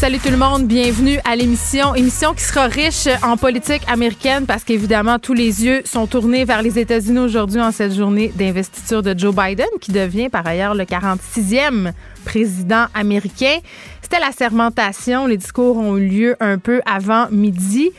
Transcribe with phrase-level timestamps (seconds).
[0.00, 1.94] Salut tout le monde, bienvenue à l'émission.
[1.94, 6.62] Émission qui sera riche en politique américaine parce qu'évidemment, tous les yeux sont tournés vers
[6.62, 10.84] les États-Unis aujourd'hui en cette journée d'investiture de Joe Biden, qui devient par ailleurs le
[10.84, 11.92] 46e
[12.24, 13.58] président américain.
[14.00, 15.26] C'était la sermentation.
[15.26, 17.90] Les discours ont eu lieu un peu avant midi.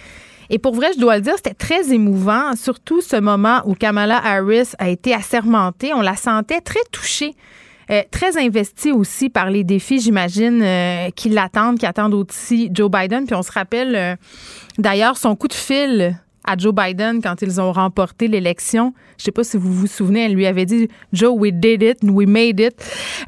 [0.50, 4.20] Et pour vrai, je dois le dire, c'était très émouvant, surtout ce moment où Kamala
[4.26, 5.94] Harris a été assermentée.
[5.94, 7.36] On la sentait très touchée.
[7.90, 12.90] Euh, très investie aussi par les défis, j'imagine, euh, qui l'attendent, qui attendent aussi Joe
[12.90, 13.26] Biden.
[13.26, 14.16] Puis on se rappelle euh,
[14.78, 18.94] d'ailleurs son coup de fil à Joe Biden quand ils ont remporté l'élection.
[19.18, 21.98] Je sais pas si vous vous souvenez, elle lui avait dit Joe, we did it,
[22.04, 22.74] we made it.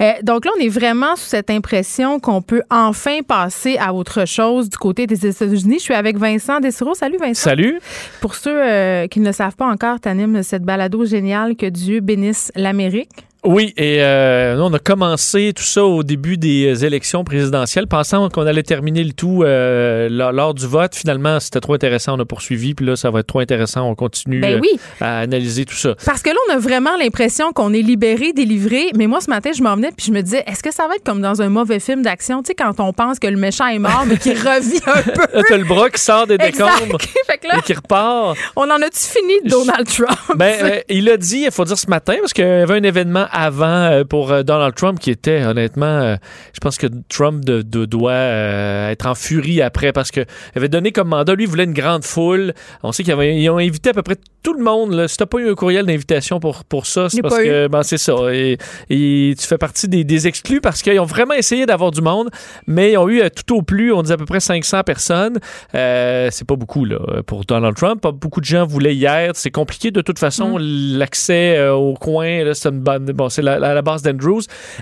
[0.01, 4.25] Euh, donc là, on est vraiment sous cette impression qu'on peut enfin passer à autre
[4.25, 5.75] chose du côté des États-Unis.
[5.77, 6.93] Je suis avec Vincent Desiro.
[6.95, 7.49] Salut Vincent.
[7.49, 7.79] Salut.
[8.21, 11.99] Pour ceux euh, qui ne le savent pas encore, t'animes cette balado géniale que Dieu
[11.99, 13.27] bénisse l'Amérique.
[13.43, 18.29] Oui, et euh, nous, on a commencé tout ça au début des élections présidentielles, pensant
[18.29, 20.95] qu'on allait terminer le tout euh, lors, du vote.
[20.95, 23.95] Finalement, c'était trop intéressant, on a poursuivi, puis là, ça va être trop intéressant, on
[23.95, 24.69] continue ben oui.
[24.73, 25.95] euh, à analyser tout ça.
[26.05, 29.51] Parce que là, on a vraiment l'impression qu'on est libéré, délivré, mais moi, ce matin,
[29.53, 31.49] je m'en venais, puis je me disais, est-ce que ça va être comme dans un
[31.49, 34.33] mauvais film d'action, tu sais, quand on pense que le méchant est mort, mais qu'il
[34.37, 35.43] revit un peu?
[35.49, 36.97] T'as le bras qui sort des décombres
[37.57, 38.37] et qui repart.
[38.55, 40.37] On en a-tu fini de Donald Trump?
[40.37, 42.83] Ben, euh, il a dit, il faut dire ce matin, parce qu'il y avait un
[42.83, 46.15] événement avant euh, pour euh, Donald Trump qui était honnêtement, euh,
[46.53, 50.69] je pense que Trump de, de doit être en furie après parce que il avait
[50.69, 52.53] donné comme mandat, lui il voulait une grande foule.
[52.83, 54.93] On sait qu'ils ont invité à peu près tout le monde.
[54.93, 55.07] Là.
[55.07, 57.97] Si t'as pas eu un courriel d'invitation pour, pour ça, c'est parce que ben, c'est
[57.97, 58.13] ça.
[58.31, 58.57] Et,
[58.89, 62.29] et tu fais partie des, des exclus parce qu'ils ont vraiment essayé d'avoir du monde,
[62.67, 65.39] mais ils ont eu tout au plus, on dit à peu près 500 personnes.
[65.75, 68.01] Euh, c'est pas beaucoup là pour Donald Trump.
[68.01, 69.35] Pas beaucoup de gens voulaient y être.
[69.35, 70.57] C'est compliqué de toute façon.
[70.59, 74.41] L'accès euh, au coin, c'est une bonne, c'est la, la- la base d'Andrews.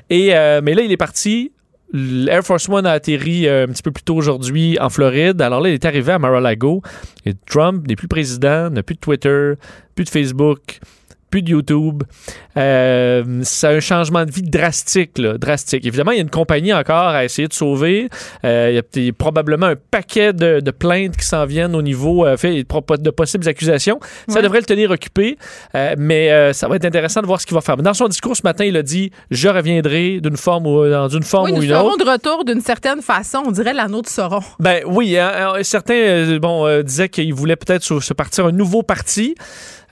[0.09, 1.51] Et euh, mais là, il est parti.
[1.93, 5.41] L'Air Force One a atterri euh, un petit peu plus tôt aujourd'hui en Floride.
[5.41, 6.81] Alors là, il est arrivé à Mar-a-Lago.
[7.25, 9.53] Et Trump n'est plus président, n'a plus de Twitter,
[9.93, 10.79] plus de Facebook,
[11.29, 12.03] plus de YouTube.
[12.57, 15.85] Euh, c'est un changement de vie drastique, là, drastique.
[15.85, 18.09] Évidemment, il y a une compagnie encore à essayer de sauver.
[18.43, 22.25] Euh, il y a probablement un paquet de, de plaintes qui s'en viennent au niveau
[22.25, 23.99] euh, fait, de possibles accusations.
[24.27, 24.41] Ça Ouais.
[24.41, 25.37] devrait le tenir occupé,
[25.75, 27.77] euh, mais euh, ça va être intéressant de voir ce qu'il va faire.
[27.77, 31.09] Mais Dans son discours ce matin, il a dit je reviendrai d'une forme ou dans
[31.09, 32.03] une forme Oui, ou nous une serons autre.
[32.05, 33.43] de retour d'une certaine façon.
[33.45, 34.41] On dirait l'anneau de Sauron.
[34.59, 39.35] Ben oui, hein, hein, certains bon disaient qu'ils voulaient peut-être se, partir un nouveau parti,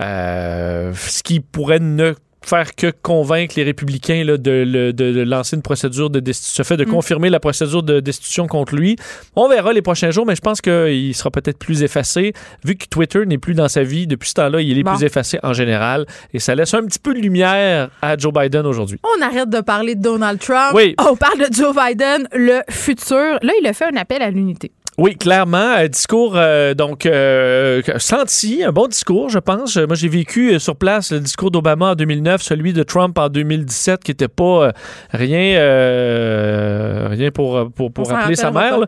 [0.02, 5.22] euh, ce qui pourrait ne faire que convaincre les républicains là, de, le- de- de
[5.22, 6.89] lancer une procédure de destitution, fait de Mm.
[6.89, 8.95] confirmer la procédure de destitution contre lui.
[9.35, 12.33] On verra les prochains jours, mais je pense qu'il sera peut-être plus effacé.
[12.63, 14.95] Vu que Twitter n'est plus dans sa vie depuis ce temps-là, il est Bon.
[14.95, 16.05] plus effacé en général.
[16.33, 19.00] Et ça laisse un petit peu de lumière à Joe Biden aujourd'hui.
[19.03, 20.71] On arrête de parler de Donald Trump.
[20.73, 20.95] Oui.
[20.97, 23.38] On parle de Joe Biden, le futur.
[23.41, 24.71] Là, il a fait un appel à l'unité.
[25.00, 25.76] Oui, clairement.
[25.78, 29.78] Un discours, euh, donc, euh, senti, un bon discours, je pense.
[29.78, 33.30] Moi, j'ai vécu euh, sur place le discours d'Obama en 2009, celui de Trump en
[33.30, 34.72] 2017, qui n'était pas euh,
[35.12, 38.82] rien, euh, rien pour, pour, pour sa mère.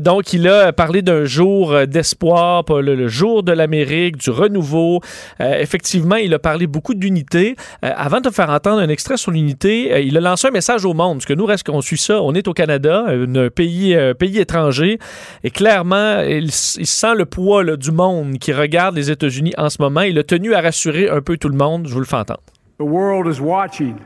[0.00, 5.02] donc, il a parlé d'un jour d'espoir, le, le jour de l'Amérique, du renouveau.
[5.40, 7.54] Effectivement, il a parlé beaucoup d'unité.
[7.82, 10.94] Avant de te faire entendre un extrait sur l'unité, il a lancé un message au
[10.94, 12.22] monde, parce que nous, reste qu'on suit ça.
[12.22, 14.98] On est au Canada, un pays, pays étranger,
[15.42, 19.68] et clairement, il, il sent le poids là, du monde qui regarde les États-Unis en
[19.68, 20.02] ce moment.
[20.02, 21.86] Il a tenu à rassurer un peu tout le monde.
[21.88, 22.42] Je vous le fais entendre.
[22.78, 23.98] The world is watching,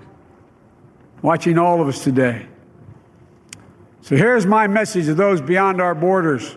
[1.22, 2.46] watching all of us today.
[4.02, 6.56] So here's my message to those beyond our borders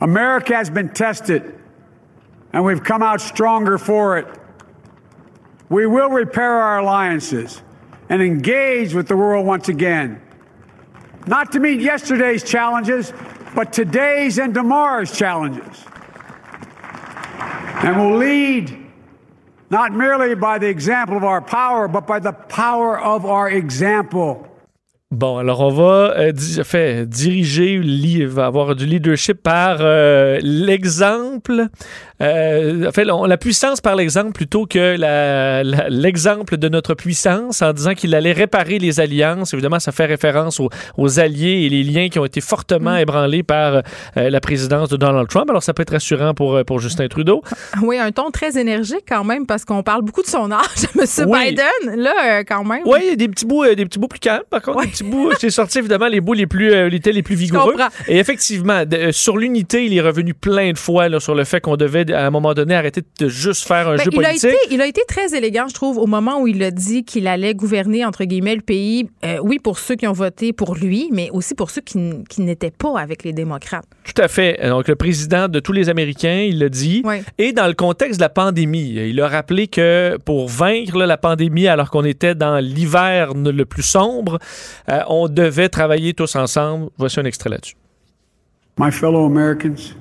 [0.00, 1.42] America has been tested,
[2.52, 4.26] and we've come out stronger for it.
[5.68, 7.62] We will repair our alliances
[8.08, 10.20] and engage with the world once again.
[11.26, 13.12] Not to meet yesterday's challenges,
[13.54, 15.84] but today's and tomorrow's challenges.
[17.82, 18.76] And we'll lead
[19.70, 24.46] not merely by the example of our power, but by the power of our example.
[25.12, 26.32] Bon, alors on va euh,
[26.62, 27.80] fait, diriger,
[28.26, 31.68] va avoir du leadership par euh, l'exemple.
[32.22, 34.96] Euh, en fait, on- la puissance par l'exemple plutôt que
[35.88, 39.52] l'exemple de notre puissance en disant qu'il allait réparer les alliances.
[39.54, 43.42] Évidemment, ça fait référence aux, aux alliés et les liens qui ont été fortement ébranlés
[43.42, 43.82] par
[44.16, 45.48] euh, la présidence de Donald Trump.
[45.50, 47.42] Alors, ça peut être rassurant pour, euh, pour Justin Trudeau.
[47.82, 50.60] Oui, un ton très énergique quand même, parce qu'on parle beaucoup de son âge,
[50.98, 51.26] M.
[51.28, 51.38] Oui.
[51.50, 51.96] Biden.
[52.02, 52.82] Là, euh, quand même.
[52.84, 54.42] Oui, il y a des petits bouts, des petits bouts plus calmes.
[54.50, 54.86] Par contre, Ouais.
[54.86, 57.74] des petits bouts, j'ai sorti évidemment les bouts les plus, les, les plus vigoureux.
[58.08, 61.60] Et effectivement, de- sur l'unité, il est revenu plein de fois là, sur le fait
[61.60, 64.28] qu'on devait, à un moment donné, arrêter de juste faire un Ben, jeu il, a
[64.28, 64.50] politique.
[64.50, 67.26] été, il a été très élégant, je trouve, au moment où il a dit qu'il
[67.26, 69.08] allait gouverner, entre guillemets, le pays.
[69.24, 71.98] Euh, oui, pour ceux qui ont voté pour lui, mais aussi pour ceux qui,
[72.38, 73.84] n'étaient pas avec les démocrates.
[74.04, 74.58] Tout à fait.
[74.66, 77.02] Donc, le président de tous les Américains, il l'a dit.
[77.38, 81.18] Et dans le contexte de la pandémie, il a rappelé que pour vaincre là, la
[81.18, 84.38] pandémie, alors qu'on était dans l'hiver le plus sombre,
[84.88, 86.90] euh, on devait travailler tous ensemble.
[86.98, 87.76] Voici un extrait là-dessus.
[88.78, 89.94] My fellow Americans,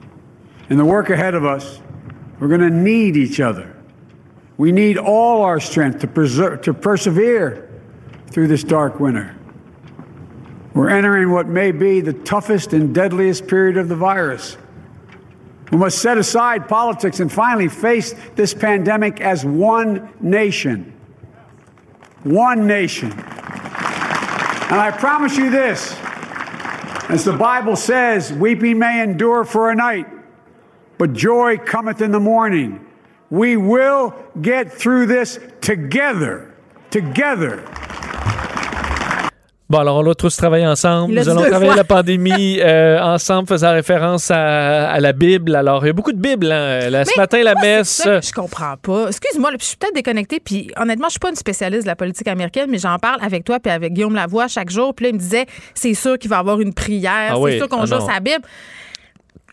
[0.69, 1.81] in the work ahead of us,
[2.39, 3.75] we're going to need each other.
[4.57, 7.69] We need all our strength to, preserve, to persevere
[8.27, 9.35] through this dark winter.
[10.73, 14.57] We're entering what may be the toughest and deadliest period of the virus.
[15.71, 20.93] We must set aside politics and finally face this pandemic as one nation.
[22.23, 23.11] One nation.
[23.11, 25.95] And I promise you this.
[27.09, 30.07] As the Bible says, weeping may endure for a night,
[30.99, 32.79] but joy cometh in the morning.
[33.31, 36.53] We will get through this together.
[36.91, 37.63] Together.
[39.69, 41.13] Bon, alors on va tous travailler ensemble.
[41.13, 41.75] L'a Nous allons travailler fois.
[41.75, 45.55] la pandémie euh, ensemble, faisant référence à, à la Bible.
[45.55, 46.51] Alors, il y a beaucoup de Bibles.
[46.51, 46.89] Hein.
[46.89, 47.89] Là, ce Mais matin, la moi, messe.
[47.89, 49.09] ça que je comprends pas.
[49.09, 52.27] Excuse-moi, je suis peut-être déconnectée, puis honnêtement, je suis pas une spécialiste de la politique
[52.27, 54.95] américaine, mais j'en parle avec toi puis avec Guillaume Lavoie chaque jour.
[54.95, 55.45] Puis là, il me disait,
[55.75, 57.99] c'est sûr qu'il va y avoir une prière, Ah c'est oui, sûr qu'on ah joue
[57.99, 58.41] sa Bible.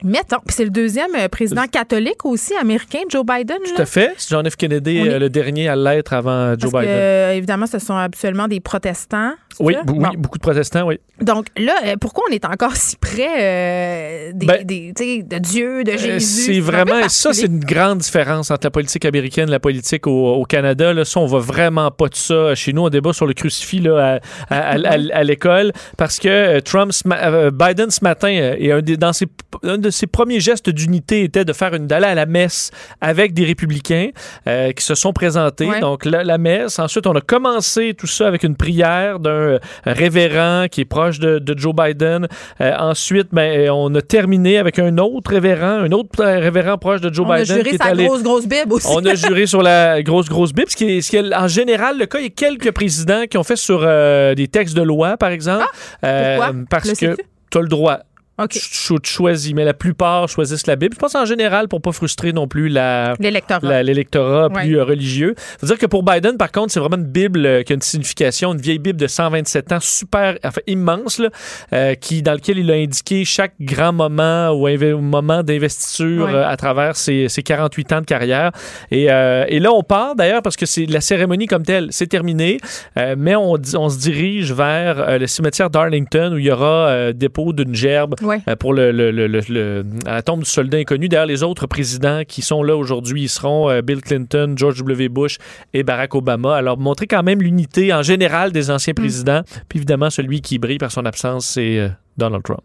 [0.06, 0.38] Mettons.
[0.46, 3.56] Puis c'est le deuxième euh, président catholique aussi américain, Joe Biden.
[3.74, 4.12] Tout à fait.
[4.16, 4.56] C'est John F.
[4.56, 6.96] Kennedy, est- euh, le dernier à l'être avant Joe Parce Biden.
[6.96, 9.32] euh, évidemment, ce sont absolument des protestants.
[9.58, 9.94] oui, Bon.
[9.98, 11.00] oui, beaucoup de protestants, oui.
[11.20, 14.92] Donc là, pourquoi on est encore si près euh, des, Ben, des-
[15.22, 16.20] de Dieu, de Jésus?
[16.52, 20.34] C'est vraiment, ça, c'est une grande différence entre la politique américaine et la politique au,
[20.34, 20.92] au Canada.
[20.92, 22.54] Là, ça, on va vraiment pas de ça.
[22.54, 24.20] Chez nous, on débat sur le crucifix là,
[24.50, 26.92] à, à- à- à- à l'école parce que Trump,
[27.54, 29.26] Biden ce matin, et un, des- dans ses,
[29.62, 32.70] un de ses premiers gestes d'unité était de faire une d'aller à la messe
[33.00, 34.10] avec des républicains
[34.46, 35.66] euh, qui se sont présentés.
[35.66, 35.80] Ouais.
[35.80, 36.78] Donc la, la messe.
[36.78, 41.18] Ensuite, on a commencé tout ça avec une prière d'un euh, révérend qui est proche
[41.18, 42.28] de, de Joe Biden.
[42.60, 47.12] Euh, ensuite, ben, on a terminé avec un autre révérend, un autre révérend proche de
[47.12, 48.06] Joe On a Biden juré qui est sa allé.
[48.06, 48.86] grosse, grosse Bible aussi.
[48.90, 51.48] On a juré sur la grosse, grosse Bible, ce qui est, ce qui est en
[51.48, 52.18] général le cas.
[52.18, 55.30] Il y a quelques présidents qui ont fait sur euh, des textes de loi, par
[55.30, 55.64] exemple.
[56.02, 56.54] Ah, pourquoi?
[56.68, 57.98] parce Le que tu as le droit.
[58.38, 58.50] OK.
[58.50, 60.94] Tu cho- tu choisis, mais la plupart choisissent la Bible.
[60.94, 63.14] Je pense en général pour pas frustrer non plus la,
[63.82, 64.48] L'électorat.
[64.48, 64.62] Ouais.
[64.64, 65.34] plus euh, religieux.
[65.58, 67.80] Faut dire que pour Biden, par contre, c'est vraiment une Bible euh, qui a une
[67.82, 71.28] signification, une vieille Bible de 127 ans, super, enfin immense, là,
[71.72, 74.68] euh, qui, dans lequel il a indiqué chaque grand moment ou
[75.00, 76.34] moment d'investiture Ouais.
[76.34, 78.50] euh, à travers ses, ses 48 ans de carrière.
[78.90, 82.06] Et, euh, et là, on part d'ailleurs parce que c'est la cérémonie comme telle, c'est
[82.06, 82.58] terminé,
[82.98, 87.52] euh, mais on, on se dirige vers le cimetière d'Arlington où il y aura dépôt
[87.52, 88.40] d'une gerbe Ouais.
[88.48, 91.08] euh, pour le, le- le- le- le- à la tombe du soldat inconnu.
[91.08, 95.08] D'ailleurs, les autres présidents qui sont là aujourd'hui, ils seront euh, Bill Clinton, George W.
[95.08, 95.38] Bush
[95.72, 96.56] et Barack Obama.
[96.56, 99.42] Alors, montrer quand même l'unité en général des anciens présidents.
[99.68, 101.88] Puis évidemment, celui qui brille par son absence, c'est euh,
[102.18, 102.60] Donald Trump.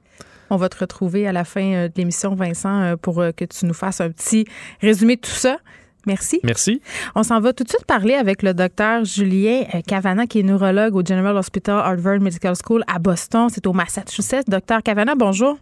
[0.50, 4.02] On va te retrouver à la fin de l'émission, Vincent, pour que tu nous fasses
[4.02, 4.46] un petit
[4.82, 5.58] résumé de tout ça.
[6.06, 6.40] Merci.
[6.44, 6.82] Merci.
[7.16, 10.44] On s'en va tout de suite parler avec le docteur Julien euh, Cavana, qui est
[10.44, 13.48] neurologue au General Hospital Harvard Medical School à Boston.
[13.52, 14.50] C'est au Massachusetts.
[14.50, 15.58] Docteur Cavana, bonjour.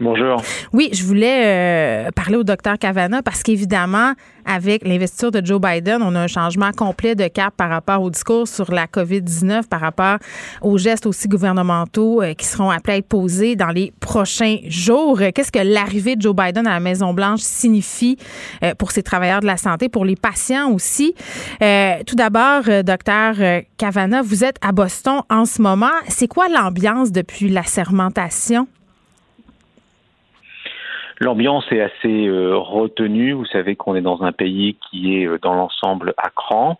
[0.00, 0.42] Bonjour.
[0.72, 6.02] Oui, je voulais euh, parler au docteur Cavana parce qu'évidemment, avec l'investiture de Joe Biden,
[6.02, 9.80] on a un changement complet de cap par rapport au discours sur la COVID-19, par
[9.80, 10.18] rapport
[10.62, 15.20] aux gestes aussi gouvernementaux euh, qui seront appelés à être posés dans les prochains jours.
[15.34, 18.18] Qu'est-ce que l'arrivée de Joe Biden à la Maison-Blanche signifie
[18.62, 21.14] euh, pour ces travailleurs de la santé, pour les patients aussi?
[21.62, 25.86] Euh, tout d'abord, euh, docteur euh, Cavana, vous êtes à Boston en ce moment.
[26.08, 28.66] C'est quoi l'ambiance depuis la sermentation?
[31.20, 33.32] L'ambiance est assez euh, retenue.
[33.32, 36.78] Vous savez qu'on est dans un pays qui est euh, dans l'ensemble à cran.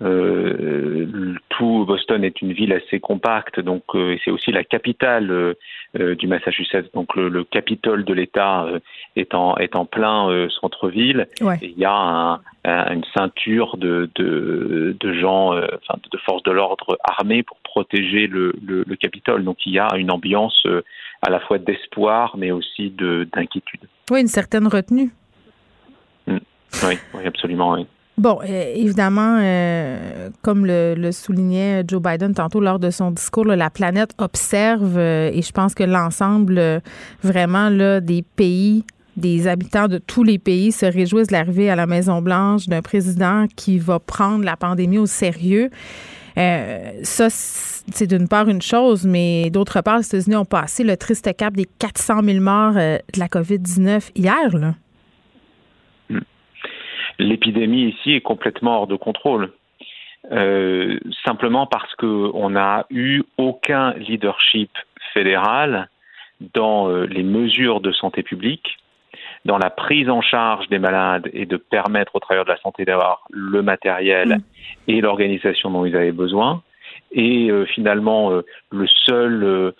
[0.00, 5.30] Euh, tout Boston est une ville assez compacte, donc euh, c'est aussi la capitale
[5.98, 6.94] euh, du Massachusetts.
[6.94, 8.66] Donc le, Capitole de l'État
[9.16, 11.26] est en est en plein centre-ville.
[11.62, 17.42] Il y a une ceinture de de, de gens, enfin de forces de l'ordre armées
[17.42, 19.44] pour protéger le, le, le, Capitole.
[19.44, 20.64] Donc il y a une ambiance
[21.22, 23.80] à la fois d'espoir, mais aussi d'inquiétude.
[24.10, 25.10] Oui, une certaine retenue.
[26.26, 26.38] Mm.
[26.84, 27.86] Oui, oui, absolument, oui.
[28.18, 33.70] Bon, euh, évidemment, euh, comme le, soulignait Joe Biden tantôt lors de son discours, la
[33.70, 36.82] planète observe euh, et je pense que l'ensemble
[37.22, 38.84] vraiment là, des pays,
[39.16, 43.46] des habitants de tous les pays se réjouissent de l'arrivée à la Maison-Blanche d'un président
[43.54, 45.70] qui va prendre la pandémie au sérieux.
[47.02, 51.36] Ça, c'est d'une part une chose, mais d'autre part, les États-Unis ont passé le triste
[51.36, 54.56] cap des 400 000 morts de la COVID-19 hier.
[54.56, 54.74] Là
[57.18, 59.52] l'épidémie ici est complètement hors de contrôle.
[60.32, 64.70] Euh, simplement parce qu'on n'a eu aucun leadership
[65.14, 65.88] fédéral
[66.54, 68.78] dans euh, les mesures de santé publique,
[69.48, 72.84] dans la prise en charge des malades et de permettre aux travailleurs de la santé
[72.84, 74.42] d'avoir le matériel mm.
[74.86, 76.62] et l'organisation dont ils avaient besoin.
[77.10, 78.30] Et euh, finalement,
[78.70, 79.72] le seul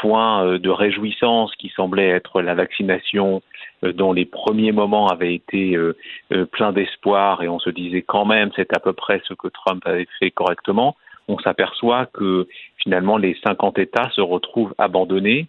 [0.00, 3.42] point de réjouissance qui semblait être la vaccination
[3.84, 5.96] euh, dont les premiers moments avaient été euh,
[6.32, 9.48] euh, pleins d'espoir et on se disait quand même c'est à peu près ce que
[9.48, 10.96] Trump avait fait correctement,
[11.28, 12.46] on s'aperçoit que
[12.78, 15.46] finalement les 50 États se retrouvent abandonnés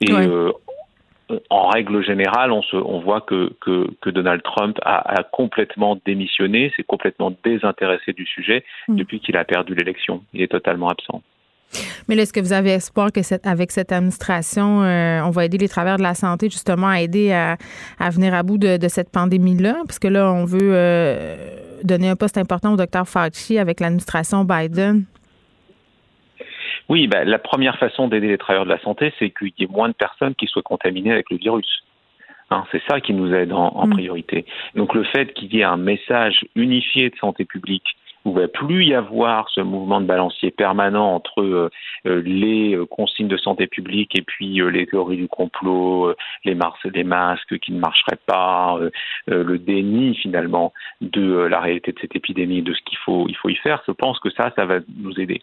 [0.00, 0.12] et
[1.50, 5.98] en règle générale, on, se, on voit que, que, que, Donald Trump a, a complètement
[6.04, 8.96] démissionné, s'est complètement désintéressé du sujet mm.
[8.96, 10.22] depuis qu'il a perdu l'élection.
[10.32, 11.22] Il est totalement absent.
[12.08, 15.58] Mais est-ce que vous avez espoir que cette, avec cette administration, euh, on va aider
[15.58, 17.56] les travailleurs de la santé justement à aider à,
[18.10, 19.82] venir à bout de, cette pandémie-là?
[19.86, 21.36] Parce que là, on veut euh,
[21.82, 25.04] donner un poste important au docteur Fauci avec l'administration Biden.
[26.88, 29.68] Oui, ben, la première façon d'aider les travailleurs de la santé, c'est qu'il y ait
[29.68, 31.82] moins de personnes qui soient contaminées avec le virus.
[32.50, 33.90] Hein, c'est ça qui nous aide en, mm.
[33.90, 34.46] priorité.
[34.76, 38.48] Donc le fait qu'il y ait un message unifié de santé publique il ne va
[38.48, 41.70] plus y avoir ce mouvement de balancier permanent entre euh,
[42.06, 46.12] euh, les euh, consignes de santé publique et puis les théories du complot,
[46.44, 46.56] les,
[46.92, 48.78] les masques qui ne marcheraient pas,
[49.28, 53.48] le déni finalement de la réalité de cette épidémie, de ce qu'il faut, il faut
[53.48, 53.82] y faire.
[53.86, 55.40] Je pense que ça, ça va nous aider.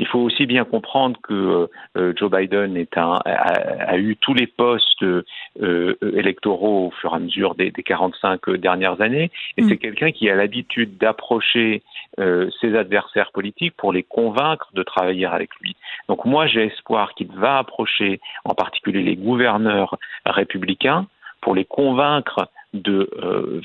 [0.00, 4.46] Il faut aussi bien comprendre que euh, Joe Biden est un, a, eu tous les
[4.46, 9.68] postes euh, électoraux au fur et à mesure des, des 45 dernières années, et mm.
[9.68, 11.82] c'est quelqu'un qui a l'habitude d'approcher
[12.18, 15.76] euh, ses adversaires politiques pour les convaincre de travailler avec lui.
[16.08, 21.08] Donc moi, j'ai espoir qu'il va approcher en particulier les gouverneurs républicains
[21.42, 23.10] pour les convaincre de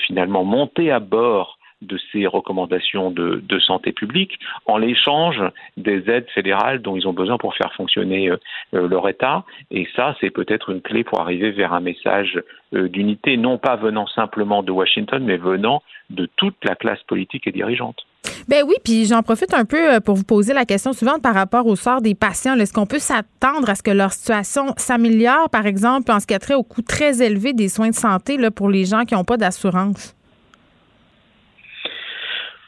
[0.06, 5.42] finalement monter à bord de ces recommandations de, santé publique en l'échange
[5.78, 8.38] des aides fédérales dont ils ont besoin pour faire fonctionner euh,
[8.74, 9.44] euh, leur État.
[9.72, 12.42] Et ça, c'est peut-être une clé pour arriver vers un message
[12.74, 17.48] euh, d'unité, non pas venant simplement de Washington, mais venant de toute la classe politique
[17.48, 18.06] et dirigeante.
[18.48, 21.66] Ben oui, puis j'en profite un peu pour vous poser la question suivante par rapport
[21.66, 22.56] au sort des patients.
[22.56, 26.34] Est-ce qu'on peut s'attendre à ce que leur situation s'améliore, par exemple, en ce qui
[26.34, 29.16] a trait au coût très élevé des soins de santé là, pour les gens qui
[29.16, 30.16] n'ont pas d'assurance?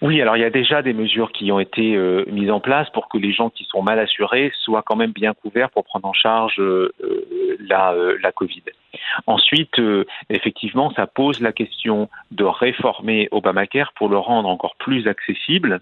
[0.02, 2.88] Oui, alors il y a déjà des mesures qui ont été euh, mises en place
[2.92, 6.08] pour que les gens qui sont mal assurés soient quand même bien couverts pour prendre
[6.08, 8.64] en charge euh, euh, la, la Covid.
[9.26, 9.82] Ensuite,
[10.30, 15.82] effectivement, ça pose la question de réformer Obamacare pour le rendre encore plus accessible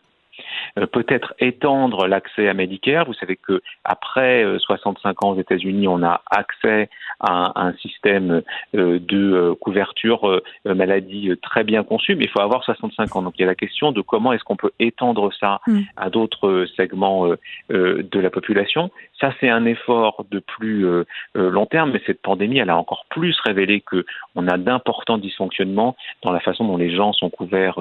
[0.78, 3.06] euh, peut-être étendre l'accès à Medicare.
[3.06, 6.90] Vous savez que après 65 euh, ans aux États-Unis, on a accès
[7.20, 8.42] à un, système
[8.76, 13.22] euh, de couverture maladie très bien conçu, mais il faut avoir 65 ans.
[13.22, 15.82] Donc il y a la question de comment est-ce qu'on peut étendre ça mm.
[15.98, 17.28] à d'autres segments
[17.70, 18.92] de la population.
[19.20, 20.86] Ça, c'est un effort de plus
[21.36, 25.96] long terme, mais cette pandémie, elle a encore plus révélé que on a d'importants dysfonctionnements
[26.22, 27.80] dans la façon dont les gens sont couverts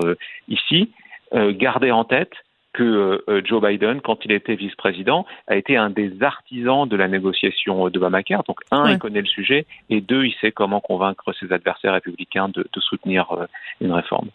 [0.48, 0.90] ici.
[1.32, 2.32] Gardez en tête
[2.74, 7.08] que euh, Joe Biden, quand il était vice-président, a été un des artisans de la
[7.08, 8.42] négociation d'Obamacare.
[8.42, 12.48] Donc, un, il connaît le sujet, et deux, il sait comment convaincre ses adversaires républicains
[12.48, 13.46] de, soutenir euh,
[13.80, 14.28] une réforme.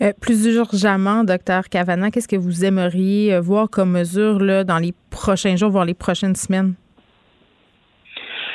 [0.00, 4.94] Euh, plus urgemment, docteur Cavana, qu'est-ce que vous aimeriez voir comme mesure là, dans les
[5.10, 6.74] prochains jours, voire les prochaines semaines?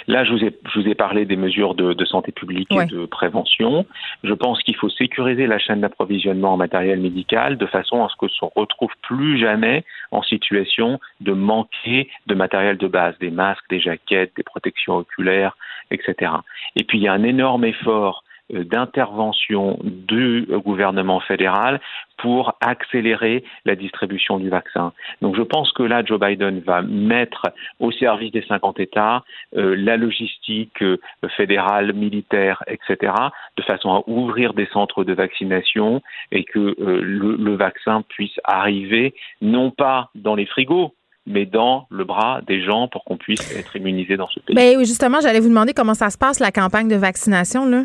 [0.07, 2.85] Là, je vous ai, je vous ai parlé des mesures de, de santé publique et
[2.85, 3.85] de prévention.
[4.23, 8.15] Je pense qu'il faut sécuriser la chaîne d'approvisionnement en matériel médical de façon à ce
[8.15, 13.69] que se retrouve plus jamais en situation de manquer de matériel de base, des masques,
[13.69, 15.55] des jaquettes, des protections oculaires,
[15.91, 16.31] etc.
[16.75, 21.79] Et puis il y a un énorme effort d'intervention du gouvernement fédéral
[22.17, 24.93] pour accélérer la distribution du vaccin.
[25.21, 29.97] Donc je pense que là, Joe Biden va mettre au service des 50 États la
[29.97, 30.83] logistique
[31.35, 33.13] fédérale, militaire, etc.,
[33.57, 39.13] de façon à ouvrir des centres de vaccination et que le, le vaccin puisse arriver
[39.41, 40.93] non pas dans les frigos,
[41.25, 44.55] mais dans le bras des gens pour qu'on puisse être immunisé dans ce pays.
[44.55, 47.83] Mais ben, justement, j'allais vous demander comment ça se passe, la campagne de vaccination, là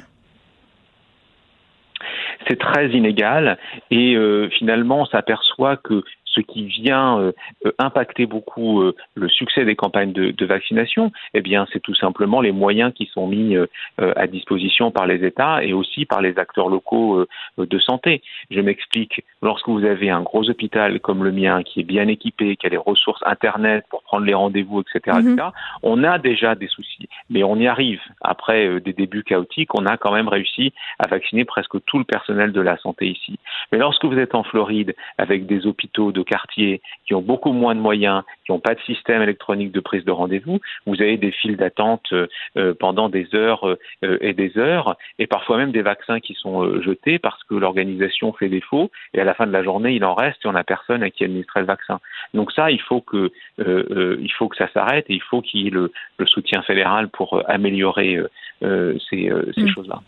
[2.46, 3.58] c'est très inégal
[3.90, 6.02] et euh, finalement on s'aperçoit que
[6.36, 7.32] ce qui vient euh,
[7.64, 11.94] euh, impacter beaucoup euh, le succès des campagnes de, de vaccination, eh bien, c'est tout
[11.94, 13.56] simplement les moyens qui sont mis
[13.98, 17.24] à disposition par les États et aussi par les acteurs locaux
[17.58, 18.22] de santé.
[18.50, 19.24] Je m'explique.
[19.42, 22.68] Lorsque vous avez un gros hôpital comme le mien qui est bien équipé, qui a
[22.68, 25.50] les ressources Internet pour prendre les rendez-vous, etc., etc., mhm.
[25.82, 27.08] on a déjà des soucis.
[27.30, 28.00] Mais on y arrive.
[28.20, 32.52] Après des débuts chaotiques, on a quand même réussi à vacciner presque tout le personnel
[32.52, 33.38] de la santé ici.
[33.72, 37.74] Mais lorsque vous êtes en Floride avec des hôpitaux de quartiers qui ont beaucoup moins
[37.74, 41.32] de moyens, qui n'ont pas de système électronique de prise de rendez-vous, vous avez des
[41.32, 45.82] files d'attente euh, euh, pendant des heures euh, et des heures, et parfois même des
[45.82, 49.62] vaccins qui sont jetés parce que l'organisation fait défaut, et à la fin de la
[49.62, 52.00] journée, il en reste et on n'a personne à qui administrer le vaccin.
[52.34, 55.66] Donc ça, il faut que, il faut que ça s'arrête et il faut qu'il y
[55.68, 55.92] ait le,
[56.26, 58.18] soutien fédéral pour améliorer
[58.60, 59.68] ces, mm.
[59.68, 60.00] choses-là.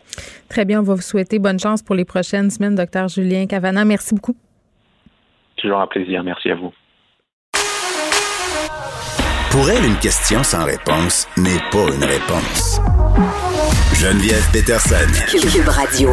[0.48, 3.84] Très bien, on va vous souhaiter bonne chance pour les prochaines semaines, docteur Julien Cavana.
[3.84, 4.36] Merci beaucoup.
[5.58, 6.22] Toujours un plaisir.
[6.22, 6.72] Merci à vous.
[9.50, 12.80] Pour elle, une question sans réponse n'est pas une réponse.
[13.94, 14.94] Geneviève Peterson.
[15.26, 16.10] Cube Radio.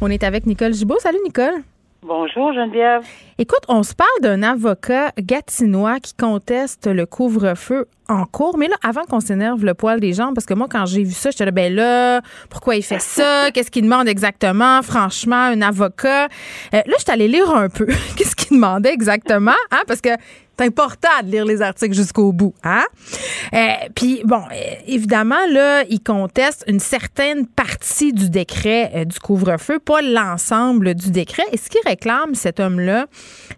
[0.00, 0.98] On est avec Nicole Gibault.
[1.00, 1.62] Salut, Nicole.
[2.06, 3.00] Bonjour Geneviève.
[3.38, 8.58] Écoute, on se parle d'un avocat gatinois qui conteste le couvre-feu en cours.
[8.58, 11.12] Mais là, avant qu'on s'énerve le poil des gens, parce que moi, quand j'ai vu
[11.12, 12.20] ça, j'étais là, ben là,
[12.50, 13.50] pourquoi il fait ça?
[13.54, 14.82] Qu'est-ce qu'il demande exactement?
[14.82, 16.24] Franchement, un avocat.
[16.24, 16.28] Euh,
[16.72, 17.86] là, je suis allée lire un peu.
[18.16, 19.52] Qu'est-ce qu'il demandait exactement?
[19.70, 19.82] Hein?
[19.86, 20.10] Parce que
[20.56, 22.84] c'est important de lire les articles jusqu'au bout, hein?
[23.52, 23.58] Euh,
[23.94, 29.78] puis bon, euh, évidemment là, il conteste une certaine partie du décret euh, du couvre-feu,
[29.78, 31.44] pas l'ensemble du décret.
[31.52, 33.06] Et ce qu'il réclame cet homme-là,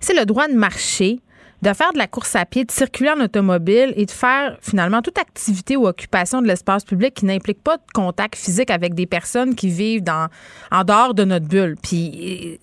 [0.01, 1.21] c'est le droit de marcher,
[1.63, 5.03] de faire de la course à pied, de circuler en automobile et de faire finalement
[5.03, 9.07] toute activité ou occupation de l'espace public qui n'implique pas de contact physique avec des
[9.07, 10.29] personnes qui vivent dans
[10.71, 11.77] en dehors de notre bulle.
[11.83, 12.59] Puis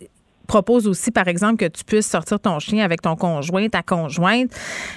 [0.48, 4.50] propose aussi, par exemple, que tu puisses sortir ton chien avec ton conjoint, ta conjointe.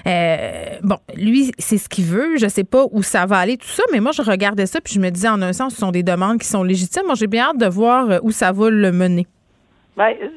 [0.06, 2.36] Euh, bon, lui, c'est ce qu'il veut.
[2.36, 4.94] Je sais pas où ça va aller, tout ça, mais moi, je regardais ça puis
[4.94, 7.04] je me disais, en un sens, ce sont des demandes qui sont légitimes.
[7.06, 9.26] Moi, j'ai bien hâte de voir euh, où ça va le mener.
[9.96, 10.28] Ben, euh,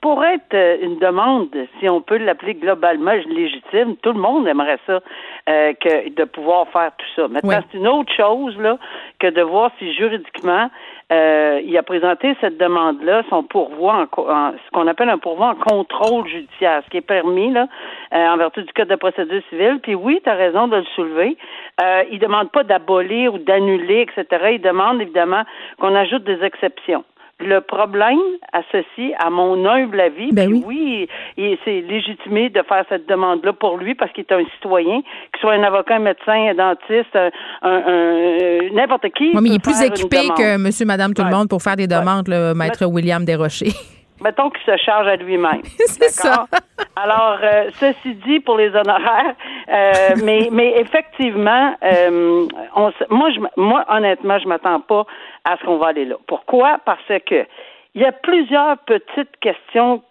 [0.00, 5.00] pour être une demande, si on peut l'appeler globalement légitime, tout le monde aimerait ça,
[5.46, 7.28] que de pouvoir faire tout ça.
[7.28, 8.78] Maintenant, c'est une autre chose là
[9.18, 10.68] que de voir si juridiquement
[11.12, 15.54] euh, il a présenté cette demande-là, son pourvoi, en, ce qu'on appelle un pourvoi en
[15.54, 17.68] contrôle judiciaire, ce qui est permis là,
[18.14, 19.80] euh, en vertu du Code de procédure civile.
[19.82, 21.36] Puis oui, tu as raison de le soulever.
[21.82, 24.52] Euh, il demande pas d'abolir ou d'annuler, etc.
[24.52, 25.42] Il demande évidemment
[25.78, 27.04] qu'on ajoute des exceptions.
[27.40, 28.18] Le problème
[28.52, 33.52] à ceci, à mon humble avis, ben oui, oui c'est légitimé de faire cette demande-là
[33.52, 37.16] pour lui parce qu'il est un citoyen, qu'il soit un avocat, un médecin, un dentiste,
[37.62, 39.32] un, n'importe qui.
[39.34, 41.88] Oui, mais il est plus équipé que monsieur, madame, tout le monde pour faire des
[41.88, 43.74] demandes, le maître William Desrochers.
[44.24, 45.62] Mettons qu'il se charge à lui-même.
[45.76, 46.46] C'est ça.
[46.96, 49.34] Alors, euh, ceci dit pour les honoraires,
[49.68, 49.92] euh,
[50.24, 55.04] mais, mais effectivement, euh, on, moi, je, moi, honnêtement, je m'attends pas
[55.44, 56.16] à ce qu'on va aller là.
[56.26, 56.78] Pourquoi?
[56.84, 57.46] Parce que
[57.94, 60.02] il y a plusieurs petites questions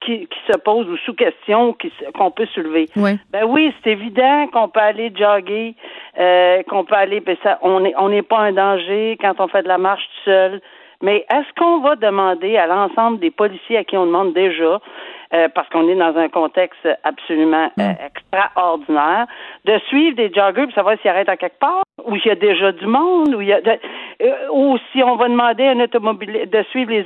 [0.00, 1.76] qui, qui se posent ou sous-questions
[2.14, 2.88] qu'on peut soulever.
[2.96, 3.18] Oui.
[3.30, 5.74] Ben oui, c'est évident qu'on peut aller jogger,
[6.18, 9.48] euh, qu'on peut aller, ben ça, on n'est on n'est pas un danger quand on
[9.48, 10.60] fait de la marche tout seul.
[11.02, 14.80] Mais est-ce qu'on va demander à l'ensemble des policiers à qui on demande déjà,
[15.34, 17.96] euh, parce qu'on est dans un contexte absolument euh, mm.
[18.06, 19.26] extraordinaire,
[19.64, 22.34] de suivre des joggers pour savoir s'ils arrêtent à quelque part, où il y a
[22.34, 23.60] déjà du monde, où il y a
[24.22, 27.04] euh, ou si on va demander à un automobiliste de suivre les,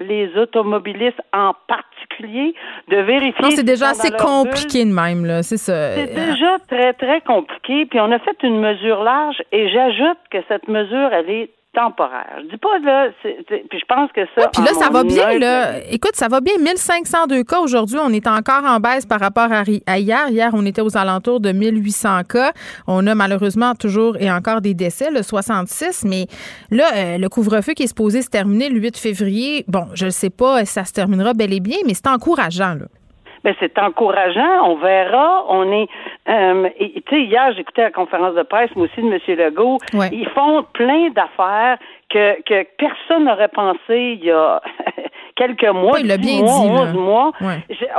[0.00, 2.54] les automobilistes en particulier,
[2.88, 3.42] de vérifier.
[3.42, 5.42] Non, c'est déjà assez compliqué de même, là.
[5.42, 5.92] C'est ça.
[5.92, 7.86] C'est déjà très, très compliqué.
[7.86, 12.38] Puis on a fait une mesure large et j'ajoute que cette mesure, elle est temporaire.
[12.38, 14.48] Je dis pas là, puis je pense que ça.
[14.48, 15.84] puis là, ça va bien là.
[15.90, 16.54] Écoute, ça va bien.
[16.58, 17.98] 1502 cas aujourd'hui.
[18.00, 19.64] On est encore en baisse par rapport à,
[19.98, 20.28] hier.
[20.28, 22.52] Hier, on était aux alentours de 1800 cas.
[22.86, 26.04] On a malheureusement toujours et encore des décès, le 66.
[26.04, 26.26] Mais
[26.70, 29.64] là, euh, le couvre-feu qui est supposé se terminer le 8 février.
[29.68, 32.86] Bon, je ne sais pas, ça se terminera bel et bien, mais c'est encourageant là
[33.44, 34.62] ben c'est encourageant.
[34.64, 35.44] On verra.
[35.48, 35.88] On est,
[36.28, 39.38] euh, tu sais, hier j'écoutais la conférence de presse, moi aussi de M.
[39.38, 39.78] Legault.
[40.12, 41.78] Ils font plein d'affaires
[42.08, 44.62] que, que personne n'aurait pensé il y a
[45.36, 47.32] quelques mois, il bien mois, dit, mois.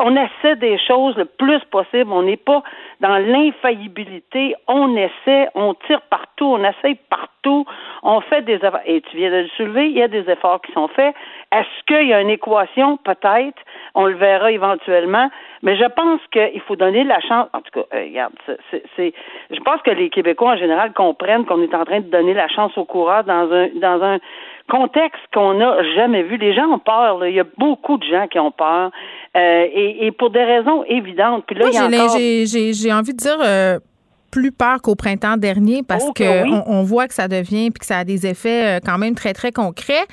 [0.03, 2.11] On essaie des choses le plus possible.
[2.11, 2.63] On n'est pas
[3.01, 4.55] dans l'infaillibilité.
[4.67, 7.65] On essaie, on tire partout, on essaie partout.
[8.03, 8.79] On fait des efforts.
[8.85, 11.13] Et tu viens de le soulever, il y a des efforts qui sont faits.
[11.51, 12.97] Est-ce qu'il y a une équation?
[12.97, 13.61] Peut-être.
[13.95, 15.29] On le verra éventuellement.
[15.63, 17.47] Mais je pense qu'il faut donner la chance.
[17.53, 19.13] En tout cas, euh, regarde, c'est,
[19.49, 22.49] je pense que les Québécois en général comprennent qu'on est en train de donner la
[22.49, 24.19] chance aux coureurs dans un dans un
[24.69, 26.37] contexte qu'on n'a jamais vu.
[26.37, 27.25] Les gens ont peur.
[27.25, 28.91] Il y a beaucoup de gens qui ont peur.
[29.37, 31.45] Euh, et, pour des raisons évidentes.
[31.47, 33.37] Puis là, j'ai, envie de dire.
[33.41, 33.79] Euh,
[34.31, 37.79] plus peur qu'au printemps dernier parce qu'on oh, que on, voit que ça devient puis
[37.79, 40.03] que ça a des effets quand même très très concrets.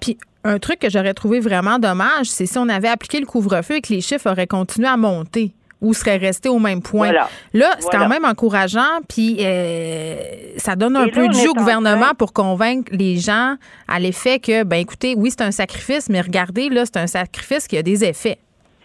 [0.00, 3.76] puis un truc que j'aurais trouvé vraiment dommage, c'est si on avait appliqué le couvre-feu
[3.76, 7.10] et que les chiffres auraient continué à monter ou seraient restés au même point.
[7.52, 10.16] Là, c'est quand même encourageant, puis euh,
[10.56, 13.56] ça donne un peu de jus au gouvernement pour convaincre les gens
[13.88, 17.66] à l'effet que, ben écoutez, oui, c'est un sacrifice, mais regardez, là, c'est un sacrifice
[17.66, 18.38] qui a des effets.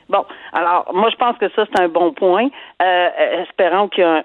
[0.10, 2.48] Bon, alors moi je pense que ça c'est un bon point.
[2.82, 3.10] Euh,
[3.43, 4.24] espérons qu'il y a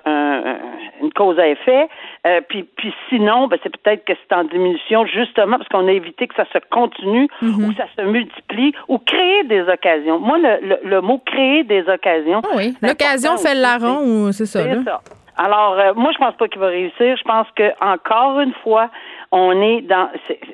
[1.01, 1.89] une cause à effet.
[2.27, 5.93] Euh, puis, puis sinon, ben, c'est peut-être que c'est en diminution justement parce qu'on a
[5.93, 7.65] évité que ça se continue mhm.
[7.65, 10.21] ou ça se multiplie ou créer des occasions.
[10.21, 12.43] Moi le, le, mot créer des occasions.
[12.45, 14.63] Ah oui, l'occasion fait le larron ou c'est ça.
[14.63, 15.01] C'est ça.
[15.37, 17.17] Alors, euh, moi, je pense pas qu'il va réussir.
[17.17, 18.91] Je pense que encore une fois,
[19.33, 20.11] on est dans.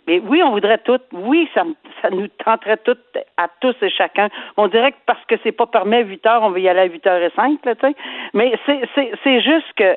[0.07, 1.01] mais oui, on voudrait tout.
[1.13, 1.65] Oui, ça,
[2.01, 2.97] ça nous tenterait tout
[3.37, 4.29] à tous et chacun.
[4.57, 6.81] On dirait que parce que c'est pas permis à 8 heures, on va y aller
[6.81, 7.95] à 8 heures et 5, là, tu sais.
[8.35, 9.97] Mais c'est, c'est, c'est juste que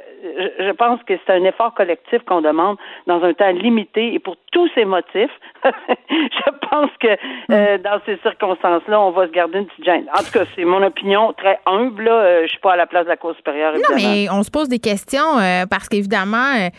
[0.59, 4.35] je pense que c'est un effort collectif qu'on demande dans un temps limité et pour
[4.51, 5.31] tous ces motifs.
[5.63, 7.07] je pense que
[7.51, 7.81] euh, mm.
[7.83, 10.05] dans ces circonstances-là, on va se garder une petite gêne.
[10.17, 12.03] En tout cas, c'est mon opinion très humble.
[12.03, 12.13] Là.
[12.13, 13.73] Euh, je suis pas à la place de la Cour supérieure.
[13.73, 16.69] Non, mais on se pose des questions euh, parce qu'évidemment euh,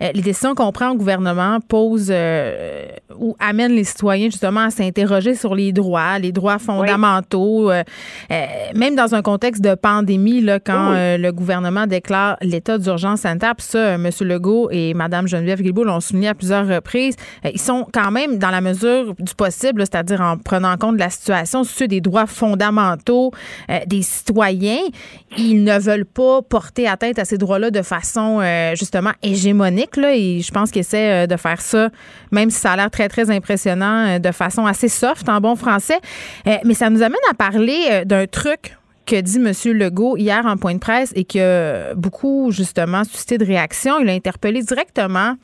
[0.00, 2.86] les décisions qu'on prend au gouvernement posent euh,
[3.18, 7.82] ou amènent les citoyens justement à s'interroger sur les droits, les droits fondamentaux, euh,
[8.74, 13.54] même dans un contexte de pandémie, là, quand le gouvernement déclare l'état d'urgence sanitaire.
[13.56, 14.08] Puis ça, M.
[14.20, 17.16] Legault et Mme Geneviève Guilbeault l'ont souligné à plusieurs reprises.
[17.44, 21.10] ils sont quand même, dans la mesure du possible, c'est-à-dire en prenant en compte la
[21.10, 23.32] situation, ceux des droits fondamentaux
[23.86, 24.80] des citoyens.
[25.36, 28.40] Ils ne veulent pas porter atteinte à ces droits-là de façon
[28.74, 31.90] justement hégémonique et je pense qu'il essaie euh, de faire ça,
[32.30, 35.56] même si ça a l'air très, très impressionnant, euh, de façon assez soft en bon
[35.56, 35.98] français.
[36.46, 38.76] Euh, mais ça nous amène à parler d'un truc
[39.06, 39.52] que dit M.
[39.76, 43.98] Legault hier en point de presse et qui a beaucoup, justement, suscité de réactions.
[44.00, 45.34] Il a interpellé directement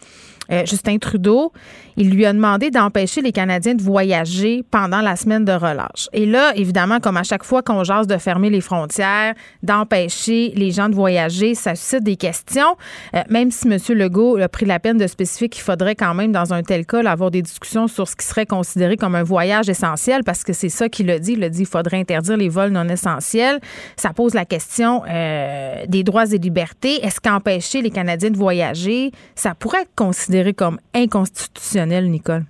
[0.64, 1.52] Justin Trudeau
[1.96, 6.08] il lui a demandé d'empêcher les Canadiens de voyager pendant la semaine de relâche.
[6.12, 10.70] Et là, évidemment, comme à chaque fois qu'on jase de fermer les frontières, d'empêcher les
[10.70, 12.76] gens de voyager, ça suscite des questions.
[13.14, 13.78] Euh, même si M.
[13.96, 17.02] Legault a pris la peine de spécifier qu'il faudrait quand même, dans un tel cas,
[17.06, 20.68] avoir des discussions sur ce qui serait considéré comme un voyage essentiel, parce que c'est
[20.68, 21.32] ça qu'il a dit.
[21.32, 23.58] Il a dit qu'il faudrait interdire les vols non essentiels.
[23.96, 27.04] Ça pose la question euh, des droits et libertés.
[27.04, 31.85] Est-ce qu'empêcher les Canadiens de voyager, ça pourrait être considéré comme inconstitutionnel?
[31.86, 32.42] Nicole?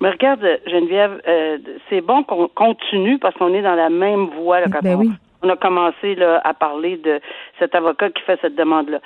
[0.00, 4.62] Mais regarde, Geneviève, euh, c'est bon qu'on continue parce qu'on est dans la même voie
[4.62, 7.20] quand ben on, a commencé à parler de
[7.58, 9.00] cet avocat qui fait cette demande-là.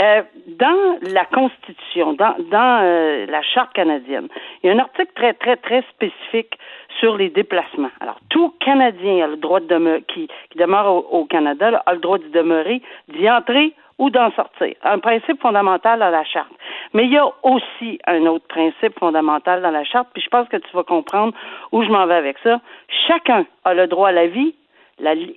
[0.00, 0.22] Euh,
[0.58, 4.26] dans la Constitution, dans, euh, la Charte canadienne,
[4.62, 6.58] il y a un article très, très, très spécifique
[6.98, 7.90] sur les déplacements.
[8.00, 12.18] Alors, tout Canadien a le droit de demeurer, qui, demeure au, Canada a le droit
[12.18, 14.74] de demeurer, d'y entrer ou d'en sortir.
[14.82, 16.50] Un principe fondamental dans la charte.
[16.92, 20.48] Mais il y a aussi un autre principe fondamental dans la charte, puis je pense
[20.48, 21.34] que tu vas comprendre
[21.72, 22.60] où je m'en vais avec ça.
[23.06, 24.54] Chacun a le droit à la vie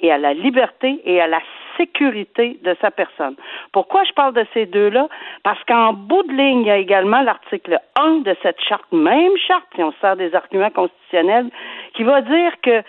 [0.02, 1.39] et à la liberté et à la
[1.78, 3.36] sécurité de sa personne.
[3.72, 5.08] Pourquoi je parle de ces deux-là?
[5.43, 9.38] Parce qu'en bout de ligne, il y a également l'article 1 de cette charte, même
[9.48, 11.50] charte, si on sert des arguments constitutionnels,
[11.93, 12.82] qui va dire que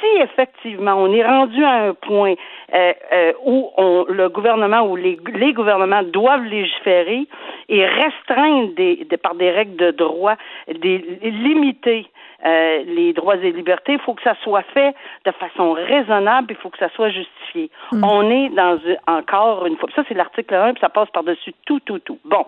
[0.00, 2.34] si effectivement on est rendu à un point
[2.74, 5.16] euh, euh, où on, le gouvernement ou les,
[5.52, 7.26] gouvernements doivent légiférer
[7.68, 10.34] et restreindre des, par des règles de droit,
[10.68, 12.06] des, limiter
[12.46, 16.56] euh, les droits et libertés, il faut que ça soit fait de façon raisonnable, il
[16.56, 17.70] faut que ça soit justifié.
[17.92, 18.04] Mm.
[18.04, 21.80] On est dans encore une fois, ça c'est l'article 1, puis ça passe par-dessus tout,
[21.80, 22.18] tout, tout.
[22.24, 22.44] Bon,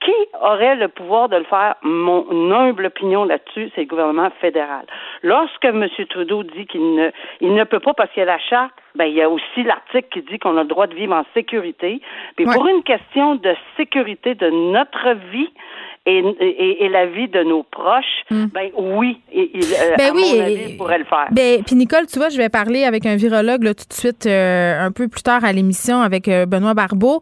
[0.00, 1.74] qui aurait le pouvoir de le faire?
[1.82, 4.86] Mon humble opinion là-dessus, c'est le gouvernement fédéral.
[5.22, 5.86] Lorsque M.
[6.08, 9.04] Trudeau dit qu'il ne, il ne peut pas parce qu'il y a la charte, ben,
[9.04, 12.00] il y a aussi l'article qui dit qu'on a le droit de vivre en sécurité.
[12.36, 15.52] Puis pour une question de sécurité de notre vie,
[16.06, 18.46] et, la vie de nos proches, hmm.
[18.46, 21.28] ben oui, il, euh, ben oui, mon avis, pourrait le faire.
[21.30, 24.24] Ben, puis Nicole, tu vois, je vais parler avec un virologue là, tout de suite,
[24.24, 27.20] euh, un peu plus tard à l'émission avec euh, Benoît Barbeau,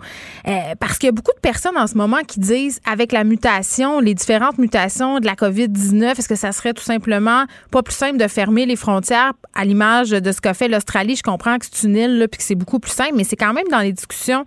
[0.81, 4.01] parce qu'il y a beaucoup de personnes en ce moment qui disent, avec la mutation,
[4.01, 8.17] les différentes mutations de la COVID-19, est-ce que ça serait tout simplement pas plus simple
[8.17, 11.17] de fermer les frontières à l'image de ce qu'a fait l'Australie?
[11.17, 13.53] Je comprends que c'est une île, puis que c'est beaucoup plus simple, mais c'est quand
[13.53, 14.45] même dans les discussions.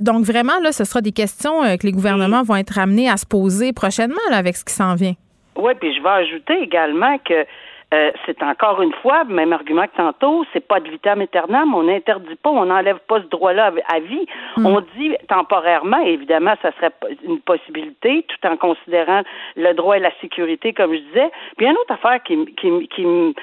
[0.00, 3.26] donc vraiment, là, ce sera des questions que les gouvernements vont être amenés à se
[3.26, 5.14] poser prochainement avec ce qui s'en vient.
[5.56, 7.44] Oui, puis je vais ajouter également que
[7.92, 11.82] euh, c'est encore une fois, même argument que tantôt, c'est pas de vitam aeternam, on
[11.82, 14.26] n'interdit pas, on n'enlève pas ce droit-là à vie.
[14.56, 14.66] Hmm.
[14.66, 19.22] On dit temporairement, évidemment, ça serait une possibilité, tout en considérant
[19.56, 21.30] le droit et la sécurité, comme je disais.
[21.58, 23.34] Puis une autre affaire qui, qui, qui,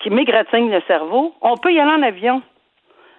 [0.00, 2.40] qui m'égratigne le cerveau, on peut y aller en avion,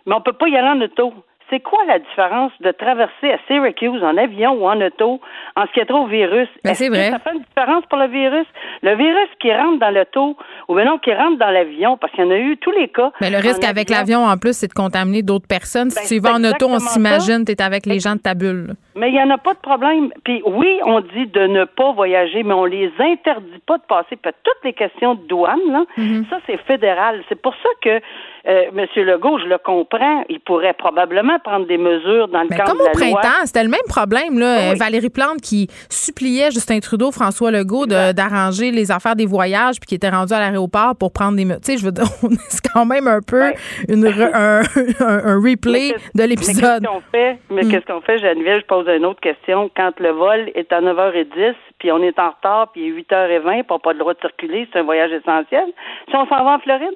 [0.07, 1.13] mais on peut pas y aller en auto
[1.53, 5.21] c'est quoi la différence de traverser à Syracuse en avion ou en auto
[5.55, 6.49] en ce qui est trop au virus?
[6.63, 7.11] Ben, c'est vrai.
[7.11, 8.47] ça fait une différence pour le virus?
[8.81, 10.35] Le virus qui rentre dans l'auto
[10.67, 12.87] ou bien non, qui rentre dans l'avion, parce qu'il y en a eu tous les
[12.87, 13.11] cas.
[13.21, 15.91] Mais le risque avec l'avion, en plus, c'est de contaminer d'autres personnes.
[15.91, 18.33] si ben, tu vas en auto, on s'imagine, tu es avec les gens de ta
[18.33, 18.73] bulle.
[18.95, 20.11] Mais il n'y en a pas de problème.
[20.23, 24.15] Puis oui, on dit de ne pas voyager, mais on les interdit pas de passer.
[24.15, 26.29] Puis toutes les questions de douane, là, mm-hmm.
[26.29, 27.23] ça, c'est fédéral.
[27.29, 28.01] C'est pour ça que
[28.45, 28.85] euh, M.
[29.05, 32.81] Legault, je le comprends, il pourrait probablement prendre des mesures dans le Mais cadre comme
[32.81, 34.37] au printemps, c'était le même problème.
[34.37, 34.73] Là.
[34.75, 39.95] Valérie Plante qui suppliait Justin Trudeau, François Legault d'arranger les affaires des voyages puis qui
[39.95, 41.45] était rendu à l'aéroport pour prendre des...
[41.45, 42.05] Tu sais, je veux dire,
[42.49, 43.53] c'est quand même un peu
[43.87, 44.61] une un,
[44.99, 46.85] un, replay de l'épisode.
[47.13, 48.19] Mais qu'est-ce qu'on fait?
[48.19, 49.69] Geneviève, je pose une autre question.
[49.75, 53.63] Quand le vol est à 9h10 puis on est en retard puis il est 8h20
[53.63, 55.65] puis on n'a pas le droit de circuler, c'est un voyage essentiel.
[56.09, 56.95] Si on s'en va en Floride,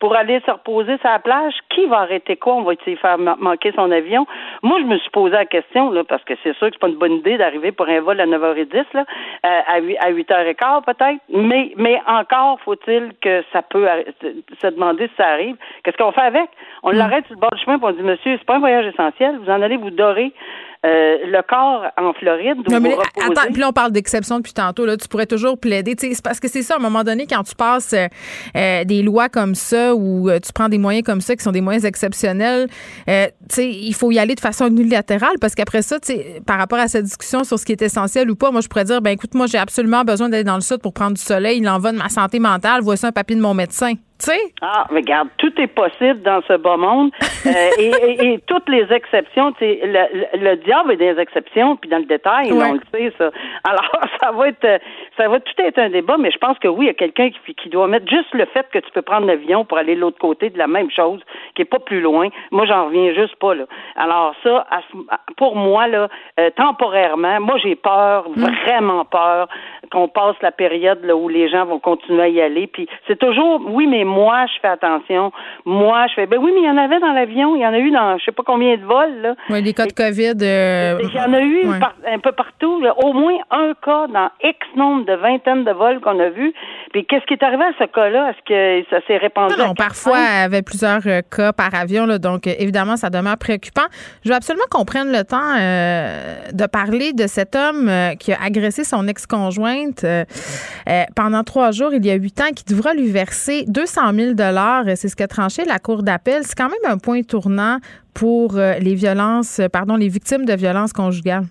[0.00, 2.54] pour aller se reposer sur la plage, qui va arrêter quoi?
[2.54, 4.26] On va-t-il faire manquer son avion?
[4.62, 6.88] Moi, je me suis posé la question, là, parce que c'est sûr que c'est pas
[6.88, 9.04] une bonne idée d'arriver pour un vol à 9h10, là,
[9.44, 13.86] euh, à 8h15 peut-être, mais, mais encore faut-il que ça peut
[14.60, 15.56] se demander si ça arrive.
[15.82, 16.48] Qu'est-ce qu'on fait avec?
[16.82, 16.96] On hmm.
[16.96, 19.38] l'arrête sur le bord du chemin et on dit, monsieur, c'est pas un voyage essentiel,
[19.38, 20.32] vous en allez vous dorer
[20.88, 22.58] euh, le corps en Floride.
[22.70, 24.86] Non, mais attends, puis là, on parle d'exception depuis tantôt.
[24.86, 25.94] Là, tu pourrais toujours plaider.
[25.98, 28.06] C'est parce que c'est ça, à un moment donné, quand tu passes euh,
[28.56, 31.60] euh, des lois comme ça ou tu prends des moyens comme ça qui sont des
[31.60, 32.68] moyens exceptionnels,
[33.06, 35.96] il faut y aller de façon unilatérale parce qu'après ça,
[36.46, 38.84] par rapport à cette discussion sur ce qui est essentiel ou pas, moi, je pourrais
[38.84, 41.58] dire, ben écoute, moi, j'ai absolument besoin d'aller dans le sud pour prendre du soleil.
[41.58, 42.80] Il en va de ma santé mentale.
[42.82, 43.94] Voici un papier de mon médecin.
[44.60, 47.10] Ah, regarde, tout est possible dans ce bas monde.
[47.46, 52.52] Euh, et, toutes les exceptions, le, le, diable est des exceptions, puis dans le détail,
[52.52, 53.30] on le sait, ça.
[53.64, 53.88] Alors,
[54.20, 54.80] ça va être,
[55.16, 57.30] ça va tout être un débat, mais je pense que oui, il y a quelqu'un
[57.30, 60.00] qui, qui doit mettre juste le fait que tu peux prendre l'avion pour aller de
[60.00, 61.20] l'autre côté de la même chose,
[61.54, 62.28] qui est pas plus loin.
[62.50, 63.64] Moi, j'en reviens juste pas, là.
[63.96, 64.66] Alors, ça,
[65.36, 66.08] pour moi, là,
[66.40, 68.44] euh, temporairement, moi, j'ai peur, mm.
[68.64, 69.48] vraiment peur,
[69.90, 72.66] qu'on passe la période là, où les gens vont continuer à y aller.
[72.66, 75.32] Puis c'est toujours, oui, mais moi, je fais attention.
[75.64, 77.54] Moi, je fais, ben oui, mais il y en avait dans l'avion.
[77.56, 79.20] Il y en a eu dans je sais pas combien de vols.
[79.20, 79.34] Là.
[79.50, 80.34] Oui, les cas de COVID.
[80.42, 82.82] Euh, il y en a eu un peu partout.
[82.96, 86.52] au moins un cas dans X nombre de vingtaines de vols qu'on a vus.
[86.92, 88.30] Puis qu'est-ce qui est arrivé à ce cas-là?
[88.30, 89.54] Est-ce que ça s'est répandu?
[89.58, 92.06] Non, parfois, il y avait plusieurs euh, cas par avion.
[92.06, 93.86] Là, donc, euh, évidemment, ça demeure préoccupant.
[94.24, 98.84] Je veux absolument qu'on prenne le temps de parler de cet homme qui a agressé
[98.84, 100.04] son ex-conjointe
[101.14, 104.34] pendant trois jours, il y a huit ans, qui devra lui verser 200 000
[104.96, 106.42] C'est ce qu'a tranché la Cour d'appel.
[106.44, 107.78] C'est quand même un point tournant
[108.14, 111.44] pour les violences, pardon, les victimes de violences conjugales.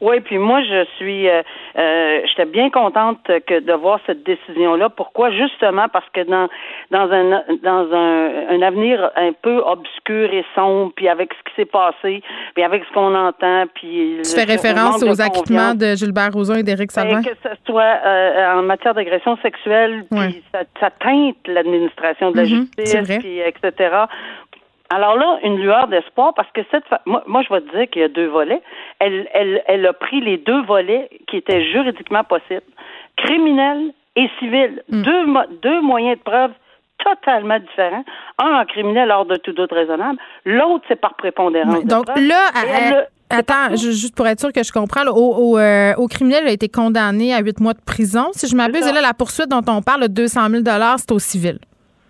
[0.00, 1.42] Oui, puis moi je suis, euh,
[1.78, 4.88] euh, j'étais bien contente que de voir cette décision-là.
[4.88, 5.30] Pourquoi?
[5.30, 6.48] Justement parce que dans
[6.90, 11.56] dans un dans un, un avenir un peu obscur et sombre, puis avec ce qui
[11.56, 12.22] s'est passé,
[12.54, 16.62] puis avec ce qu'on entend, puis tu fais référence aux acquittements de Gilbert Rozon et
[16.62, 17.22] d'Éric ben, Savin.
[17.22, 22.44] Que ce soit euh, en matière d'agression sexuelle, puis ça, ça, teinte l'administration de la
[22.44, 24.06] mm-hmm, justice, puis etc.
[24.92, 28.02] Alors là, une lueur d'espoir parce que cette moi, moi, je vais te dire qu'il
[28.02, 28.60] y a deux volets.
[28.98, 32.62] Elle, elle, elle a pris les deux volets qui étaient juridiquement possibles,
[33.16, 34.82] criminel et civil.
[34.88, 35.02] Hmm.
[35.02, 35.26] Deux,
[35.62, 36.50] deux moyens de preuve
[36.98, 38.04] totalement différents.
[38.38, 41.84] Un en criminel hors de tout doute raisonnable, l'autre c'est par prépondérance.
[41.84, 46.48] donc là, Attends, juste pour être sûr que je comprends, au, euh, au, criminel, il
[46.48, 48.30] a été condamné à huit mois de prison.
[48.32, 50.62] Si je m'abuse, là, la poursuite dont on parle, de 200 000
[50.96, 51.60] c'est au civil.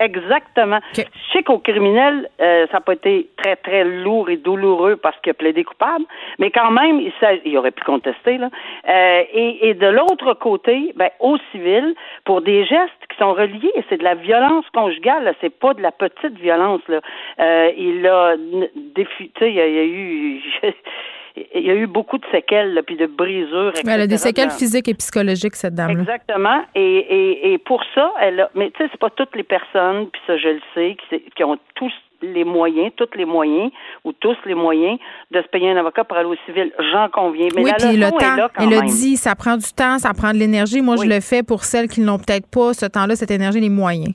[0.01, 0.79] Exactement.
[0.93, 5.15] Je sais qu'au criminel, euh, ça n'a pas été très, très lourd et douloureux parce
[5.21, 6.05] qu'il a plaidé coupable,
[6.39, 7.13] mais quand même, il,
[7.45, 8.39] il aurait pu contester.
[8.39, 8.49] Là.
[8.89, 11.93] Euh, et, et, de l'autre côté, ben, au civil,
[12.25, 15.91] pour des gestes qui sont reliés, c'est de la violence conjugale, c'est pas de la
[15.91, 16.81] petite violence.
[16.87, 17.01] Là.
[17.39, 18.35] Euh, il a
[18.95, 20.41] défi, il y a, il y a eu
[21.55, 23.83] il y a eu beaucoup de séquelles, puis de brisures, etc.
[23.93, 25.91] Elle a des séquelles physiques et psychologiques, cette dame.
[25.91, 25.99] -là.
[26.01, 26.59] Exactement.
[26.75, 30.07] Et, et, et pour ça, elle a, mais tu sais, c'est pas toutes les personnes,
[30.11, 31.91] puis ça, je le sais, qui, qui ont tous
[32.21, 33.71] les moyens, tous les moyens,
[34.03, 34.99] ou tous les moyens
[35.31, 36.71] de se payer un avocat pour aller au civil.
[36.91, 37.47] J'en conviens.
[37.55, 38.79] Mais oui, puis le temps, est là quand elle même.
[38.79, 40.81] a dit, ça prend du temps, ça prend de l'énergie.
[40.81, 41.05] Moi, Oui.
[41.09, 44.13] je le fais pour celles qui n'ont peut-être pas ce temps-là, cette énergie, les moyens.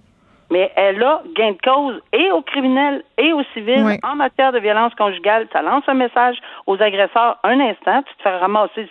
[0.51, 3.95] Mais elle a gain de cause et aux criminels et aux civils Oui.
[4.05, 5.49] en matière de violence conjugale.
[5.53, 8.89] Ça lance un message aux agresseurs un instant, tu te fais ramasser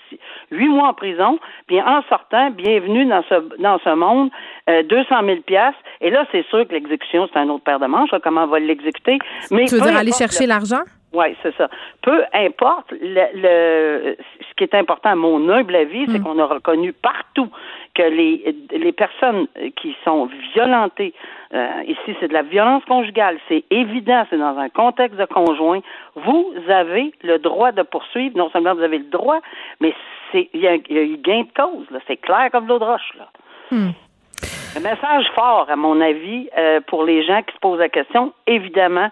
[0.51, 4.29] huit mois en prison, puis en sortant, bienvenue dans ce dans ce monde,
[4.69, 5.79] euh, 200 000 piastres.
[6.01, 8.47] Et là, c'est sûr que l'exécution, c'est un autre paire de manches, là, comment on
[8.47, 9.19] va l'exécuter.
[9.51, 10.81] Mais Tu veux dire aller chercher l'argent?
[11.13, 11.69] oui, c'est ça.
[12.01, 16.45] Peu importe, le, le- ce qui est important à mon humble avis, c'est qu'on a
[16.45, 17.49] reconnu partout
[17.95, 21.13] que les, les personnes qui sont violentées,
[21.53, 25.79] euh, ici c'est de la violence conjugale, c'est évident, c'est dans un contexte de conjoint,
[26.15, 29.39] vous avez le droit de poursuivre, non seulement vous avez le droit,
[29.79, 29.93] mais
[30.31, 31.99] c'est il y, a, il y a eu gain de cause, là.
[32.07, 33.13] c'est clair comme l'eau de roche.
[33.17, 33.29] Là.
[33.71, 38.33] Un message fort, à mon avis, euh, pour les gens qui se posent la question.
[38.45, 39.09] Évidemment,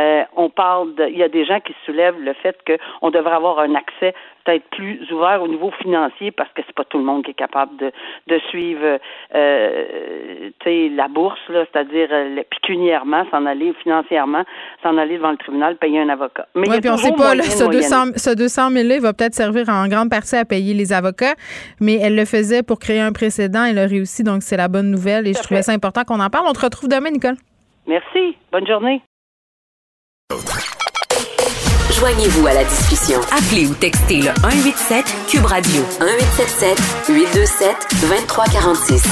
[0.00, 3.34] euh, on parle de, il y a des gens qui soulèvent le fait qu'on devrait
[3.34, 7.04] avoir un accès peut-être plus ouvert au niveau financier parce que c'est pas tout le
[7.04, 7.92] monde qui est capable de,
[8.26, 8.98] de suivre,
[9.34, 14.44] euh, la bourse là, c'est-à-dire euh, pécuniairement s'en aller financièrement,
[14.82, 16.46] s'en aller devant le tribunal, payer un avocat.
[16.54, 17.82] Mais puis on sait pas, là, ce, moyenner.
[17.82, 21.34] 200, ce 200 000 là, va peut-être servir en grande partie à payer les avocats,
[21.80, 24.90] mais elle le faisait pour créer un précédent, elle a réussi, donc c'est la bonne
[24.90, 26.46] nouvelle et je trouvais ça important qu'on en parle.
[26.48, 27.36] On te retrouve demain, Nicole.
[27.86, 28.36] Merci.
[28.52, 29.02] Bonne journée.
[31.98, 33.18] Joignez-vous à la discussion.
[33.32, 39.02] Appelez ou textez le 187 Cube Radio 1877 827 2346.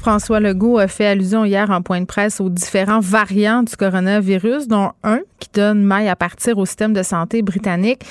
[0.00, 4.66] François Legault a fait allusion hier en point de presse aux différents variants du coronavirus,
[4.66, 8.02] dont un qui donne maille à partir au système de santé britannique.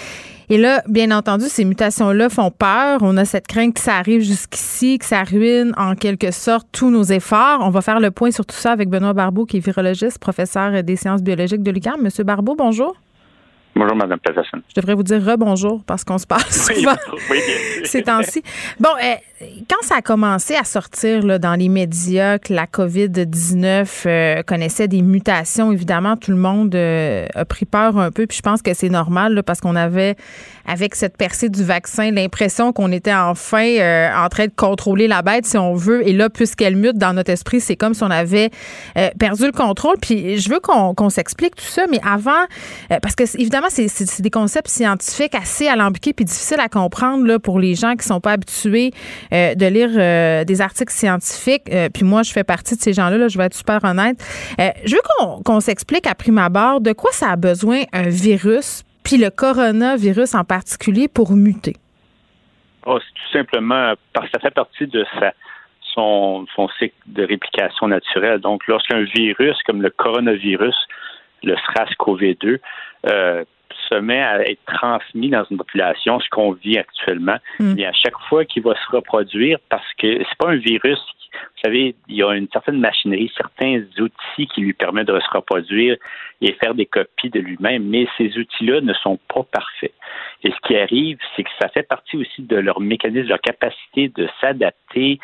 [0.52, 3.00] Et là, bien entendu, ces mutations-là font peur.
[3.02, 6.90] On a cette crainte que ça arrive jusqu'ici, que ça ruine en quelque sorte tous
[6.90, 7.60] nos efforts.
[7.62, 10.84] On va faire le point sur tout ça avec Benoît Barbeau, qui est virologiste, professeur
[10.84, 12.02] des sciences biologiques de l'UQAM.
[12.02, 12.96] Monsieur Barbeau, bonjour.
[13.76, 14.60] Bonjour, Mme Peterson.
[14.76, 16.96] Je devrais vous dire rebonjour parce qu'on se parle souvent
[17.32, 17.86] oui, bien sûr.
[17.86, 18.44] ces temps-ci.
[18.80, 19.16] Bon, euh,
[19.70, 24.88] quand ça a commencé à sortir là, dans les médias que la COVID-19 euh, connaissait
[24.88, 28.28] des mutations, évidemment, tout le monde euh, a pris peur un peu.
[28.28, 30.16] Puis je pense que c'est normal là, parce qu'on avait,
[30.70, 35.22] avec cette percée du vaccin, l'impression qu'on était enfin euh, en train de contrôler la
[35.24, 36.08] bête, si on veut.
[36.08, 38.52] Et là, puisqu'elle mute dans notre esprit, c'est comme si on avait
[38.98, 39.96] euh, perdu le contrôle.
[40.02, 42.44] Puis je veux qu'on qu'on s'explique tout ça, mais avant,
[42.92, 47.40] euh, parce que évidemment, c'est- des concepts scientifiques assez alambiqués puis difficiles à comprendre là,
[47.40, 48.92] pour les gens qui sont pas habitués
[49.34, 51.64] euh, de lire euh, des articles scientifiques.
[51.74, 54.18] Euh, puis moi, je fais partie de ces gens-là, là, je vais être super honnête.
[54.86, 58.84] Je veux qu'on qu'on s'explique à prime abord de quoi ça a besoin un virus,
[59.04, 61.76] puis le coronavirus en particulier, pour muter.
[62.86, 65.34] Oh, c'est tout simplement parce que ça fait partie de sa,
[65.94, 68.40] son, son cycle de réplication naturelle.
[68.40, 70.76] Donc, lorsqu'un virus comme le coronavirus,
[71.44, 72.60] le SRAS-CoV-2,
[73.10, 73.44] euh,
[73.90, 77.80] se met à être transmis dans une population, ce qu'on vit actuellement, Mm.
[77.84, 81.00] à chaque fois qu'il va se reproduire, parce que c'est pas un virus,
[81.34, 85.30] vous savez, il y a une certaine machinerie, certains outils qui lui permettent de se
[85.32, 85.98] reproduire
[86.42, 89.94] et faire des copies de lui-même, mais ces outils-là ne sont pas parfaits.
[90.44, 93.42] Et ce qui arrive, c'est que ça fait partie aussi de leur mécanisme, de leur
[93.42, 95.20] capacité de s'adapter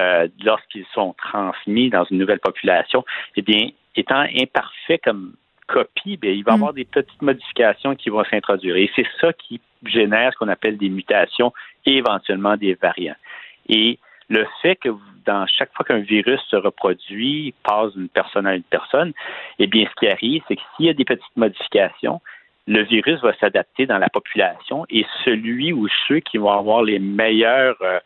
[0.00, 3.04] euh, lorsqu'ils sont transmis dans une nouvelle population.
[3.36, 5.34] Eh bien, étant imparfait comme
[5.66, 6.60] copie, bien, il va y Mm.
[6.60, 8.76] avoir des petites modifications qui vont s'introduire.
[8.76, 11.52] Et c'est ça qui génère ce qu'on appelle des mutations
[11.86, 13.16] et éventuellement des variants.
[13.68, 14.90] Et le fait que
[15.26, 19.12] dans chaque fois qu'un virus se reproduit, passe d'une personne à une personne,
[19.58, 22.20] eh bien, ce qui arrive, c'est que s'il y a des petites modifications,
[22.66, 26.98] le virus va s'adapter dans la population et celui ou ceux qui vont avoir les
[26.98, 27.98] meilleures euh,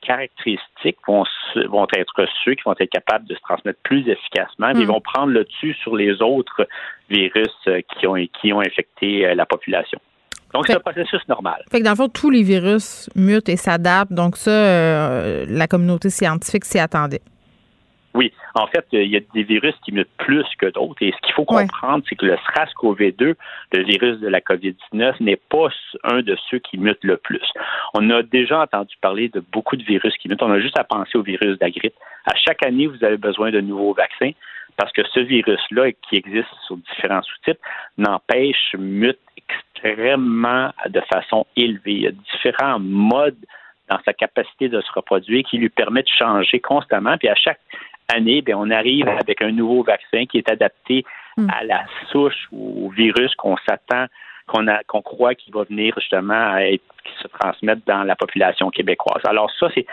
[0.00, 1.24] caractéristiques vont,
[1.68, 4.72] vont être ceux qui vont être capables de se transmettre plus efficacement.
[4.74, 6.66] mais Ils vont prendre le dessus sur les autres
[7.08, 10.00] virus euh, qui ont, qui ont infecté euh, la population.
[10.54, 11.62] Donc, c'est un processus normal.
[11.70, 14.12] Fait que dans le fond, tous les virus mutent et s'adaptent.
[14.12, 17.22] Donc ça, euh, la communauté scientifique s'y attendait.
[18.12, 20.96] Oui, en fait, euh, il y a des virus qui mutent plus que d'autres.
[21.00, 21.62] Et ce qu'il faut Ouais.
[21.62, 23.34] comprendre, c'est que le SRAS-CoV-2,
[23.72, 25.68] le virus de la COVID-19, n'est pas
[26.02, 27.40] un de ceux qui mutent le plus.
[27.94, 30.42] On a déjà entendu parler de beaucoup de virus qui mutent.
[30.42, 31.94] On a juste à penser au virus de la grippe.
[32.26, 34.32] À chaque année, vous avez besoin de nouveaux vaccins
[34.76, 37.60] parce que ce virus-là, qui existe sur différents sous-types,
[37.98, 41.92] n'empêche, mute extrêmement de façon élevée.
[41.92, 43.38] Il y a différents modes
[43.88, 47.18] dans sa capacité de se reproduire qui lui permettent de changer constamment.
[47.18, 47.60] Puis à chaque
[48.14, 51.04] année, bien, on arrive avec un nouveau vaccin qui est adapté
[51.36, 51.48] Mm.
[51.50, 54.06] à la souche ou au virus qu'on s'attend
[54.88, 59.22] qu'on croit qu'il va venir justement à être, qui se transmettre dans la population québécoise.
[59.24, 59.86] Alors ça, c'est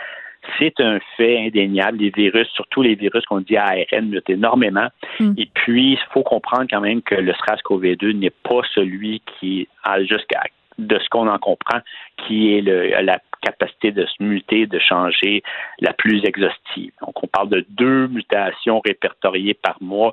[0.58, 1.98] c'est un fait indéniable.
[1.98, 4.88] Les virus, surtout les virus qu'on dit ARN, mutent énormément.
[5.20, 5.32] Mm.
[5.36, 9.68] Et puis, il faut comprendre quand même que le SRAS-CoV-2 n'est pas celui qui,
[10.08, 10.42] jusqu'à
[10.78, 11.80] de ce qu'on en comprend,
[12.16, 15.42] qui est le, la capacité de se muter, de changer
[15.80, 16.92] la plus exhaustive.
[17.00, 20.12] Donc, on parle de deux mutations répertoriées par mois,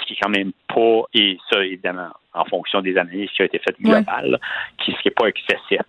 [0.00, 3.46] ce qui est quand même pas, et ça, évidemment, en fonction des analyses qui ont
[3.46, 4.38] été faites globales,
[4.78, 5.80] qui, ce qui n'est pas excessif.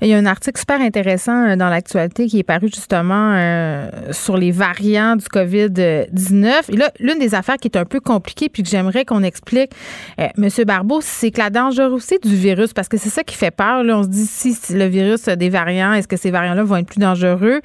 [0.00, 3.90] Il y a un article super intéressant euh, dans l'actualité qui est paru justement euh,
[4.12, 6.72] sur les variants du COVID-19.
[6.72, 9.72] Et là, l'une des affaires qui est un peu compliquée puis que j'aimerais qu'on explique,
[10.20, 13.50] euh, Monsieur Barbeau, c'est que la dangerosité du virus, parce que c'est ça qui fait
[13.50, 13.82] peur.
[13.82, 16.76] Là, on se dit si le virus a des variants, est-ce que ces variants-là vont
[16.76, 17.60] être plus dangereux?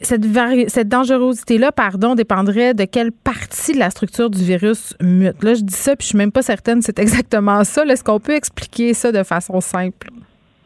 [0.00, 0.24] cette,
[0.68, 5.42] cette dangerosité-là, pardon, dépendrait de quelle partie de la structure du virus mute.
[5.42, 7.84] Là, je dis ça, puis je suis même pas certaine c'est exactement ça.
[7.84, 10.08] Est-ce qu'on peut expliquer ça de façon simple?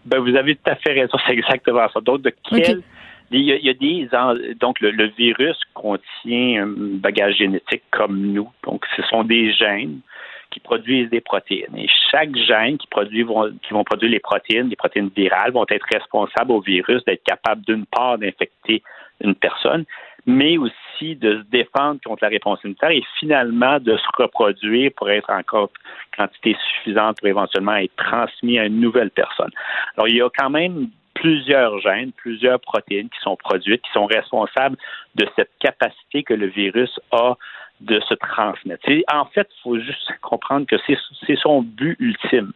[0.05, 2.01] Ben, vous avez tout à fait raison, c'est exactement ça.
[2.01, 2.83] Donc, de quel.
[3.35, 4.09] Il, y a, des.
[4.61, 6.67] Donc, le, virus contient un
[6.99, 8.51] bagage génétique comme nous.
[8.65, 10.01] Donc, ce sont des gènes
[10.51, 11.75] qui produisent des protéines.
[11.79, 15.65] Et chaque gène qui, produit, vont, qui vont produire les protéines, les protéines virales, vont
[15.71, 18.83] être responsables au virus d'être capable, d'une part, d'infecter
[19.23, 19.87] une personne,
[20.27, 20.73] mais aussi
[21.03, 25.71] de se défendre contre la réponse immunitaire et finalement de se reproduire pour être encore
[26.17, 29.51] quantité suffisante pour éventuellement être transmis à une nouvelle personne.
[29.97, 34.07] Alors, il y a quand même plusieurs gènes, plusieurs protéines qui sont produites, qui sont
[34.07, 34.77] responsables
[35.15, 37.37] de cette capacité que le virus a
[37.83, 38.89] de se transmettre.
[39.13, 42.53] en fait, il faut juste comprendre que c'est son but ultime.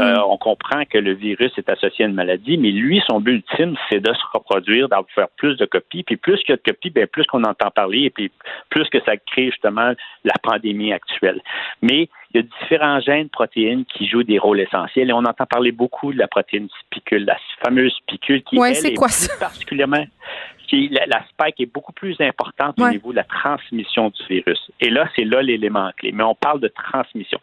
[0.00, 0.22] Euh, mm.
[0.28, 3.76] on comprend que le virus est associé à une maladie, mais lui, son but ultime,
[3.88, 6.02] c'est de se reproduire, d'en faire plus de copies.
[6.02, 8.30] Puis plus qu'il y a de copies, bien, plus qu'on entend parler, et puis
[8.70, 9.92] plus que ça crée justement
[10.24, 11.40] la pandémie actuelle.
[11.82, 15.46] Mais il y a différents gènes protéines qui jouent des rôles essentiels et on entend
[15.46, 19.08] parler beaucoup de la protéine spicule, la fameuse spicule qui ouais, est, quoi,
[19.40, 20.04] particulièrement
[20.68, 24.70] qui la, spike est beaucoup plus importante au niveau de la transmission du virus.
[24.80, 26.12] Et là, c'est là l'élément clé.
[26.12, 27.40] Mais on parle de transmission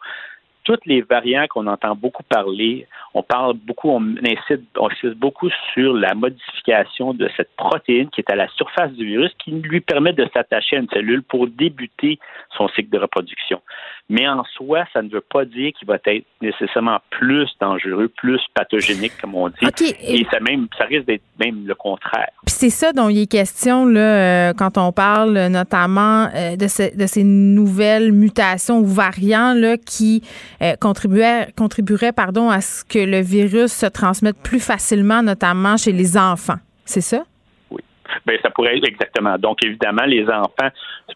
[0.66, 5.48] toutes les variants qu'on entend beaucoup parler, on parle beaucoup, on insiste, on insiste beaucoup
[5.72, 9.80] sur la modification de cette protéine qui est à la surface du virus qui lui
[9.80, 12.18] permet de s'attacher à une cellule pour débuter
[12.56, 13.62] son cycle de reproduction.
[14.08, 18.40] Mais en soi, ça ne veut pas dire qu'il va être nécessairement plus dangereux, plus
[18.54, 19.54] pathogénique, comme on dit.
[20.02, 22.30] Et ça, même, ça risque d'être même le contraire.
[22.44, 26.96] Puis c'est ça dont il est question là, euh, quand on parle notamment euh, de,
[26.96, 30.22] de, ces nouvelles mutations ou variants là, qui
[30.62, 36.16] euh, contribuerait, pardon, à ce que le virus se transmette plus facilement, notamment chez les
[36.16, 36.58] enfants.
[36.84, 37.24] C'est ça?
[37.70, 37.82] Oui.
[38.26, 39.36] Bien, ça pourrait être exactement.
[39.38, 40.70] Donc, évidemment, les enfants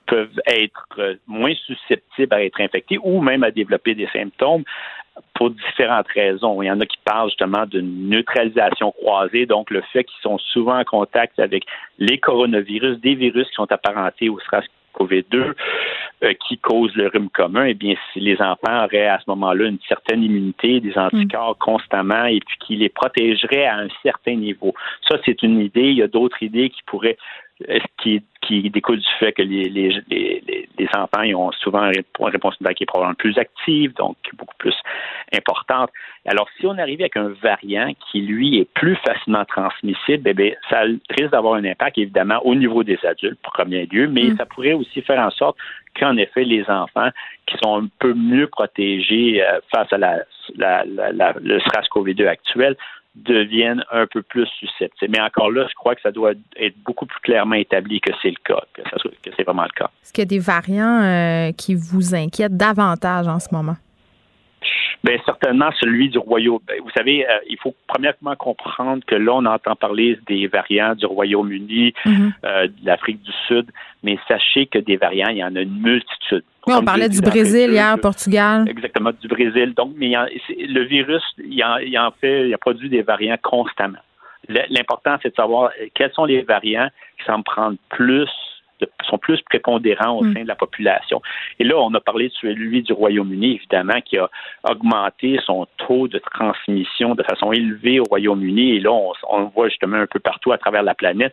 [0.07, 4.65] peuvent être euh, moins susceptibles à être infectés ou même à développer des symptômes
[5.35, 6.63] pour différentes raisons.
[6.63, 10.39] Il y en a qui parlent justement d'une neutralisation croisée, donc le fait qu'ils sont
[10.39, 11.65] souvent en contact avec
[11.99, 14.65] les coronavirus, des virus qui sont apparentés au SRAS
[14.95, 15.55] COVID-2
[16.23, 19.69] euh, qui cause le rhume commun, eh bien, si les enfants auraient à ce moment-là
[19.69, 24.75] une certaine immunité, des anticorps constamment, et puis qui les protégerait à un certain niveau.
[25.09, 25.91] Ça, c'est une idée.
[25.91, 27.17] Il y a d'autres idées qui pourraient
[27.99, 32.03] qui, qui découle du fait que les, les, les, les enfants ils ont souvent une
[32.21, 34.75] réponse qui est probablement plus active, donc beaucoup plus
[35.33, 35.91] importante?
[36.27, 40.53] Alors, si on arrive avec un variant qui, lui, est plus facilement transmissible, eh bien,
[40.69, 44.37] ça risque d'avoir un impact, évidemment, au niveau des adultes, premier lieu, mais mm.
[44.37, 45.57] ça pourrait aussi faire en sorte
[45.99, 47.11] qu'en effet, les enfants
[47.47, 50.19] qui sont un peu mieux protégés euh, face à la,
[50.57, 52.77] la, la, le SRAS-CoV-2 actuel
[53.15, 55.13] deviennent un peu plus susceptibles.
[55.13, 58.31] Mais encore là, je crois que ça doit être beaucoup plus clairement établi que c'est
[58.31, 58.83] le cas, que,
[59.37, 59.91] c'est vraiment le cas.
[60.03, 63.77] Est-ce qu'il y a des variants euh, qui vous inquiètent davantage en ce moment?
[65.03, 66.61] Bien, certainement celui du Royaume.
[66.67, 70.95] Ben, vous savez, euh, il faut premièrement comprendre que là, on entend parler des variants
[70.95, 72.33] du Royaume-Uni, mm-hmm.
[72.45, 73.71] euh, de l'Afrique du Sud,
[74.03, 76.45] mais sachez que des variants, il y en a une multitude.
[76.67, 78.69] Oui, on parlait du Brésil hier, Portugal.
[78.69, 79.73] Exactement, du Brésil.
[79.75, 83.99] Donc, mais le virus, il en, il en fait, il a produit des variants constamment.
[84.49, 86.89] L'important, c'est de savoir quels sont les variants
[87.19, 88.29] qui semblent prendre plus
[89.09, 90.35] sont plus prépondérants au mm.
[90.35, 91.23] sein de la population.
[91.59, 94.29] Et là, on a parlé de celui du Royaume-Uni, évidemment, qui a
[94.69, 98.77] augmenté son taux de transmission de façon élevée au Royaume-Uni.
[98.77, 101.33] Et là, on, voit justement un peu partout à travers la planète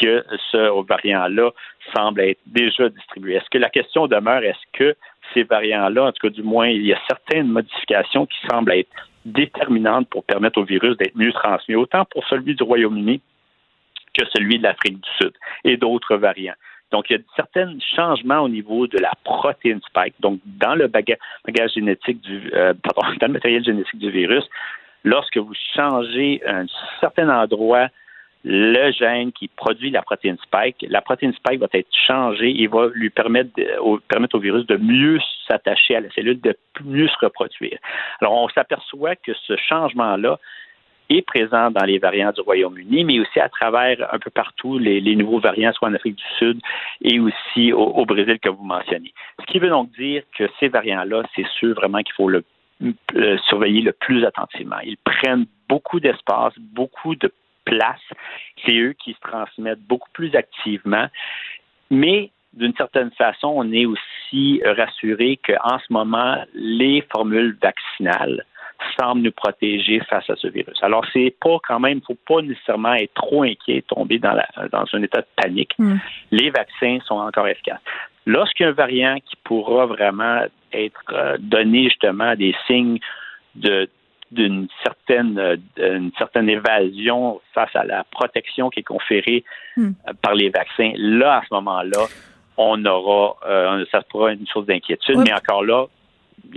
[0.00, 1.50] que ce variant-là
[1.94, 3.34] semble être déjà distribué.
[3.34, 4.96] Est-ce que la question demeure, est-ce que
[5.34, 8.90] ces variants-là, en tout cas du moins, il y a certaines modifications qui semblent être
[9.24, 13.20] déterminantes pour permettre au virus d'être mieux transmis, autant pour celui du Royaume-Uni
[14.18, 15.32] que celui de l'Afrique du Sud
[15.64, 16.54] et d'autres variants?
[16.92, 20.86] Donc, il y a certains changements au niveau de la protéine spike, donc dans le
[20.86, 24.44] bagage, génétique du, euh, pardon, dans le matériel génétique du virus.
[25.04, 26.66] Lorsque vous changez un
[27.00, 27.88] certain endroit
[28.44, 32.88] le gène qui produit la protéine spike, la protéine spike va être changée et va
[32.92, 33.50] lui permettre,
[34.08, 37.78] permettre au virus de mieux s'attacher à la cellule, de mieux se reproduire.
[38.20, 40.38] Alors, on s'aperçoit que ce changement-là
[41.20, 45.40] présent dans les variants du Royaume-Uni, mais aussi à travers un peu partout les, nouveaux
[45.40, 46.60] variants, soit en Afrique du Sud
[47.02, 49.12] et aussi au, Brésil que vous mentionnez.
[49.40, 52.44] Ce qui veut donc dire que ces variants-là, c'est sûr vraiment qu'il faut le
[53.14, 54.78] euh, surveiller le plus attentivement.
[54.84, 57.32] Ils prennent beaucoup d'espace, beaucoup de
[57.64, 58.00] place.
[58.64, 61.06] C'est eux qui se transmettent beaucoup plus activement.
[61.90, 68.44] Mais d'une certaine façon, on est aussi rassuré qu'en ce moment, les formules vaccinales
[68.98, 70.78] semblent nous protéger face à ce virus.
[70.82, 74.46] Alors, c'est pas quand même, il faut pas nécessairement être trop inquiet, tomber dans, la,
[74.70, 75.74] dans un état de panique.
[75.78, 75.96] Mm.
[76.30, 77.80] Les vaccins sont encore efficaces.
[78.26, 82.98] Lorsqu'il y a un variant qui pourra vraiment être euh, donné justement des signes
[83.54, 83.88] de
[84.32, 89.44] d'une certaine, euh, une certaine évasion face à la protection qui est conférée
[89.76, 89.90] hmm.
[90.08, 92.06] euh, par les vaccins, là, à ce moment-là,
[92.56, 95.86] on aura, euh, ça sera une source d'inquiétude, mais encore là,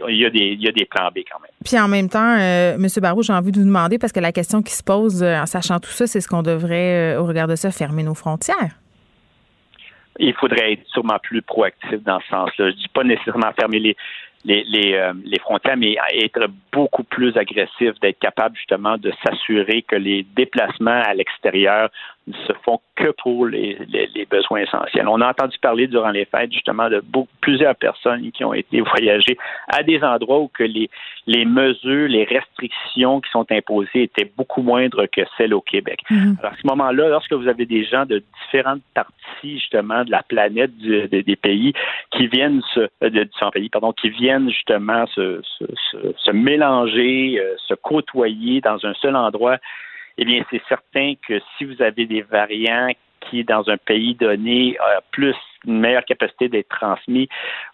[0.08, 1.52] il y, a des, il y a des plans B quand même.
[1.64, 2.88] Puis en même temps, euh, M.
[3.02, 5.80] Barrault, j'ai envie de vous demander, parce que la question qui se pose en sachant
[5.80, 8.80] tout ça, c'est ce qu'on devrait, au regard de ça, fermer nos frontières?
[10.20, 12.72] Il faudrait être sûrement plus proactif dans ce sens-là.
[12.72, 13.98] Je dis pas nécessairement fermer les,
[14.46, 19.82] les, les, euh, les frontières, mais être beaucoup plus agressif, d'être capable justement de s'assurer
[19.82, 21.90] que les déplacements à l'extérieur
[22.48, 25.08] se font que pour les, les, besoins essentiels.
[25.08, 28.82] On a entendu parler durant les fêtes justement de beaucoup, plusieurs personnes qui ont été
[28.82, 30.90] voyagées à des endroits où que les,
[31.28, 36.00] les mesures, les restrictions qui sont imposées étaient beaucoup moindres que celles au Québec.
[36.10, 36.40] Mm-hmm.
[36.40, 40.24] Alors à ce moment-là, lorsque vous avez des gens de différentes parties justement de la
[40.24, 41.74] planète des pays
[42.10, 45.66] qui viennent se, euh, de pays, pardon, qui viennent justement se, se,
[46.18, 49.58] se mélanger, euh, se côtoyer dans un seul endroit,
[50.18, 52.90] eh bien, c'est certain que si vous avez des variants
[53.22, 55.36] qui, dans un pays donné, a plus
[55.66, 57.28] une meilleure capacité d'être transmis,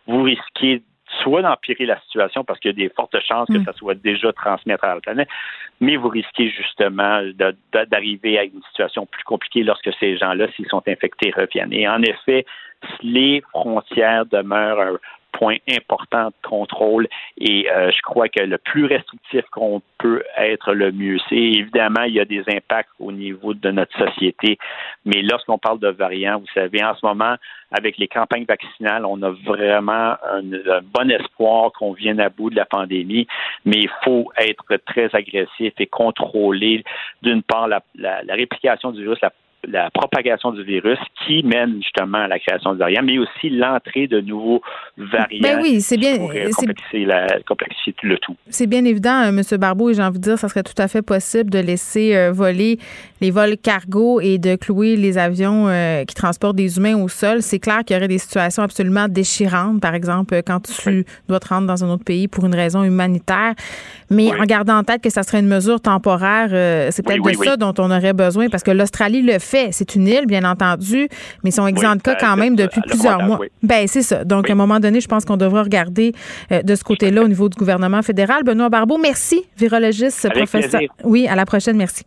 [0.07, 0.81] vous risquez
[1.21, 3.65] soit d'empirer la situation parce qu'il y a des fortes chances que mm.
[3.65, 5.27] ça soit déjà transmis à travers la planète,
[5.79, 7.21] mais vous risquez justement
[7.89, 11.73] d'arriver à une situation plus compliquée lorsque ces gens-là, s'ils sont infectés, reviennent.
[11.73, 12.45] Et en effet,
[13.03, 14.97] les frontières demeurent
[15.41, 17.07] point important de contrôle
[17.39, 21.17] et euh, je crois que le plus restrictif qu'on peut être le mieux.
[21.29, 24.59] C'est évidemment, il y a des impacts au niveau de notre société,
[25.03, 27.35] mais lorsqu'on parle de variants, vous savez, en ce moment,
[27.71, 30.43] avec les campagnes vaccinales, on a vraiment un,
[30.83, 33.25] bon espoir qu'on vienne à bout de la pandémie,
[33.65, 36.83] mais il faut être très agressif et contrôler,
[37.23, 39.31] d'une part, la, la, réplication du virus, la
[39.67, 44.07] la propagation du virus qui mène justement à la création de variants, mais aussi l'entrée
[44.07, 44.61] de nouveaux
[44.97, 45.41] variants.
[45.41, 46.17] Ben oui, c'est bien.
[46.17, 48.35] Complexifier, la, complexifier le tout.
[48.49, 49.41] C'est bien évident, euh, M.
[49.59, 52.31] Barbeau, et j'ai envie de dire, ça serait tout à fait possible de laisser euh,
[52.31, 52.79] voler
[53.21, 57.41] les vols cargo et de clouer les avions euh, qui transportent des humains au sol.
[57.41, 61.47] C'est clair qu'il y aurait des situations absolument déchirantes, par exemple, quand tu dois te
[61.47, 63.53] rendre dans un autre pays pour une raison humanitaire.
[64.09, 66.49] Mais en gardant en tête que ça serait une mesure temporaire,
[66.91, 70.07] c'est peut-être de ça dont on aurait besoin, parce que l'Australie le fait c'est une
[70.07, 71.07] île, bien entendu,
[71.43, 73.39] mais ils sont exempts de cas quand même depuis plusieurs mois.
[73.63, 74.23] Ben c'est ça.
[74.23, 76.13] Donc, à un moment donné, je pense qu'on devrait regarder
[76.51, 78.43] euh, de ce côté-là au niveau du gouvernement fédéral.
[78.43, 80.81] Benoît Barbeau, merci, virologiste, professeur.
[81.03, 82.03] Oui, à la prochaine, merci.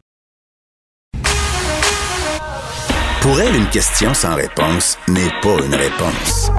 [3.21, 6.51] Pour elle, une question sans réponse n'est pas une réponse.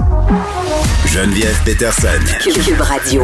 [1.06, 2.08] Geneviève Peterson.
[2.42, 3.22] Cube Radio.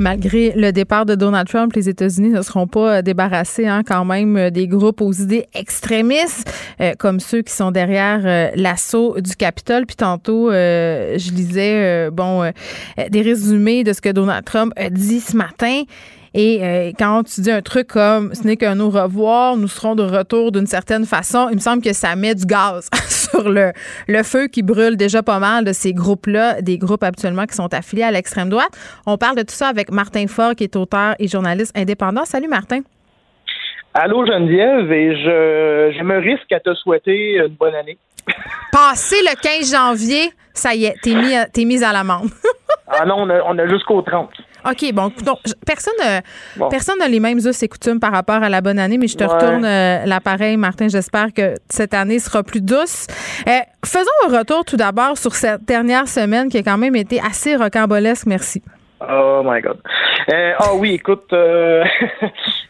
[0.00, 4.06] Malgré le départ de Donald Trump, les États-Unis ne seront pas euh, débarrassés hein, quand
[4.06, 9.36] même euh, des groupes aux idées extrémistes, euh, comme ceux qui sont derrière l'assaut du
[9.36, 9.84] Capitole.
[9.84, 12.50] Puis tantôt, je lisais bon
[13.10, 15.82] des résumés de ce que Donald Trump a dit ce matin.
[16.32, 19.96] Et euh, quand tu dis un truc comme ce n'est qu'un au revoir, nous serons
[19.96, 23.72] de retour d'une certaine façon, il me semble que ça met du gaz sur le,
[24.06, 27.72] le feu qui brûle déjà pas mal de ces groupes-là, des groupes actuellement qui sont
[27.74, 28.70] affiliés à l'extrême droite.
[29.06, 32.24] On parle de tout ça avec Martin Faure, qui est auteur et journaliste indépendant.
[32.24, 32.82] Salut Martin.
[33.92, 37.98] Allô Geneviève, et je, je me risque à te souhaiter une bonne année.
[38.72, 42.28] Passé le 15 janvier, ça y est, t'es mis, es mise à l'amende.
[42.86, 44.30] ah non, on a, on a jusqu'au 30.
[44.64, 45.94] OK, bon, donc, personne
[46.70, 49.16] personne n'a les mêmes us et coutumes par rapport à la bonne année, mais je
[49.16, 50.88] te retourne euh, l'appareil, Martin.
[50.88, 53.06] J'espère que cette année sera plus douce.
[53.48, 53.52] Euh,
[53.84, 57.56] faisons un retour tout d'abord sur cette dernière semaine qui a quand même été assez
[57.56, 58.26] rocambolesque.
[58.26, 58.62] Merci.
[59.00, 59.78] Oh my God.
[60.32, 61.82] Euh, ah oui, écoute, euh,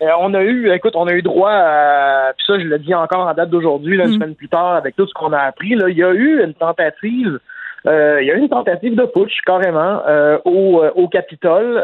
[0.20, 3.26] on a eu, écoute, on a eu droit à, puis ça, je le dis encore
[3.26, 4.12] en date d'aujourd'hui, une mm.
[4.12, 6.55] semaine plus tard, avec tout ce qu'on a appris, là, il y a eu une
[6.55, 7.38] tentative euh,
[7.85, 11.83] il y a eu une tentative de putsch carrément euh, au, euh, au Capitole,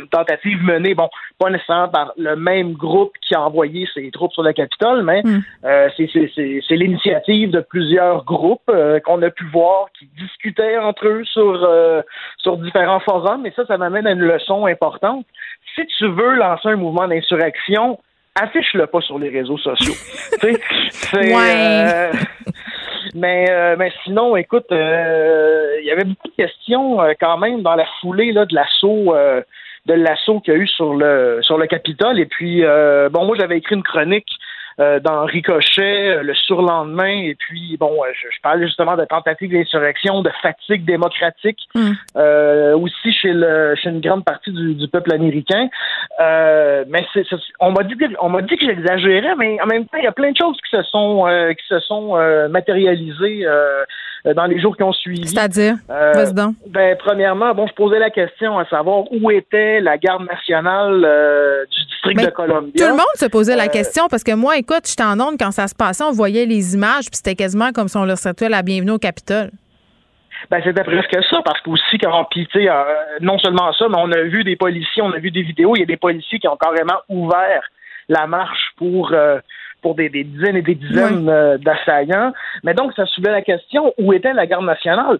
[0.00, 4.32] une tentative menée, bon, pas nécessairement par le même groupe qui a envoyé ses troupes
[4.32, 5.42] sur le Capitole, mais mm.
[5.96, 8.70] c'est l'initiative de plusieurs groupes
[9.04, 12.04] qu'on a pu voir qui discutaient entre eux sur
[12.38, 15.26] sur différents forums, et ça, ça m'amène à une leçon importante.
[15.74, 17.98] Si tu veux lancer un mouvement d'insurrection,
[18.34, 19.94] affiche-le pas sur les réseaux sociaux.
[20.90, 22.10] c'est, ouais.
[23.14, 27.62] Mais, euh, mais sinon, écoute, euh, il y avait beaucoup de questions euh, quand même
[27.62, 29.14] dans la foulée là, de l'assaut
[29.86, 32.20] de l'assaut qu'il y a eu sur le sur le Capitole.
[32.20, 32.62] Et puis
[33.10, 37.22] bon, moi j'avais écrit une chronique euh, dans Ricochet euh, le surlendemain.
[37.24, 41.92] Et puis, bon, euh, je, je parlais justement de tentative d'insurrection, de fatigue démocratique, mm.
[42.74, 45.68] aussi chez, le, chez une grande partie du, peuple américain.
[46.18, 47.24] mais c'est,
[47.60, 50.12] on m'a dit on m'a dit que j'exagérais, mais en même temps, il y a
[50.12, 52.16] plein de choses qui se sont qui se sont
[52.48, 53.46] matérialisées
[54.24, 55.26] dans les jours qui ont suivi.
[55.26, 61.66] C'est-à-dire, ben, premièrement, bon, je posais la question à savoir où était la garde nationale
[61.70, 62.72] du district de Columbia.
[62.76, 65.50] Tout le monde se posait la question parce que moi, écoute, j'étais en onde quand
[65.50, 68.48] ça se passait, on voyait les images, puis c'était quasiment comme si on leur souhaitait
[68.48, 69.50] la bienvenue au Capitole.
[70.50, 72.84] Ben, c'était presque ça, parce qu'aussi, quand, puis, euh,
[73.20, 75.80] non seulement ça, mais on a vu des policiers, on a vu des vidéos, il
[75.80, 77.62] y a des policiers qui ont carrément ouvert
[78.08, 79.38] la marche pour, euh,
[79.82, 82.32] pour des, dizaines et des dizaines euh, d'assaillants.
[82.62, 85.18] Mais donc, ça soulevait la question, où était la garde nationale?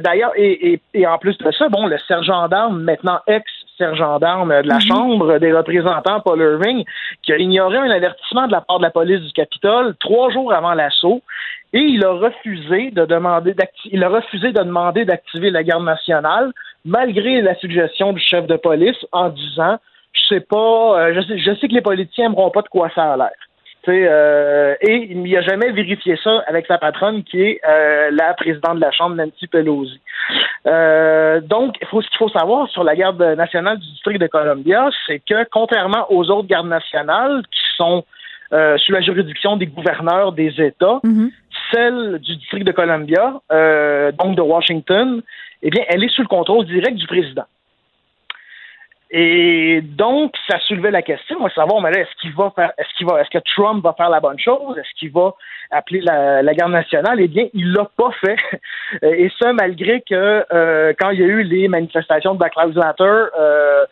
[0.00, 4.18] D'ailleurs, et, et, et, en plus de ça, bon, le sergent d'armes, maintenant ex sergent
[4.18, 4.80] d'armes de la mhm.
[4.82, 6.84] Chambre des représentants, Paul Irving,
[7.22, 10.52] qui a ignoré un avertissement de la part de la police du Capitole trois jours
[10.52, 11.22] avant l'assaut.
[11.72, 13.54] Et il a refusé de demander
[13.86, 16.52] il a refusé de demander d'activer la garde nationale,
[16.84, 19.78] malgré la suggestion du chef de police, en disant
[20.12, 22.90] je sais pas, euh, je sais, je sais que les politiciens n'aimeront pas de quoi
[22.94, 23.30] ça a l'air.
[23.88, 28.34] Euh, et il n'y a jamais vérifié ça avec sa patronne qui est euh, la
[28.34, 30.00] présidente de la Chambre, Nancy Pelosi.
[30.66, 34.90] Euh, donc, faut, ce qu'il faut savoir sur la garde nationale du district de Columbia,
[35.06, 38.04] c'est que contrairement aux autres gardes nationales qui sont
[38.78, 41.30] sous la juridiction des gouverneurs des États, mm-hmm.
[41.72, 43.34] celle du district de Columbia,
[44.18, 45.22] donc de Washington,
[45.62, 47.44] eh bien, elle est sous le contrôle direct du président.
[49.12, 53.08] Et donc, ça soulevait la question à savoir, mais est-ce qu'il va faire, est-ce qu'il
[53.08, 54.78] va, est-ce que Trump va faire la bonne chose?
[54.78, 55.34] Est-ce qu'il va
[55.72, 57.20] appeler la, garde nationale?
[57.20, 58.36] Eh bien, il l'a pas fait.
[59.02, 62.76] Et ça, malgré que euh, quand il y a eu les manifestations de Black Lives
[62.76, 63.84] Matter, euh,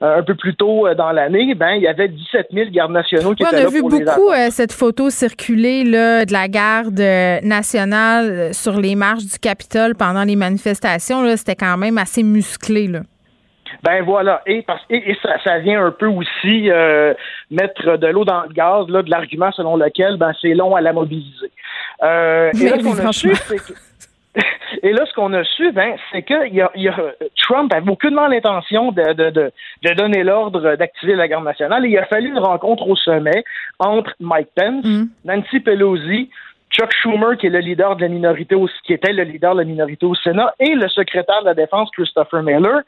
[0.00, 3.34] un peu plus tôt euh, dans l'année, ben il y avait 17 000 gardes nationaux
[3.34, 7.00] qui étaient là On a vu beaucoup cette photo circuler là, de la garde
[7.44, 11.24] nationale sur les marches du Capitole pendant les manifestations.
[11.36, 12.88] C'était quand même assez musclé.
[12.88, 13.02] Là.
[13.82, 17.14] Ben voilà, et, parce, et, ça, ça, vient un peu aussi euh,
[17.50, 20.80] mettre de l'eau dans le gaz là, de l'argument selon lequel ben, c'est long à
[20.80, 21.50] la mobiliser.
[22.02, 23.72] Euh, et, là, ce qu'on a su, c'est que,
[24.82, 26.96] et là, ce qu'on a su, ben, c'est que y a, y a,
[27.36, 29.52] Trump avait aucunement l'intention de, de, de,
[29.82, 31.84] de, donner l'ordre d'activer la garde nationale.
[31.86, 33.44] Et il a fallu une rencontre au sommet
[33.78, 35.04] entre Mike Pence, mm.
[35.24, 36.30] Nancy Pelosi,
[36.70, 39.60] Chuck Schumer, qui est le leader de la minorité, au, qui était le leader de
[39.60, 42.80] la minorité au Sénat, et le secrétaire de la Défense, Christopher Miller.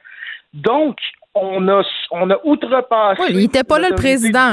[0.57, 0.97] Donc,
[1.35, 3.23] on a, on a outrepassé.
[3.31, 4.53] il n'était pas là le président.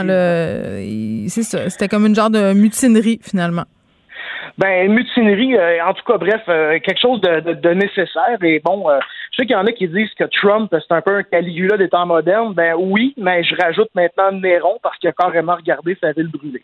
[1.30, 1.70] C'est ça.
[1.70, 3.64] C'était comme une genre de mutinerie, finalement.
[4.58, 8.38] Ben, mutinerie, euh, en tout cas, bref, euh, quelque chose de, nécessaire.
[8.44, 9.00] Et bon, euh,
[9.32, 11.78] je sais qu'il y en a qui disent que Trump, c'est un peu un Caligula
[11.78, 12.54] des temps modernes.
[12.54, 16.64] Ben oui, mais je rajoute maintenant Néron parce qu'il a carrément regardé sa ville brûlée.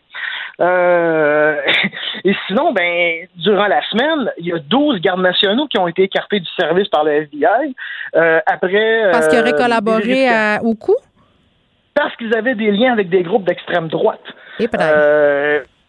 [2.24, 6.02] et sinon, ben, durant la semaine, il y a 12 gardes nationaux qui ont été
[6.02, 7.74] écartés du service par le FBI.
[8.46, 9.10] après.
[9.10, 10.28] Parce qu'ils auraient collaboré
[10.62, 10.96] au coup?
[11.94, 14.20] Parce qu'ils avaient des liens avec des groupes d'extrême droite.
[14.58, 14.68] Et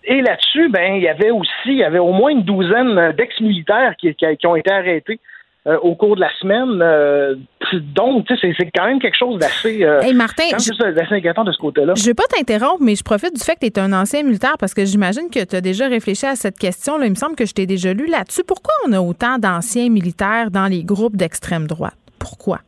[0.04, 3.96] et là-dessus, ben, il y avait aussi, il y avait au moins une douzaine d'ex-militaires
[3.98, 5.20] qui, qui, ont été arrêtés.
[5.68, 6.82] Euh, au cours de la semaine.
[6.82, 7.36] Euh,
[7.94, 10.46] donc, c'est quand même quelque chose d'assez euh, Martin,
[11.12, 11.94] inquiétant de ce côté-là.
[11.96, 14.56] Je vais pas t'interrompre, mais je profite du fait que tu es un ancien militaire
[14.60, 16.98] parce que j'imagine que tu as déjà réfléchi à cette question.
[16.98, 17.06] Là.
[17.06, 18.42] Il me semble que je t'ai déjà lu là-dessus.
[18.44, 21.94] Pourquoi on a autant d'anciens militaires dans les groupes d'extrême droite?
[22.18, 22.62] Pourquoi?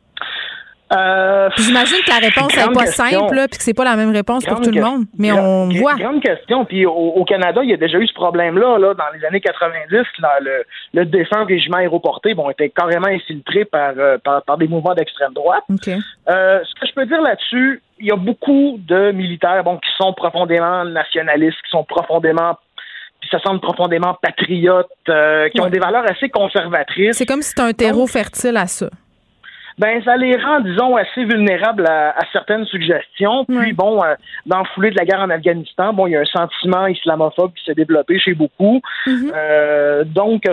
[0.94, 4.44] Euh, J'imagine que la réponse n'est pas simple, puis que c'est pas la même réponse
[4.44, 5.04] pour tout le monde.
[5.18, 5.94] Mais on voit.
[5.94, 6.64] Grande question.
[6.64, 8.78] Puis au, Canada, il y a déjà eu ce problème-là.
[8.78, 13.92] Là, dans les années 90, le, le, défunt régiment aéroporté bon, était carrément infiltré par,
[13.96, 15.64] euh, par, des mouvements d'extrême droite.
[15.70, 19.90] Euh, ce que je peux dire là-dessus, il y a beaucoup de militaires bon, qui
[19.96, 22.58] sont profondément nationalistes, qui sont profondément
[23.22, 27.16] qui se sentent profondément patriotes, qui ont des valeurs assez conservatrices.
[27.16, 28.90] C'est comme si c'était un terreau fertile à ça.
[29.78, 33.44] Ben ça les rend, disons, assez vulnérables à, certaines suggestions.
[33.44, 34.14] Puis bon, euh,
[34.46, 37.52] dans le foulée de la guerre en Afghanistan, bon, il y a un sentiment islamophobe
[37.54, 38.80] qui s'est développé chez beaucoup.
[39.06, 39.32] Mm-hmm.
[39.34, 40.44] euh, donc,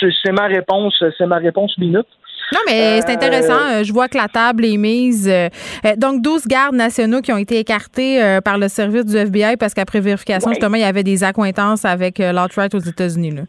[0.00, 2.06] c'est ma réponse, c'est ma réponse minute.
[2.52, 3.60] Non, mais c'est intéressant.
[3.72, 5.28] Euh, Je vois que la table est mise.
[5.28, 5.48] Euh,
[5.96, 9.74] donc, 12 gardes nationaux qui ont été écartés euh, par le service du FBI parce
[9.74, 13.40] qu'après vérification, justement, il y avait des accointances avec l'alt-right aux États-Unis.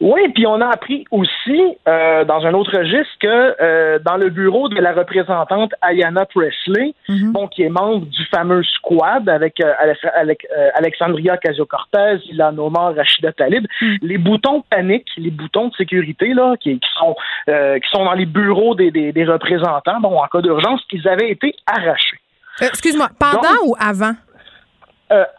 [0.00, 4.30] Oui, puis on a appris aussi, euh, dans un autre registre, que euh, dans le
[4.30, 7.32] bureau de la représentante Ayanna Presley, mhm.
[7.32, 9.72] bon, qui est membre du fameux squad avec, euh,
[10.14, 13.98] avec Alexandria Casio-Cortez, Ilan Omar, Rachida Talib, mhm.
[14.02, 18.26] les boutons panique, les boutons de sécurité là, qui, qui sont qui sont dans les
[18.26, 22.18] bureaux des, des, des représentants, bon, en cas d'urgence, qu'ils avaient été arrachés.
[22.60, 24.12] Excuse-moi, pendant ou avant?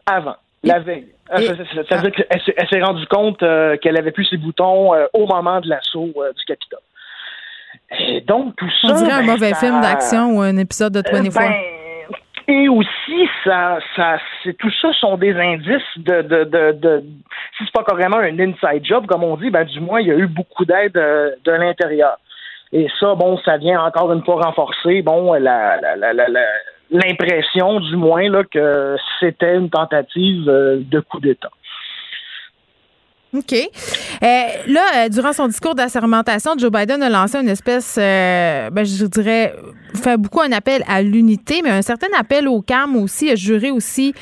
[0.06, 1.08] avant, la veille.
[1.30, 5.28] Ça veut dire qu'elle s'est rendue compte euh, qu'elle avait plus ses boutons euh, au
[5.28, 6.80] moment de l'assaut euh, du Capitole.
[8.00, 8.90] Et donc, tout ça.
[8.90, 11.34] On dirait un ben, mauvais film d'action ou un épisode de 24.
[11.36, 11.54] Ben,
[12.48, 17.04] et aussi, ça, ça, c'est tout ça sont des indices de, de, de, de
[17.58, 20.12] si c'est pas carrément un inside job, comme on dit, ben du moins il y
[20.12, 22.18] a eu beaucoup d'aide de l'intérieur.
[22.72, 26.42] Et ça, bon, ça vient encore une fois renforcer, bon, la, la, la, la
[26.92, 31.52] l'impression, du moins, là, que c'était une tentative euh, de coup d'État.
[33.32, 33.54] OK.
[33.54, 34.26] Euh,
[34.68, 39.54] là, euh, durant son discours d'assermentation, Joe Biden a lancé une espèce, ben, je dirais,
[39.94, 43.70] fait beaucoup un appel à l'unité, mais un certain appel au calme aussi, a juré
[43.70, 44.16] aussi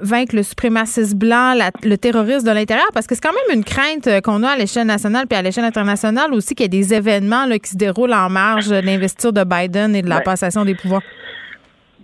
[0.00, 1.52] vaincre le suprémacisme blanc,
[1.82, 4.86] le terrorisme de l'intérieur, parce que c'est quand même une crainte qu'on a à l'échelle
[4.86, 8.14] nationale puis à l'échelle internationale aussi qu'il y ait des événements là, qui se déroulent
[8.14, 11.02] en marge de l'investiture de Biden et de la passation des pouvoirs.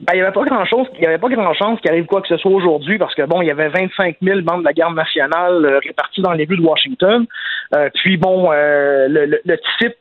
[0.01, 2.07] Ben, il n'y avait pas grand chose, il y avait pas grand chance qu'il arrive
[2.07, 4.65] quoi que ce soit aujourd'hui parce que bon, il y avait 25 000 membres de
[4.65, 7.27] la garde nationale euh, répartis dans les rues de Washington.
[7.75, 9.95] Euh, puis bon, euh, le, le, type,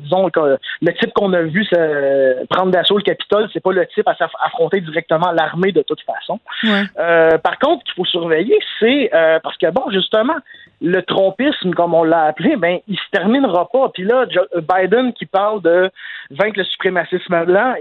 [0.00, 1.66] disons le type qu'on a vu
[2.50, 6.38] prendre d'assaut le Capitole, c'est pas le type à affronter directement l'armée de toute façon.
[7.42, 9.10] par contre, qu'il faut surveiller, c'est
[9.42, 10.36] parce que bon, justement,
[10.80, 13.88] le trompisme, comme on l'a appelé, ben, il se terminera pas.
[13.92, 14.26] Puis là,
[14.56, 15.90] Biden qui parle de
[16.30, 17.74] vaincre le suprémacisme blanc,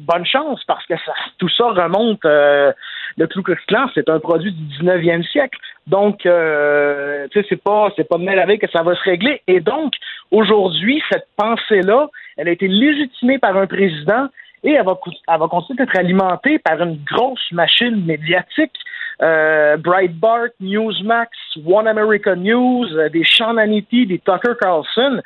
[0.00, 0.94] bonne chance parce que
[1.38, 2.24] tout ça remonte.
[2.24, 2.72] Euh,
[3.18, 5.58] le Ku Klux Klan, c'est un produit du 19e siècle.
[5.86, 9.42] Donc, euh, tu sais, c'est pas, c'est pas de avec que ça va se régler.
[9.46, 9.92] Et donc,
[10.30, 14.28] aujourd'hui, cette pensée-là, elle a été légitimée par un président
[14.64, 14.98] et elle va,
[15.28, 18.76] elle va continuer d'être alimentée par une grosse machine médiatique
[19.22, 21.30] euh, Breitbart, Newsmax,
[21.64, 25.20] One American News, euh, des Sean Hannity, des Tucker Carlson.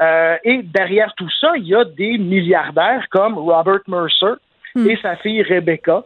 [0.00, 4.34] Euh, et derrière tout ça, il y a des milliardaires comme Robert Mercer
[4.76, 4.88] hmm.
[4.88, 6.04] et sa fille Rebecca.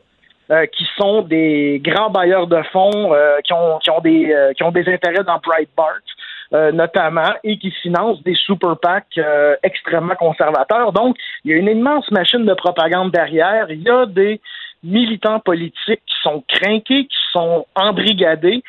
[0.73, 3.11] qui sont des grands bailleurs de fonds
[3.45, 6.05] qui, ont, qui, ont des, qui ont des intérêts dans Breitbart,
[6.53, 9.19] notamment, et qui financent des super PAC
[9.63, 10.93] extrêmement conservateurs.
[10.93, 13.71] Donc, il y a une immense machine de propagande derrière.
[13.71, 14.41] Il y a des
[14.85, 18.63] militants politiques qui sont crainqués, qui sont embrigadés.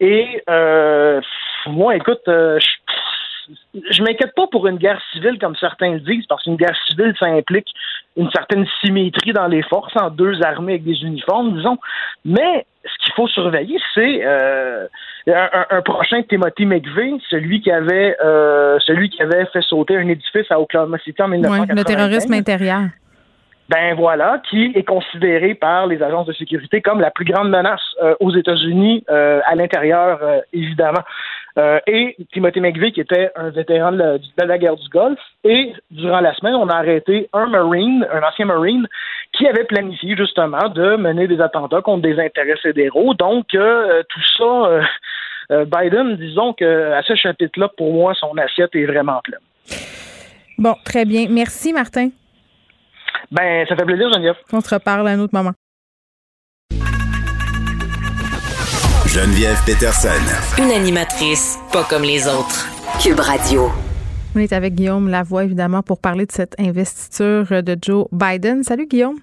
[0.00, 1.20] Et euh,
[1.66, 2.58] moi, écoute, euh,
[3.74, 7.14] je m'inquiète pas pour une guerre civile comme certains le disent, parce qu'une guerre civile,
[7.18, 7.68] ça implique
[8.16, 11.78] une certaine symétrie dans les forces, en deux armées avec des uniformes, disons.
[12.24, 14.86] Mais ce qu'il faut surveiller, c'est euh,
[15.26, 18.16] un, prochain Timothy McVeigh, celui qui avait
[18.86, 21.76] celui qui avait fait sauter un édifice à Oklahoma City en 1995.
[21.76, 22.82] le terrorisme intérieur
[23.72, 27.80] ben voilà, qui est considéré par les agences de sécurité comme la plus grande menace
[28.02, 31.04] euh, aux États-Unis, euh, à l'intérieur, euh, évidemment.
[31.86, 36.34] et Timothy McVeigh, qui était un vétéran de la, guerre du Golfe, et durant la
[36.34, 38.86] semaine, on a arrêté un Marine, un ancien Marine,
[39.32, 43.12] qui avait planifié justement de mener des attentats contre des intérêts fédéraux.
[43.14, 44.80] Donc, tout ça,
[45.50, 49.44] Biden, disons que à ce chapitre-là, pour moi, son assiette est vraiment pleine.
[50.56, 51.26] Bon, très bien.
[51.28, 52.08] Merci, Martin.
[53.32, 54.34] Ben, ça fait plaisir, Geneviève.
[54.52, 55.52] On se reparle à un autre moment.
[59.06, 60.08] Geneviève Peterson.
[60.58, 62.68] Une animatrice pas comme les autres.
[63.02, 63.70] Cube Radio.
[64.36, 68.64] On est avec Guillaume Lavoie, évidemment, pour parler de cette investiture de Joe Biden.
[68.64, 69.16] Salut, Guillaume.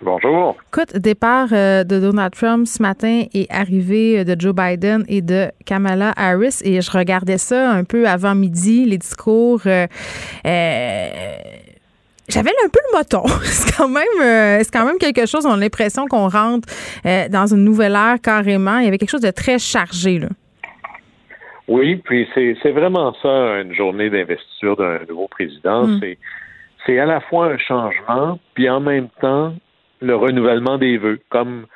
[0.00, 0.56] Bonjour.
[0.72, 5.50] Écoute, départ euh, de Donald Trump ce matin et arrivée de Joe Biden et de
[5.66, 6.60] Kamala Harris.
[6.64, 9.60] Et je regardais ça un peu avant midi, les discours.
[9.66, 9.86] Euh,
[10.46, 11.08] euh,
[12.28, 13.26] j'avais un peu le moton.
[13.44, 15.46] c'est quand même euh, c'est quand même quelque chose.
[15.46, 16.68] On a l'impression qu'on rentre
[17.04, 18.78] euh, dans une nouvelle ère carrément.
[18.78, 20.28] Il y avait quelque chose de très chargé là.
[21.68, 25.86] Oui, puis c'est vraiment ça une journée d'investiture d'un nouveau président.
[25.86, 25.98] Mm.
[26.00, 26.18] C'est
[26.86, 29.54] c'est à la fois un changement, puis en même temps
[30.00, 31.66] le renouvellement des vœux, comme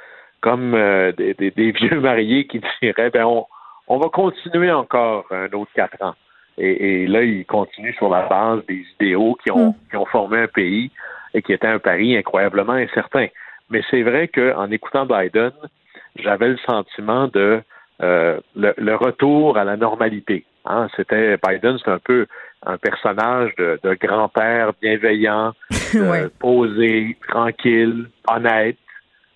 [0.40, 3.46] comme euh, des, des, vieux mariés qui diraient ben on,
[3.88, 6.14] on va continuer encore un autre quatre ans.
[6.62, 9.74] Et, là, il continue sur la base des idéaux qui ont, mm.
[9.90, 10.90] qui ont formé un pays
[11.32, 13.28] et qui était un pari incroyablement incertain.
[13.70, 15.52] Mais c'est vrai qu'en écoutant Biden,
[16.16, 17.62] j'avais le sentiment de
[18.02, 20.44] euh, le, retour à la normalité.
[20.64, 20.88] Hein.
[20.96, 22.26] C'était Biden, c'est un peu
[22.66, 25.52] un personnage de, grand-père bienveillant,
[26.40, 28.76] posé, tranquille, honnête,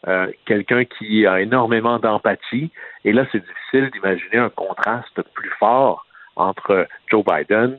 [0.08, 2.70] euh, quelqu'un qui a énormément d'empathie.
[3.04, 6.04] Et là, c'est difficile d'imaginer un contraste plus fort
[6.36, 7.78] entre Joe Biden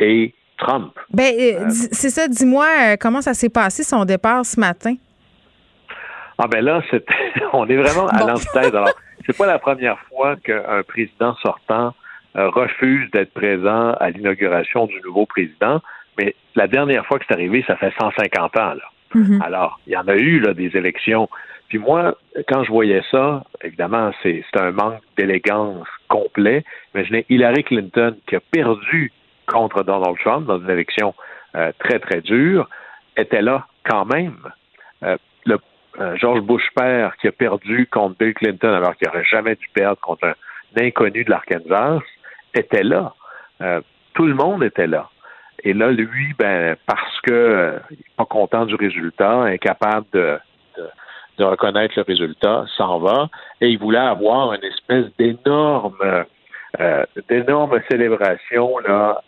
[0.00, 0.92] et Trump.
[1.10, 2.28] Ben, euh, c'est ça.
[2.28, 4.94] Dis-moi, comment ça s'est passé son départ ce matin?
[6.38, 6.82] Ah ben là,
[7.52, 8.74] on est vraiment à l'antithèse.
[8.74, 8.92] Alors,
[9.24, 11.94] c'est pas la première fois qu'un président sortant
[12.36, 15.80] euh, refuse d'être présent à l'inauguration du nouveau président,
[16.18, 18.74] mais la dernière fois que c'est arrivé, ça fait 150 ans.
[18.74, 18.90] Là.
[19.14, 19.42] Mm-hmm.
[19.42, 21.28] Alors, il y en a eu là, des élections.
[21.74, 22.16] Puis moi,
[22.46, 26.62] quand je voyais ça, évidemment, c'est un manque d'élégance complet.
[26.94, 29.10] Imaginez Hillary Clinton qui a perdu
[29.48, 31.16] contre Donald Trump dans une élection
[31.56, 32.68] euh, très, très dure,
[33.16, 34.36] était là quand même.
[35.02, 35.16] Euh,
[35.46, 35.58] le
[35.98, 39.68] euh, George Bush père qui a perdu contre Bill Clinton alors qu'il n'aurait jamais dû
[39.74, 40.34] perdre contre un,
[40.80, 41.98] inconnu de l'Arkansas
[42.54, 43.14] était là.
[44.12, 45.10] Tout le monde était là.
[45.64, 50.38] Et là, lui, ben, parce que n'est pas content du résultat, incapable de,
[51.42, 53.28] reconnaître le résultat, s'en va.
[53.60, 56.24] Et il voulait avoir une espèce d'énorme
[57.28, 59.22] d'énorme célébration là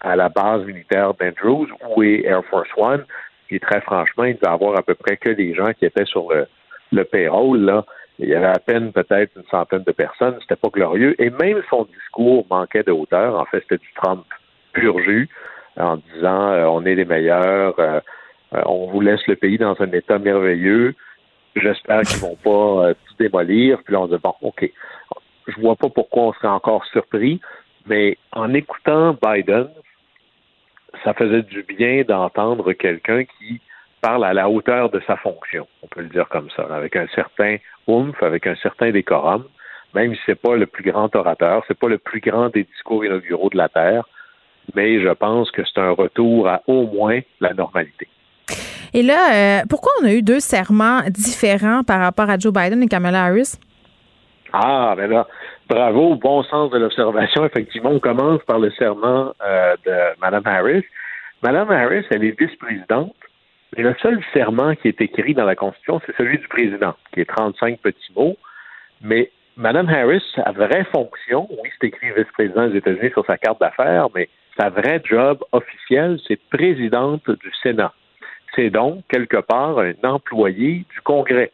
[0.00, 3.06] à la base militaire d'Andrews, où est Air Force One,
[3.50, 6.32] et très franchement, il devait avoir à peu près que des gens qui étaient sur
[6.32, 6.46] le,
[6.92, 7.60] le payroll.
[7.60, 7.84] Là.
[8.18, 10.36] Il y avait à peine peut-être une centaine de personnes.
[10.40, 11.20] C'était pas glorieux.
[11.22, 13.38] Et même son discours manquait de hauteur.
[13.38, 14.24] En fait, c'était du Trump
[14.72, 15.28] pur jus
[15.76, 18.00] en disant euh, on est les meilleurs, euh,
[18.54, 20.94] euh, on vous laisse le pays dans un état merveilleux.
[21.56, 23.82] J'espère qu'ils vont pas tout démolir.
[23.84, 24.70] Puis là, on dit bon, OK.
[25.46, 27.40] Je vois pas pourquoi on serait encore surpris,
[27.86, 29.68] mais en écoutant Biden,
[31.04, 33.60] ça faisait du bien d'entendre quelqu'un qui
[34.00, 37.06] parle à la hauteur de sa fonction, on peut le dire comme ça, avec un
[37.14, 39.44] certain oomph, avec un certain décorum,
[39.94, 43.04] même si c'est pas le plus grand orateur, c'est pas le plus grand des discours
[43.04, 44.04] inauguraux de la Terre,
[44.74, 48.08] mais je pense que c'est un retour à au moins la normalité.
[48.96, 52.80] Et là, euh, pourquoi on a eu deux serments différents par rapport à Joe Biden
[52.80, 53.58] et Kamala Harris?
[54.52, 55.26] Ah, ben là,
[55.68, 57.44] bravo, bon sens de l'observation.
[57.44, 60.84] Effectivement, on commence par le serment euh, de Mme Harris.
[61.42, 63.16] Mme Harris, elle est vice-présidente,
[63.76, 67.20] mais le seul serment qui est écrit dans la Constitution, c'est celui du président, qui
[67.20, 68.36] est 35 petits mots.
[69.02, 73.60] Mais Mme Harris, sa vraie fonction, oui, c'est écrit vice-président des États-Unis sur sa carte
[73.60, 77.92] d'affaires, mais sa vraie job officielle, c'est présidente du Sénat.
[78.54, 81.50] C'est donc, quelque part, un employé du Congrès.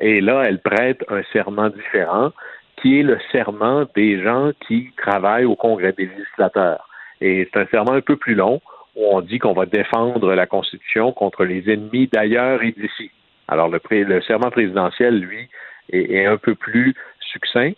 [0.00, 2.32] Et là, elle prête un serment différent
[2.80, 6.88] qui est le serment des gens qui travaillent au Congrès des législateurs.
[7.20, 8.60] Et c'est un serment un peu plus long
[8.96, 13.10] où on dit qu'on va défendre la Constitution contre les ennemis d'ailleurs et d'ici.
[13.48, 15.48] Alors, le, le, serment présidentiel, lui,
[15.92, 17.72] est, un peu plus succinct.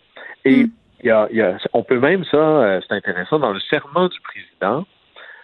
[0.45, 0.69] Et mm.
[1.03, 4.85] y a, on peut même, ça, euh, c'est intéressant, dans le serment du président,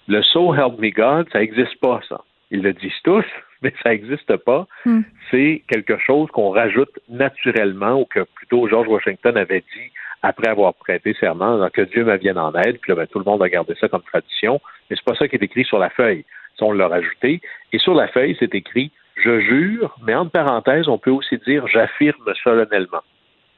[0.08, 2.22] le So Help Me God, ça n'existe pas, ça.
[2.54, 3.26] Ils le disent tous,
[3.62, 4.68] mais ça n'existe pas.
[4.86, 5.02] Hmm.
[5.30, 9.92] C'est quelque chose qu'on rajoute naturellement ou que plutôt George Washington avait dit
[10.22, 12.80] après avoir prêté serment, que Dieu me vienne en aide.
[12.80, 14.62] Puis là, ben, tout le monde a gardé ça comme tradition.
[14.90, 16.24] Mais c'est pas ça qui est écrit sur la feuille.
[16.58, 17.42] Ça, on l'a rajouté.
[17.74, 21.68] Et sur la feuille, c'est écrit je jure, mais entre parenthèses, on peut aussi dire
[21.68, 23.04] j'affirme solennellement.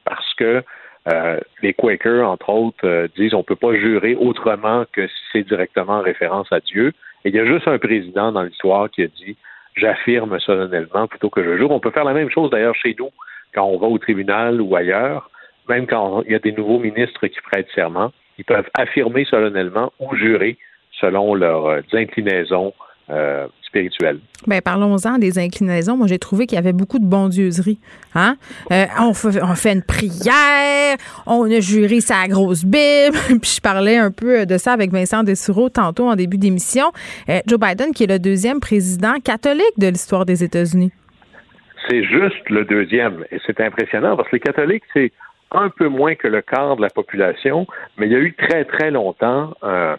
[0.04, 0.62] Parce que
[1.12, 5.14] euh, les Quakers, entre autres, euh, disent on ne peut pas jurer autrement que si
[5.32, 6.92] c'est directement en référence à Dieu.
[7.26, 9.36] Il y a juste un président dans l'histoire qui a dit
[9.74, 11.72] j'affirme solennellement plutôt que je jure.
[11.72, 13.10] On peut faire la même chose d'ailleurs chez nous
[13.52, 15.28] quand on va au tribunal ou ailleurs,
[15.68, 19.92] même quand il y a des nouveaux ministres qui prêtent serment, ils peuvent affirmer solennellement
[19.98, 20.56] ou jurer
[20.92, 22.72] selon leurs euh, inclinaisons
[23.10, 23.46] euh.
[24.46, 25.96] Bien, parlons-en des inclinaisons.
[25.96, 27.78] Moi, j'ai trouvé qu'il y avait beaucoup de bondieuserie.
[28.14, 28.36] Hein?
[28.72, 30.96] Euh, on, fait, on, fait, une prière,
[31.26, 35.22] on a juré sa grosse Bible, puis je parlais un peu de ça avec Vincent
[35.22, 36.92] Dessureau tantôt en début d'émission.
[37.28, 40.92] Euh, Joe Biden, qui est le deuxième président catholique de l'histoire des États-Unis.
[41.88, 43.24] C'est juste le deuxième.
[43.30, 45.12] Et c'est impressionnant parce que les catholiques, c'est
[45.52, 48.64] un peu moins que le quart de la population, mais il y a eu très,
[48.64, 49.96] très longtemps un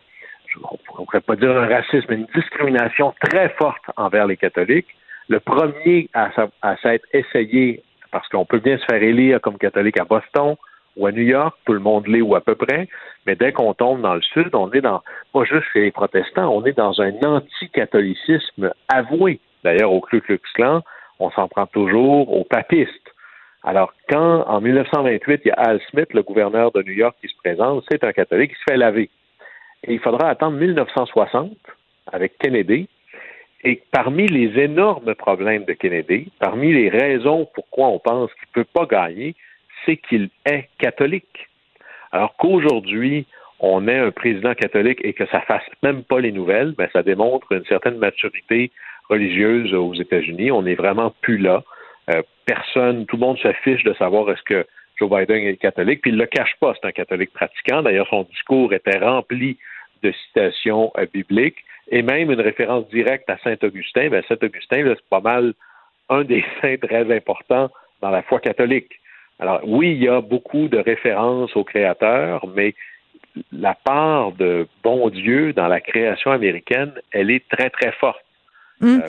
[0.63, 4.87] on ne pourrait pas dire un racisme, une discrimination très forte envers les catholiques.
[5.29, 6.31] Le premier à,
[6.81, 10.55] s'être essayé, parce qu'on peut bien se faire élire comme catholique à Boston
[10.95, 12.87] ou à New York, tout le monde l'est ou à peu près,
[13.25, 15.03] mais dès qu'on tombe dans le sud, on est dans,
[15.33, 19.39] pas juste chez les protestants, on est dans un anticatholicisme avoué.
[19.63, 20.81] D'ailleurs, au Ku Klux Klan,
[21.19, 23.13] on s'en prend toujours aux papistes.
[23.63, 27.27] Alors, quand, en 1928, il y a Al Smith, le gouverneur de New York, qui
[27.27, 29.09] se présente, c'est un catholique qui se fait laver.
[29.87, 31.51] Il faudra attendre 1960
[32.11, 32.87] avec Kennedy.
[33.63, 38.63] Et parmi les énormes problèmes de Kennedy, parmi les raisons pourquoi on pense qu'il ne
[38.63, 39.35] peut pas gagner,
[39.85, 41.47] c'est qu'il est catholique.
[42.11, 43.25] Alors qu'aujourd'hui,
[43.59, 47.01] on ait un président catholique et que ça fasse même pas les nouvelles, ben ça
[47.01, 48.71] démontre une certaine maturité
[49.09, 50.51] religieuse aux États-Unis.
[50.51, 51.63] On n'est vraiment plus là.
[52.09, 54.65] Euh, personne, tout le monde se fiche de savoir est-ce que
[54.99, 57.81] Joe Biden est catholique, puis il ne le cache pas, c'est un catholique pratiquant.
[57.81, 59.57] D'ailleurs, son discours était rempli
[60.03, 64.09] de citations euh, bibliques et même une référence directe à Saint-Augustin.
[64.09, 65.53] Ben, Saint-Augustin, c'est pas mal
[66.09, 67.69] un des saints très importants
[68.01, 68.91] dans la foi catholique.
[69.39, 72.73] Alors, oui, il y a beaucoup de références au Créateur, mais
[73.51, 78.23] la part de bon Dieu dans la création américaine, elle est très, très forte.
[78.83, 78.99] Euh,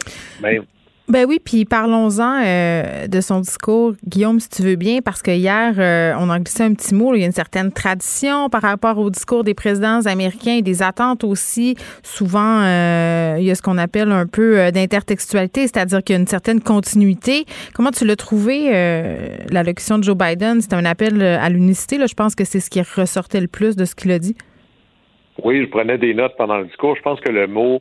[1.09, 5.31] ben oui, puis parlons-en euh, de son discours, Guillaume, si tu veux bien, parce que
[5.31, 7.15] hier, euh, on a glissé un petit mot.
[7.15, 10.83] il y a une certaine tradition par rapport au discours des présidents américains et des
[10.83, 11.77] attentes aussi.
[12.03, 16.21] Souvent, euh, il y a ce qu'on appelle un peu d'intertextualité, c'est-à-dire qu'il y a
[16.21, 17.47] une certaine continuité.
[17.75, 18.69] Comment tu l'as trouvé,
[19.51, 20.61] l'allocution de Joe Biden?
[20.61, 21.97] C'était un appel à l'unicité.
[22.07, 24.37] Je pense que c'est ce qui ressortait le plus de ce qu'il a dit.
[25.43, 26.97] Oui, je prenais des notes pendant le discours.
[26.97, 27.81] Je pense que le mot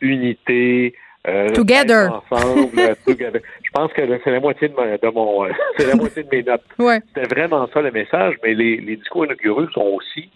[0.00, 0.94] unité,
[1.26, 2.10] euh, together.
[2.30, 3.40] Ensemble, together.
[3.62, 6.42] Je pense que c'est la moitié de, de mon, euh, c'est la moitié de mes
[6.42, 6.62] notes.
[6.78, 7.00] Ouais.
[7.14, 10.30] C'était vraiment ça le message, mais les, les discours inauguraux sont aussi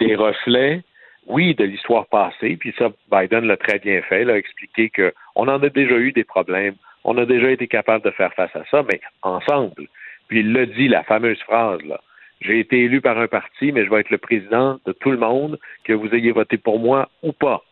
[0.00, 0.82] des reflets,
[1.26, 2.56] oui, de l'histoire passée.
[2.58, 5.96] Puis ça, Biden l'a très bien fait, il a expliqué que on en a déjà
[5.96, 6.74] eu des problèmes,
[7.04, 9.88] on a déjà été capable de faire face à ça, mais ensemble.
[10.28, 12.00] Puis il l'a dit, la fameuse phrase là.
[12.40, 15.16] J'ai été élu par un parti, mais je vais être le président de tout le
[15.16, 17.64] monde, que vous ayez voté pour moi ou pas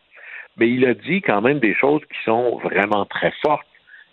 [0.57, 3.65] mais il a dit quand même des choses qui sont vraiment très fortes.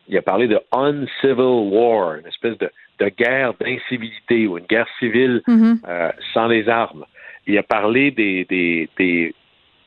[0.08, 2.70] Il a parlé de uncivil war, une espèce de,
[3.16, 5.78] guerre d'incivilité ou une guerre civile mm-hmm.
[5.88, 7.04] euh, sans les armes.
[7.46, 9.34] Il a parlé des, des, des,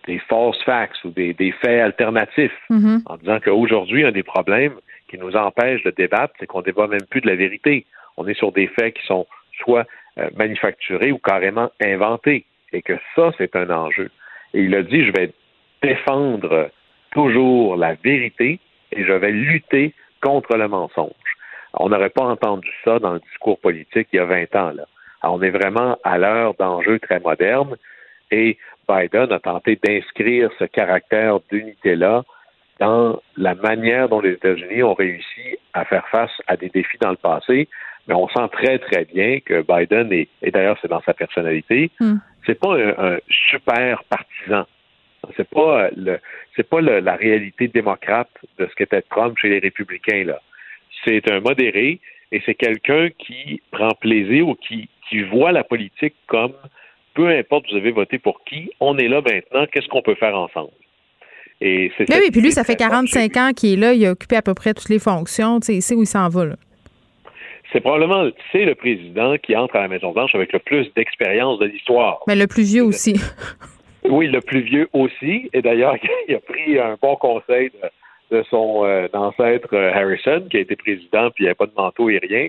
[0.07, 3.01] des false facts ou des, des faits alternatifs mm-hmm.
[3.05, 4.75] en disant qu'aujourd'hui, un des problèmes
[5.07, 7.85] qui nous empêche de débattre, c'est qu'on ne débat même plus de la vérité.
[8.17, 9.25] On est sur des faits qui sont
[9.59, 9.85] soit
[10.17, 14.09] euh, manufacturés ou carrément inventés et que ça, c'est un enjeu.
[14.53, 15.31] Et il a dit, je vais
[15.81, 16.69] défendre
[17.11, 18.59] toujours la vérité
[18.91, 21.11] et je vais lutter contre le mensonge.
[21.73, 24.71] On n'aurait pas entendu ça dans le discours politique il y a 20 ans.
[24.71, 24.85] Là.
[25.23, 27.75] on est vraiment à l'heure d'enjeux très modernes
[28.31, 28.57] et
[28.89, 32.23] Biden a tenté d'inscrire ce caractère d'unité-là
[32.79, 37.09] dans la manière dont les États-Unis ont réussi à faire face à des défis dans
[37.09, 37.67] le passé.
[38.07, 41.91] Mais on sent très, très bien que Biden, est, et d'ailleurs c'est dans sa personnalité,
[41.99, 42.17] hmm.
[42.45, 44.65] c'est pas un super partisan.
[45.35, 46.19] C'est pas le,
[46.55, 50.41] c'est pas la réalité démocrate de ce qu'était Trump chez les républicains là.
[51.05, 51.99] C'est un modéré
[52.31, 56.53] et c'est quelqu'un qui prend plaisir ou qui, qui voit la politique comme
[57.13, 60.37] peu importe vous avez voté pour qui, on est là maintenant, qu'est-ce qu'on peut faire
[60.37, 60.69] ensemble?
[61.59, 64.35] Et c'est oui, puis lui, ça fait 45 ans qu'il est là, il a occupé
[64.35, 66.45] à peu près toutes les fonctions, tu sais, il sait où il s'en va.
[66.45, 66.55] Là.
[67.73, 71.57] C'est probablement c'est le président qui entre à la Maison Blanche avec le plus d'expérience
[71.57, 72.19] de l'histoire.
[72.27, 73.15] Mais le plus vieux aussi.
[74.09, 75.49] Oui, le plus vieux aussi.
[75.53, 75.95] Et d'ailleurs,
[76.27, 77.71] il a pris un bon conseil
[78.31, 81.65] de, son euh, ancêtre euh, Harrison, qui a été président, puis il n'y avait pas
[81.65, 82.47] de manteau et rien.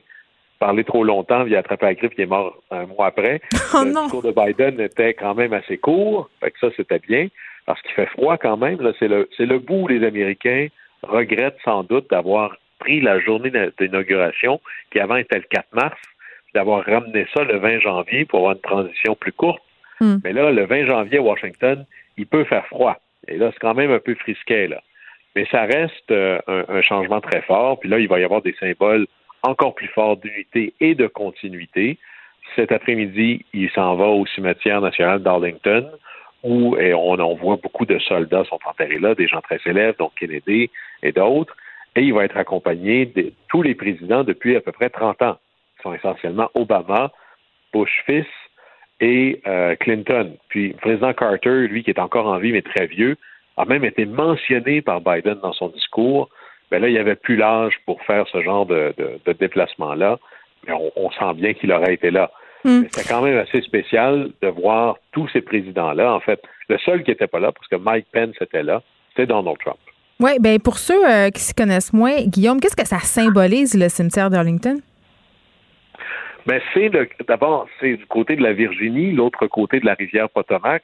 [0.58, 3.40] Parlé trop longtemps, il a attrapé la grippe, il est mort un mois après.
[3.74, 7.28] Oh le discours de Biden était quand même assez court, fait que ça, c'était bien,
[7.66, 8.78] parce qu'il fait froid quand même.
[8.98, 10.66] C'est le, c'est le bout où les Américains
[11.02, 16.00] regrettent sans doute d'avoir pris la journée d'inauguration, qui avant était le 4 mars,
[16.54, 19.62] d'avoir ramené ça le 20 janvier pour avoir une transition plus courte.
[20.00, 20.18] Hmm.
[20.24, 21.84] Mais là, le 20 janvier à Washington,
[22.16, 22.96] il peut faire froid.
[23.26, 24.80] Et là, c'est quand même un peu frisquet, là.
[25.36, 27.78] Mais ça reste euh, un, changement très fort.
[27.78, 29.06] Puis là, il va y avoir des symboles
[29.42, 31.98] encore plus forts d'unité et de continuité.
[32.56, 35.90] Cet après-midi, il s'en va au cimetière national d'Arlington,
[36.42, 40.70] où on, voit beaucoup de soldats sont enterrés là, des gens très célèbres, donc Kennedy
[41.02, 41.54] et d'autres.
[41.94, 45.38] Et il va être accompagné de tous les présidents depuis à peu près 30 ans,
[45.76, 47.12] qui sont essentiellement Obama,
[47.72, 48.26] Bush fils,
[49.00, 50.32] et euh, Clinton.
[50.48, 53.16] Puis le président Carter, lui qui est encore en vie mais très vieux,
[53.56, 56.28] a même été mentionné par Biden dans son discours.
[56.70, 58.94] Mais ben là, il n'y avait plus l'âge pour faire ce genre de,
[59.26, 60.18] déplacement-là.
[60.66, 62.30] Mais on, sent bien qu'il aurait été là.
[62.64, 62.82] Hmm.
[62.90, 66.12] C'est quand même assez spécial de voir tous ces présidents-là.
[66.12, 69.26] En fait, le seul qui n'était pas là, parce que Mike Pence était là, c'était
[69.26, 69.78] Donald Trump.
[70.20, 73.88] Oui, bien pour ceux euh, qui s'y connaissent moins, Guillaume, qu'est-ce que ça symbolise, le
[73.88, 74.78] cimetière d'Arlington?
[76.48, 76.90] Mais c'est
[77.28, 80.82] d'abord, c'est du côté de la Virginie, l'autre côté de la rivière Potomac,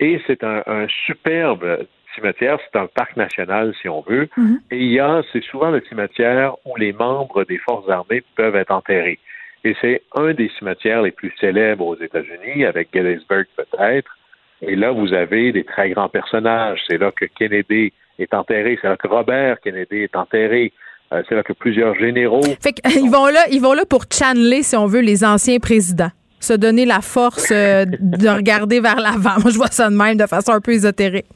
[0.00, 4.58] et c'est un, superbe cimetière, c'est un parc national si on veut, mm-hmm.
[4.70, 8.56] et il y a, c'est souvent le cimetière où les membres des forces armées peuvent
[8.56, 9.18] être enterrés.
[9.64, 14.16] Et c'est un des cimetières les plus célèbres aux États-Unis, avec Gettysburg peut-être,
[14.60, 16.80] Et là, vous avez des très grands personnages.
[16.86, 18.78] C'est là que Kennedy est enterré.
[18.80, 20.72] C'est là que Robert Kennedy est enterré.
[21.12, 22.42] Euh, c'est là que plusieurs généraux.
[22.60, 26.10] Fait qu'ils vont là, ils vont là pour channeler, si on veut, les anciens présidents.
[26.40, 29.38] Se donner la force euh, de regarder vers l'avant.
[29.42, 31.26] Moi, je vois ça de même, de façon un peu ésotérique.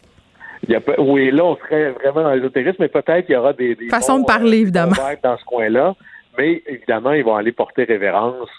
[0.67, 3.53] Il y a, oui, là, on serait vraiment dans l'ésotérisme, mais peut-être qu'il y aura
[3.53, 5.95] des, des façon de parler, euh, évidemment, dans ce coin-là.
[6.37, 8.51] Mais évidemment, ils vont aller porter révérence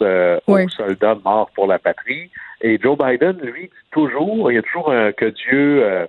[0.47, 2.29] aux soldats morts pour la patrie.
[2.61, 6.05] Et Joe Biden, lui, dit toujours, il y a toujours un que Dieu, euh,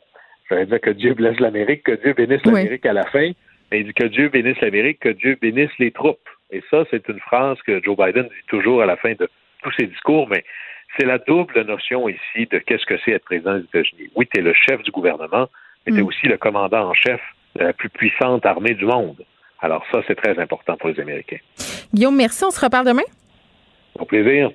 [0.49, 3.31] j'allais dire que Dieu blesse l'Amérique, que Dieu bénisse l'Amérique à la fin.
[3.71, 6.29] Mais il dit que Dieu bénisse l'Amérique, que Dieu bénisse les troupes.
[6.51, 9.29] Et ça, c'est une phrase que Joe Biden dit toujours à la fin de
[9.63, 10.45] tous ses discours, mais
[10.99, 14.11] c'est la double notion ici de qu'est-ce que c'est être président des États-Unis.
[14.17, 15.49] Oui, tu es le chef du gouvernement,
[15.87, 16.07] mais tu es mm.
[16.07, 17.21] aussi le commandant en chef
[17.57, 19.25] de la plus puissante armée du monde.
[19.61, 21.39] Alors ça, c'est très important pour les Américains.
[21.93, 22.45] Guillaume, merci.
[22.45, 23.03] On se reparle demain?
[23.99, 24.51] Au plaisir.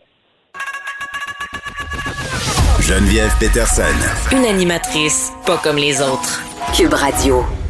[2.82, 4.36] Geneviève Peterson.
[4.36, 6.42] Une animatrice pas comme les autres.
[6.76, 7.65] Cube Radio.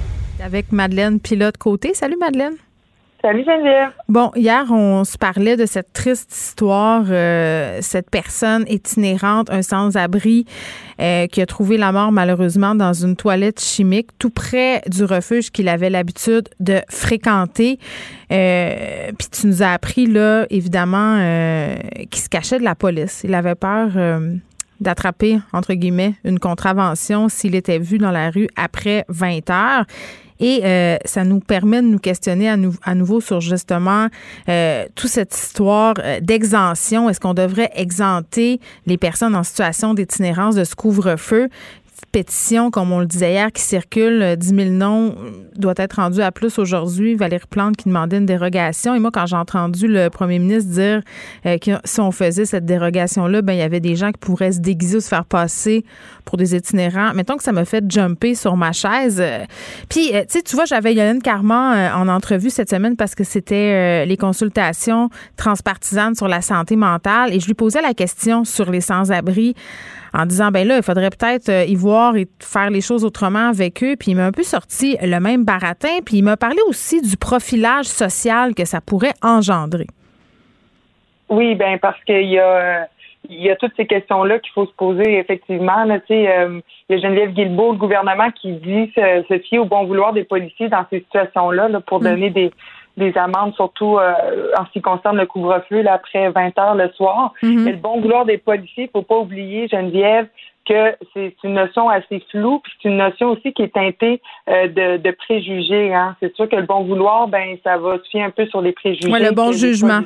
[0.45, 1.95] Avec Madeleine Pilote-Côté.
[1.95, 2.53] Salut Madeleine.
[3.19, 3.89] Salut Geneviève.
[4.07, 10.45] Bon, hier, on se parlait de cette triste histoire, euh, cette personne itinérante, un sans-abri,
[11.01, 15.49] euh, qui a trouvé la mort malheureusement dans une toilette chimique tout près du refuge
[15.49, 17.79] qu'il avait l'habitude de fréquenter.
[18.31, 21.17] Euh, puis tu nous as appris, là, évidemment,
[22.11, 23.21] qu'il se cachait de la police.
[23.23, 23.89] Il avait peur
[24.79, 29.85] d'attraper, entre guillemets, une contravention s'il était vu dans la rue après 20 heures.
[30.39, 34.07] Et euh, ça nous permet de nous questionner à, nouveau sur justement
[34.49, 37.09] euh, toute cette histoire euh, d'exemption.
[37.09, 41.49] Est-ce qu'on devrait exempter les personnes en situation d'itinérance de ce couvre-feu?
[42.15, 45.15] Pétition, comme on le disait hier, qui circule, 10 000 noms,
[45.57, 47.13] doit être rendu à plus aujourd'hui.
[47.13, 48.95] Valérie Plante qui demandait une dérogation.
[48.95, 51.01] Et moi, quand j'ai entendu le premier ministre dire
[51.45, 54.53] euh, que si on faisait cette dérogation-là, ben il y avait des gens qui pourraient
[54.53, 55.83] se déguiser ou se faire passer
[56.23, 57.13] pour des itinérants.
[57.13, 59.21] Mettons que ça m'a fait jumper sur ma chaise.
[59.89, 63.13] Puis, euh, tu sais, tu vois, j'avais Yolande Carman euh, en entrevue cette semaine parce
[63.13, 68.45] que c'était les consultations transpartisanes sur la santé mentale et je lui posais la question
[68.45, 69.53] sur les sans-abri
[70.15, 73.49] en disant ben là, il faudrait peut-être euh, y voir et faire les choses autrement
[73.49, 73.95] avec eux.
[73.99, 75.99] Puis il m'a un peu sorti le même baratin.
[76.05, 79.87] Puis il m'a parlé aussi du profilage social que ça pourrait engendrer.
[81.27, 82.87] Oui, ben parce qu'il y a
[83.29, 85.83] il y a toutes ces questions-là qu'il faut se poser effectivement.
[85.83, 89.85] Là, euh, il y a Geneviève Guilbeault, le gouvernement, qui dit se, fier au bon
[89.85, 92.03] vouloir des policiers dans ces situations-là là, pour mm.
[92.03, 92.51] donner des,
[92.97, 94.13] des amendes, surtout euh,
[94.57, 97.33] en ce qui concerne le couvre-feu après 20 heures le soir.
[97.41, 100.27] Mm Mais le bon vouloir des policiers, faut pas oublier, Geneviève,
[100.67, 104.67] que c'est une notion assez floue, puis c'est une notion aussi qui est teintée euh,
[104.67, 105.93] de, de, préjugés.
[105.93, 106.15] Hein.
[106.19, 108.71] C'est sûr que le bon vouloir, ben ça va se fier un peu sur les
[108.71, 109.11] préjugés.
[109.11, 110.01] Oui, le bon jugement.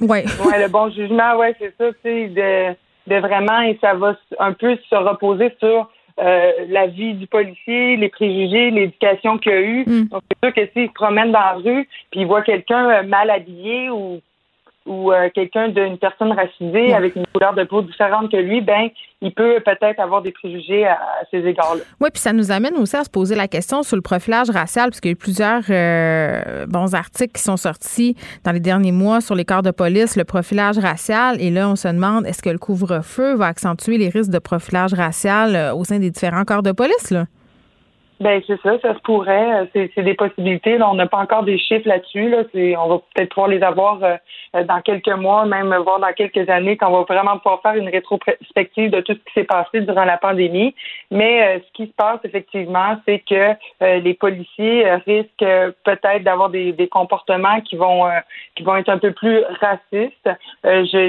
[0.00, 0.08] Oui.
[0.08, 2.74] ouais, le bon jugement, ouais, c'est ça, tu sais, de,
[3.14, 5.88] de vraiment, et ça va un peu se reposer sur
[6.18, 9.84] euh, la vie du policier, les préjugés, l'éducation qu'il a eue.
[9.86, 10.08] Mm.
[10.08, 13.02] Donc, c'est sûr que s'il se promène dans la rue puis il voit quelqu'un euh,
[13.02, 14.20] mal habillé ou
[14.86, 18.88] ou euh, quelqu'un d'une personne racisée avec une couleur de peau différente que lui, ben
[19.20, 20.98] il peut peut-être avoir des préjugés à,
[21.30, 21.82] ces égards-là.
[22.00, 24.90] Oui, puis ça nous amène aussi à se poser la question sur le profilage racial,
[24.90, 28.92] parce qu'il y a eu plusieurs euh, bons articles qui sont sortis dans les derniers
[28.92, 32.42] mois sur les corps de police, le profilage racial, et là on se demande est-ce
[32.42, 36.44] que le couvre-feu va accentuer les risques de profilage racial euh, au sein des différents
[36.44, 37.26] corps de police là?
[38.22, 39.68] Ben c'est ça, ça se pourrait.
[39.74, 40.78] C'est, des possibilités.
[40.78, 42.28] Là, on n'a pas encore des chiffres là-dessus.
[42.28, 42.44] Là.
[42.78, 46.76] on va peut-être pouvoir les avoir euh, dans quelques mois, même voir dans quelques années,
[46.76, 50.04] quand on va vraiment pouvoir faire une rétrospective de tout ce qui s'est passé durant
[50.04, 50.72] la pandémie.
[51.10, 56.50] Mais euh, ce qui se passe effectivement, c'est que euh, les policiers risquent peut-être d'avoir
[56.50, 58.04] des, des, comportements qui vont
[58.54, 60.30] qui vont être un peu plus racistes.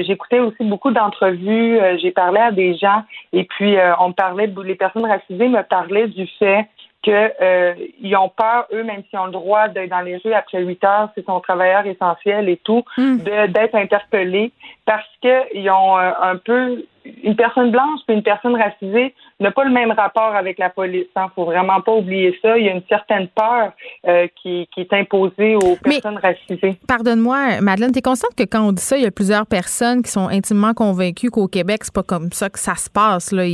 [0.04, 1.78] j'écoutais aussi beaucoup d'entrevues.
[2.00, 3.02] j'ai parlé à des gens
[3.32, 6.66] et puis on parlait, les personnes racisées me parlaient du fait
[7.04, 10.62] qu'ils euh, ont peur, eux, même s'ils ont le droit d'être dans les rues après
[10.62, 13.18] 8 heures, c'est son travailleur essentiel et tout, hmm.
[13.18, 14.52] d'être interpellés
[14.86, 16.84] parce qu'ils ont euh, un peu
[17.22, 21.06] une personne blanche et une personne racisée n'a pas le même rapport avec la police.
[21.14, 21.30] Il hein.
[21.34, 22.56] faut vraiment pas oublier ça.
[22.56, 23.72] Il y a une certaine peur
[24.08, 26.78] euh, qui, qui, est imposée aux personnes racisées.
[26.88, 30.02] Pardonne-moi, Madeleine, tu es consciente que quand on dit ça, il y a plusieurs personnes
[30.02, 33.32] qui sont intimement convaincues qu'au Québec, c'est pas comme ça que ça se passe.
[33.32, 33.44] Là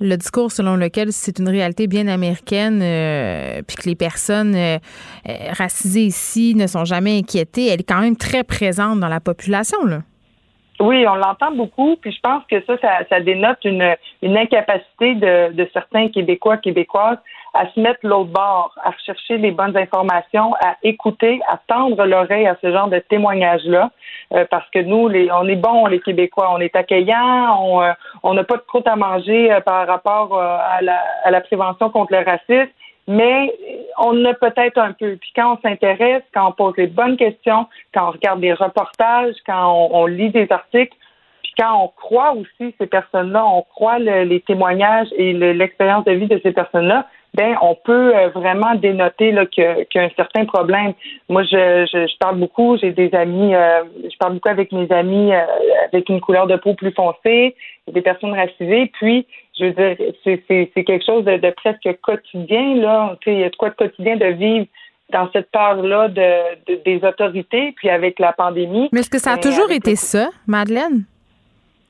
[0.00, 4.78] le discours selon lequel c'est une réalité bien américaine, euh, puis que les personnes euh,
[5.28, 9.20] euh, racisées ici ne sont jamais inquiétées, elle est quand même très présente dans la
[9.20, 9.78] population.
[10.80, 12.76] Oui, on l'entend beaucoup, puis je pense que ça,
[13.08, 17.18] ça, dénote une, incapacité de, certains Québécois, Québécoises
[17.54, 22.48] à se mettre l'autre bord, à rechercher les bonnes informations, à écouter, à tendre l'oreille
[22.48, 23.90] à ce genre de témoignages-là,
[24.34, 28.34] euh, parce que nous, les, on est bons, les Québécois, on est accueillants, on euh,
[28.34, 32.12] n'a pas de croûte à manger euh, par rapport à la, à la prévention contre
[32.12, 32.72] le racisme,
[33.06, 33.54] mais
[33.98, 35.16] on a peut-être un peu.
[35.16, 39.36] Puis quand on s'intéresse, quand on pose les bonnes questions, quand on regarde des reportages,
[39.46, 40.96] quand on lit des articles,
[41.42, 46.26] puis quand on croit aussi ces personnes-là, on croit les témoignages et l'expérience de vie
[46.26, 50.44] de ces personnes-là, ben on peut euh, vraiment dénoter là qu'il y, a un certain
[50.44, 50.94] problème.
[51.28, 55.32] Moi, je, je, parle beaucoup, j'ai des amis, euh, je parle beaucoup avec mes amis
[55.32, 55.42] euh,
[55.92, 57.56] avec une couleur de peau plus foncée,
[57.90, 59.26] des personnes racisées, puis
[59.58, 63.16] je veux dire, c'est quelque chose de, presque quotidien, là.
[63.26, 64.66] Il y a de quoi de quotidien de vivre
[65.12, 68.88] dans cette peur-là de, des autorités, puis avec la pandémie.
[68.92, 71.04] Mais est-ce que ça a ben, toujours été ça, Madeleine?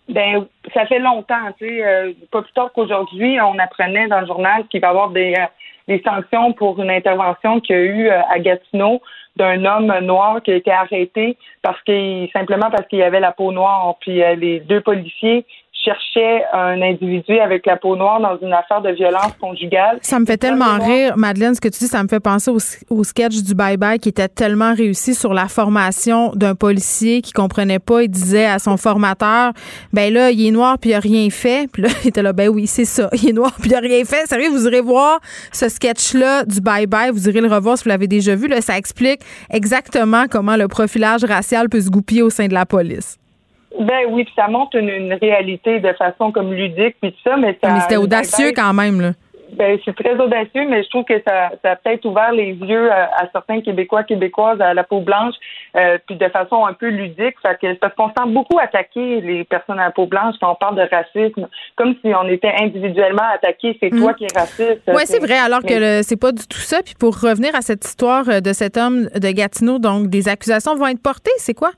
[0.09, 4.27] Ben, ça fait longtemps, tu sais, euh, pas plus tard qu'aujourd'hui, on apprenait dans le
[4.27, 5.47] journal qu'il va y avoir des, euh,
[5.89, 9.01] des sanctions pour une intervention qu'il y a eu euh, à Gatineau
[9.37, 13.51] d'un homme noir qui a été arrêté parce qu'il simplement parce qu'il avait la peau
[13.51, 13.97] noire.
[14.01, 15.45] Puis les deux policiers
[15.85, 19.99] cherchait un individu avec la peau noire dans une affaire de violence conjugale.
[20.03, 22.51] Ça me fait tellement rire, Madeleine, ce que tu dis, ça me fait penser
[22.91, 27.33] au, sketch du Bye Bye qui était tellement réussi sur la formation d'un policier qui
[27.33, 28.03] comprenait pas.
[28.03, 29.53] Il disait à son formateur,
[29.93, 31.69] ben là, il est noir puis il a rien fait.
[31.71, 33.81] Puis là, il était là, ben oui, c'est ça, il est noir puis il a
[33.81, 34.27] rien fait.
[34.27, 35.21] Sérieux, vous irez voir
[35.53, 38.49] ce sketch-là du Bye Bye, vous irez le revoir si vous l'avez déjà vu.
[38.49, 39.21] Là, ça explique
[39.51, 43.19] exactement comment le profilage racial peut se goupiller au sein de la police.
[43.81, 47.59] Ben oui, puis ça montre une, réalité de façon comme ludique, puis tout ça, mais
[47.63, 47.73] ça.
[47.73, 49.11] Mais c'était audacieux quand même, là.
[49.57, 52.91] Ben, c'est très audacieux, mais je trouve que ça, ça a peut-être ouvert les yeux
[52.91, 55.35] à, certains Québécois, Québécoises à la peau blanche,
[55.77, 57.37] euh, puis de façon un peu ludique.
[57.41, 60.57] Fait que, parce qu'on sent beaucoup attaquer les personnes à la peau blanche quand on
[60.57, 61.47] parle de racisme,
[61.77, 63.77] comme si on était individuellement attaqué.
[63.81, 64.15] C'est toi mm.
[64.17, 64.83] qui es raciste.
[64.89, 66.83] Oui, c'est vrai, alors que c'est pas du tout ça.
[66.85, 70.89] Puis pour revenir à cette histoire de cet homme de Gatineau, donc des accusations vont
[70.89, 71.71] être portées, c'est quoi?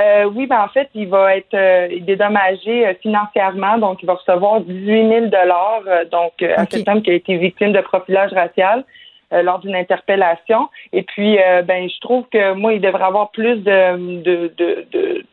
[0.00, 4.14] Euh, oui, ben en fait, il va être euh, dédommagé euh, financièrement, donc il va
[4.14, 8.84] recevoir 18 000 dollars, donc à cet homme qui a été victime de profilage racial
[9.30, 10.68] lors d'une interpellation.
[10.92, 15.24] Et puis, ben je trouve que moi, il devrait avoir plus de, de, de, de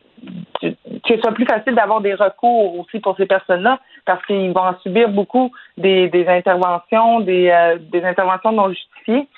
[0.60, 4.62] que ce soit plus facile d'avoir des recours aussi pour ces personnes-là, parce qu'ils vont
[4.62, 9.28] en subir beaucoup des, des interventions, des, des interventions non justifiées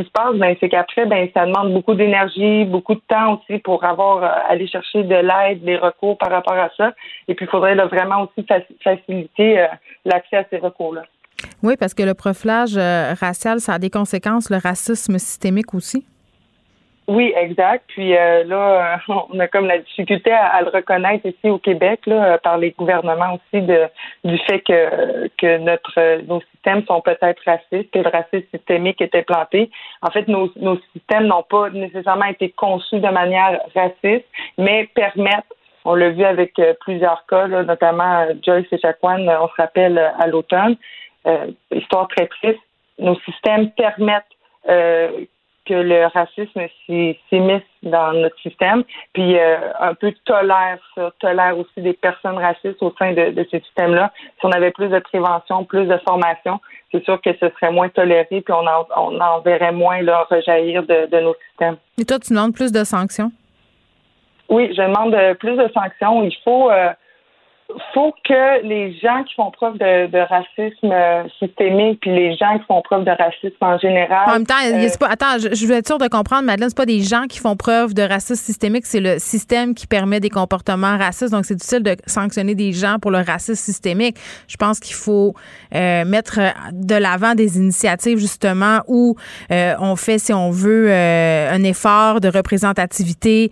[0.00, 3.58] qui se passe, ben, c'est qu'après, ben, ça demande beaucoup d'énergie, beaucoup de temps aussi
[3.58, 6.92] pour avoir euh, aller chercher de l'aide, des recours par rapport à ça.
[7.28, 8.46] Et puis, il faudrait vraiment aussi
[8.82, 9.66] faciliter euh,
[10.04, 11.02] l'accès à ces recours-là.
[11.62, 16.04] Oui, parce que le profilage euh, racial, ça a des conséquences, le racisme systémique aussi.
[17.10, 17.86] Oui, exact.
[17.88, 22.38] Puis euh, là, on a comme la difficulté à, le reconnaître ici au Québec, là,
[22.38, 23.88] par les gouvernements aussi, de,
[24.22, 29.12] du fait que, que notre nos systèmes sont peut-être racistes, que le racisme systémique est
[29.16, 29.72] implanté.
[30.02, 34.26] En fait, nos, nos systèmes n'ont pas nécessairement été conçus de manière raciste,
[34.56, 35.52] mais permettent
[35.84, 39.98] on l'a vu avec euh, plusieurs cas, notamment euh, Joyce et Chacuan, on se rappelle
[39.98, 40.76] à l'automne.
[41.72, 42.60] histoire très triste.
[43.00, 44.36] Nos systèmes permettent
[45.70, 46.62] que le racisme
[47.28, 48.82] s'immisce dans notre système,
[49.12, 53.46] puis euh, un peu tolère ça, tolère aussi des personnes racistes au sein de, de
[53.50, 54.10] ce système-là.
[54.40, 56.58] Si on avait plus de prévention, plus de formation,
[56.90, 60.26] c'est sûr que ce serait moins toléré, puis on en, on en verrait moins là,
[60.28, 61.76] rejaillir de, de nos systèmes.
[61.98, 63.30] Et toi, tu demandes plus de sanctions?
[64.48, 66.24] Oui, je demande plus de sanctions.
[66.24, 66.90] Il faut euh,
[67.94, 72.64] faut que les gens qui font preuve de, racisme euh, systémique puis les gens qui
[72.66, 74.28] font preuve de racisme en général.
[74.28, 76.76] En même temps, euh, pas, attends, je, je, veux être sûre de comprendre, Madeleine, c'est
[76.76, 80.30] pas des gens qui font preuve de racisme systémique, c'est le système qui permet des
[80.30, 81.32] comportements racistes.
[81.32, 84.16] Donc, c'est difficile de sanctionner des gens pour le racisme systémique.
[84.48, 85.34] Je pense qu'il faut
[85.74, 86.40] euh, mettre
[86.72, 89.16] de l'avant des initiatives justement où
[89.50, 93.50] on fait, si on veut, un effort de représentativité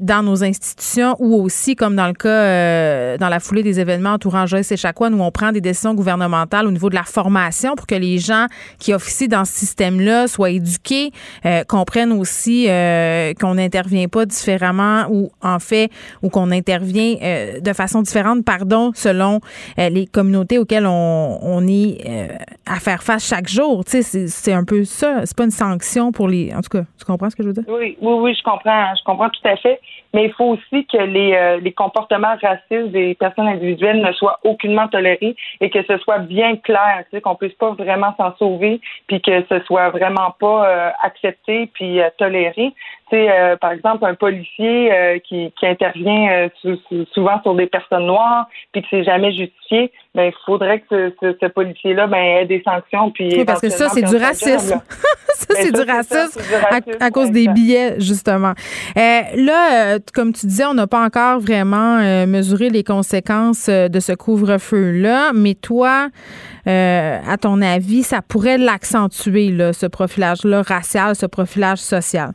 [0.00, 4.72] dans nos institutions ou aussi, comme dans le cas dans la des événements entourant Joyce
[4.72, 7.94] et Chacoan où on prend des décisions gouvernementales au niveau de la formation pour que
[7.94, 8.46] les gens
[8.78, 11.10] qui officient dans ce système-là soient éduqués,
[11.44, 15.90] euh, comprennent aussi euh, qu'on n'intervient pas différemment ou en fait
[16.22, 19.40] ou qu'on intervient euh, de façon différente, pardon, selon
[19.76, 21.98] les communautés auxquelles on, on est
[22.66, 23.84] à faire face chaque jour.
[23.84, 25.26] Tu sais, c'est un peu ça.
[25.26, 26.52] C'est pas une sanction pour les.
[26.54, 27.64] En tout cas, tu comprends ce que je veux dire?
[27.68, 28.94] Oui, oui, oui, je comprends.
[28.96, 29.80] Je comprends tout à fait.
[30.12, 34.88] Mais il faut aussi que les, les comportements racistes des personnes individuelle ne soit aucunement
[34.88, 38.80] tolérée et que ce soit bien clair, tu sais, qu'on puisse pas vraiment s'en sauver,
[39.06, 42.72] puis que ce soit vraiment pas euh, accepté puis euh, toléré.
[43.16, 46.74] Euh, par exemple un policier euh, qui, qui intervient euh,
[47.12, 51.36] souvent sur des personnes noires puis que c'est jamais justifié, ben il faudrait que ce,
[51.40, 54.80] ce, policier-là ben ait des sanctions puis oui, parce que ça c'est du racisme.
[55.34, 56.40] ça ben, c'est du, racisme
[57.00, 58.52] à, cause des billets justement.
[58.96, 64.92] là, comme tu disais, on n'a pas encore vraiment mesuré les conséquences de ce couvre-feu
[64.92, 66.08] là, mais toi,
[66.66, 72.32] à ton avis, ça pourrait l'accentuer ce profilage-là racial, ce profilage social?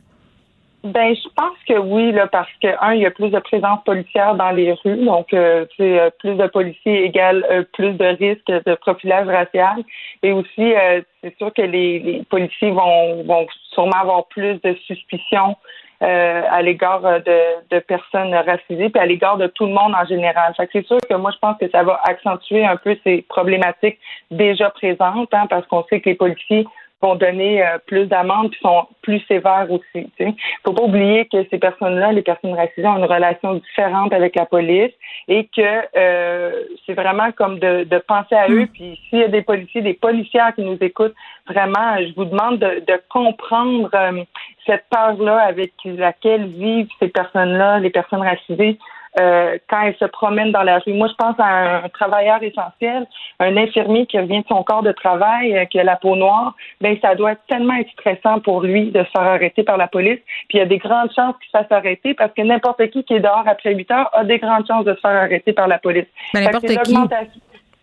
[0.84, 3.82] Ben, je pense que oui, là, parce que un, il y a plus de présence
[3.84, 8.46] policière dans les rues, donc euh, euh plus de policiers égale euh, plus de risques
[8.46, 9.82] de profilage racial,
[10.22, 14.74] et aussi euh, c'est sûr que les, les, policiers vont, vont sûrement avoir plus de
[14.86, 15.56] suspicions
[16.00, 20.54] à l'égard de, de, personnes racisées, puis à l'égard de tout le monde en général.
[20.56, 23.22] Fait que c'est sûr que moi je pense que ça va accentuer un peu ces
[23.22, 23.98] problématiques
[24.30, 26.68] déjà présentes, hein, parce qu'on sait que les policiers
[27.00, 30.10] vont donner euh, plus d'amendes puis sont plus sévères aussi.
[30.18, 30.34] Il
[30.64, 34.46] faut pas oublier que ces personnes-là, les personnes racisées, ont une relation différente avec la
[34.46, 34.92] police
[35.28, 36.52] et que euh,
[36.84, 38.66] c'est vraiment comme de, de, penser à eux.
[38.72, 41.14] Puis s'il y a des policiers, des policières qui nous écoutent,
[41.46, 44.24] vraiment, je vous demande de, de comprendre euh,
[44.66, 48.78] cette peur-là avec laquelle vivent ces personnes-là, les personnes racisées.
[49.18, 50.92] Euh, quand elle se promène dans la rue.
[50.92, 53.06] Moi, je pense à un, travailleur essentiel,
[53.40, 56.54] un infirmier qui revient de son corps de travail, euh, qui a la peau noire.
[56.80, 59.88] Ben, ça doit être tellement être stressant pour lui de se faire arrêter par la
[59.88, 60.20] police.
[60.48, 63.02] Puis il y a des grandes chances qu'il se fasse arrêter parce que n'importe qui
[63.02, 65.68] qui est dehors après 8 heures a des grandes chances de se faire arrêter par
[65.68, 66.06] la police.
[66.34, 66.94] Ben, n'importe qui.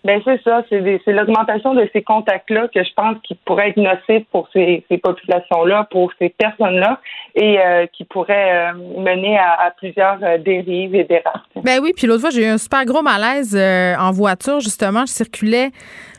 [0.06, 4.24] Ben c'est ça, c'est l'augmentation de ces contacts-là que je pense qui pourrait être nocif
[4.32, 7.02] pour ces, populations-là, pour ces personnes-là,
[7.34, 11.42] et euh, qui pourrait euh, mener à, plusieurs euh, dérives et dérapages.
[11.64, 15.08] Ben oui, puis l'autre fois, j'ai eu un super gros malaise en voiture, justement.
[15.08, 15.72] Je circulais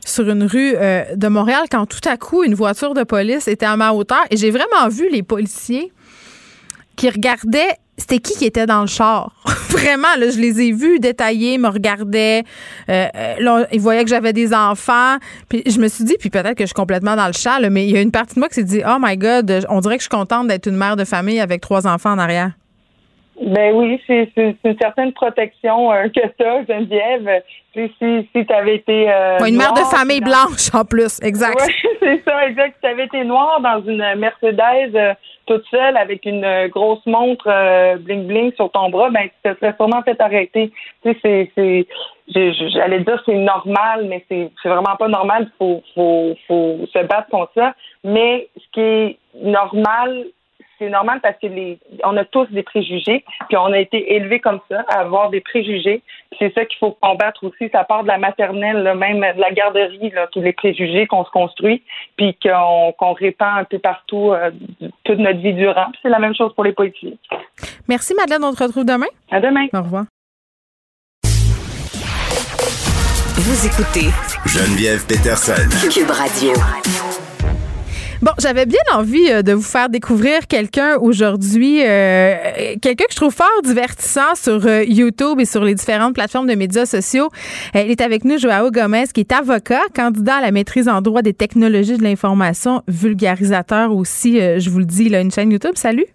[0.04, 3.76] sur une rue de Montréal quand tout à coup, une voiture de police était à
[3.76, 5.92] ma hauteur et j'ai vraiment vu les policiers
[6.97, 9.32] qui regardaient c'était qui qui était dans le char?
[9.70, 12.43] Vraiment, là, je les ai vus détaillés, me regardaient.
[12.89, 15.16] Euh, euh ils voyaient que j'avais des enfants.
[15.48, 17.86] Puis je me suis dit, puis peut-être que je suis complètement dans le chat, mais
[17.86, 19.97] il y a une partie de moi qui s'est dit, oh my God, on dirait
[19.97, 22.52] que je suis contente d'être une mère de famille avec trois enfants en arrière.
[23.40, 27.43] Ben oui, c'est une certaine protection euh, que ça, Geneviève.
[27.74, 29.10] Si, si, si tu avais été.
[29.10, 31.60] Euh, une mère de famille blanche en plus, exact.
[31.60, 32.77] Oui, c'est ça, exact.
[32.77, 35.16] Si tu avais été noire dans une Mercedes
[35.47, 39.51] toute seule avec une euh, grosse montre euh, bling bling sur ton bras, ben tu
[39.51, 40.73] te serais sûrement fait arrêter.
[41.02, 41.86] Tu sais, c'est,
[42.28, 45.51] j'allais dire c'est normal, mais c'est, c'est vraiment pas normal.
[45.59, 47.74] Faut, faut, faut se battre contre ça.
[48.05, 50.27] Mais ce qui est normal,
[50.78, 54.40] c'est normal parce que les, on a tous des préjugés, puis on a été élevés
[54.40, 56.03] comme ça, à avoir des préjugés.
[56.39, 57.70] C'est ça qu'il faut combattre aussi.
[57.73, 61.31] Ça part de la maternelle, même de la garderie, là, tous les préjugés qu'on se
[61.31, 61.82] construit,
[62.16, 64.51] puis qu'on qu'on répand un peu partout euh,
[65.05, 65.86] toute notre vie durant.
[66.03, 67.16] C'est la même chose pour les policiers.
[67.89, 69.07] Merci Madeleine, on se retrouve demain.
[69.31, 69.66] À demain.
[69.73, 70.05] Au revoir.
[73.39, 74.11] Vous écoutez
[74.47, 75.69] Geneviève Peterson.
[75.89, 76.53] Cube Radio.
[78.27, 82.35] Bon, j'avais bien envie euh, de vous faire découvrir quelqu'un aujourd'hui, euh,
[82.82, 86.57] quelqu'un que je trouve fort divertissant sur euh, YouTube et sur les différentes plateformes de
[86.57, 87.28] médias sociaux.
[87.77, 91.23] il est avec nous, Joao Gomez, qui est avocat, candidat à la maîtrise en droit
[91.23, 95.77] des technologies de l'information, vulgarisateur aussi, je vous le dis, il a une chaîne YouTube.
[95.77, 96.07] Salut.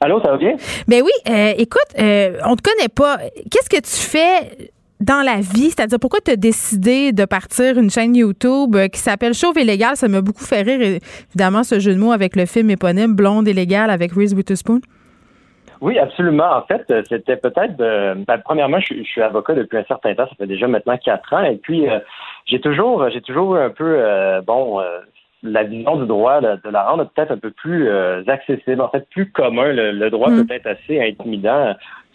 [0.00, 0.56] Allô, ça va bien?
[0.88, 1.12] Ben oui,
[1.58, 3.18] écoute, on te connaît pas.
[3.52, 4.72] Qu'est-ce que tu fais
[5.04, 5.70] dans la vie?
[5.70, 9.64] C'est-à-dire, pourquoi tu as décidé de partir une chaîne YouTube euh, qui s'appelle Chauve et
[9.64, 9.96] Légal?
[9.96, 10.98] Ça m'a beaucoup fait rire,
[11.30, 14.80] évidemment, ce jeu de mots avec le film éponyme Blonde et Légal avec Reese Witherspoon.
[15.80, 16.50] Oui, absolument.
[16.56, 17.76] En fait, euh, c'était peut-être.
[17.76, 20.26] Ben, premièrement, je, suis avocat depuis un certain temps.
[20.26, 21.44] Ça fait déjà maintenant quatre ans.
[21.44, 21.98] Et puis, euh,
[22.46, 24.00] j'ai toujours, j'ai toujours un peu,
[24.46, 24.80] bon,
[25.42, 27.90] la vision du droit de, la rendre peut-être un peu plus
[28.26, 29.72] accessible, en fait, plus commun.
[29.72, 30.46] Le, droit mm.
[30.46, 31.74] peut être assez intimidant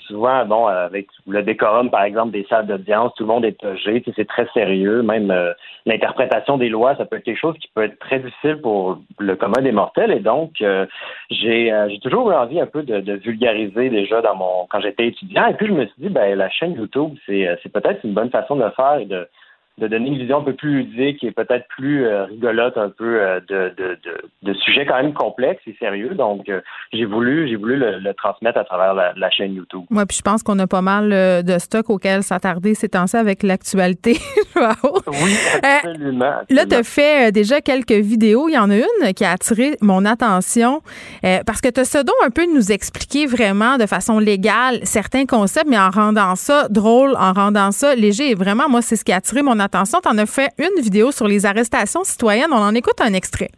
[0.09, 4.03] souvent, bon, avec le décorum, par exemple, des salles d'audience, tout le monde est âgé,
[4.15, 5.03] c'est très sérieux.
[5.03, 5.53] Même euh,
[5.85, 9.35] l'interprétation des lois, ça peut être quelque chose qui peut être très difficile pour le
[9.35, 10.11] commun des mortels.
[10.11, 10.85] Et donc, euh,
[11.29, 15.07] j'ai euh, toujours eu envie un peu de, de, vulgariser déjà dans mon quand j'étais
[15.07, 15.47] étudiant.
[15.47, 18.55] Et puis, je me suis dit, ben, la chaîne YouTube, c'est peut-être une bonne façon
[18.55, 19.27] de le faire et de
[19.79, 23.21] de donner une vision un peu plus ludique et peut-être plus euh, rigolote un peu
[23.21, 23.97] euh, de, de,
[24.43, 26.13] de, sujets quand même complexes et sérieux.
[26.15, 26.61] Donc, euh,
[26.93, 29.83] j'ai voulu j'ai voulu le, transmettre à travers la, chaîne YouTube.
[29.89, 31.09] Oui, puis je pense qu'on a pas mal
[31.43, 34.17] de stock auquel s'attarder ces temps-ci avec l'actualité.
[34.55, 38.49] oui, absolument, Là, tu as fait déjà quelques vidéos.
[38.49, 40.81] Il y en a une qui a attiré mon attention
[41.45, 44.79] parce que tu as ce don un peu de nous expliquer vraiment de façon légale
[44.83, 48.31] certains concepts, mais en rendant ça drôle, en rendant ça léger.
[48.31, 50.51] Et vraiment, moi, c'est ce qui a attiré mon attention attention, tu en as fait
[50.57, 52.51] une vidéo sur les arrestations citoyennes.
[52.51, 53.51] On en écoute un extrait.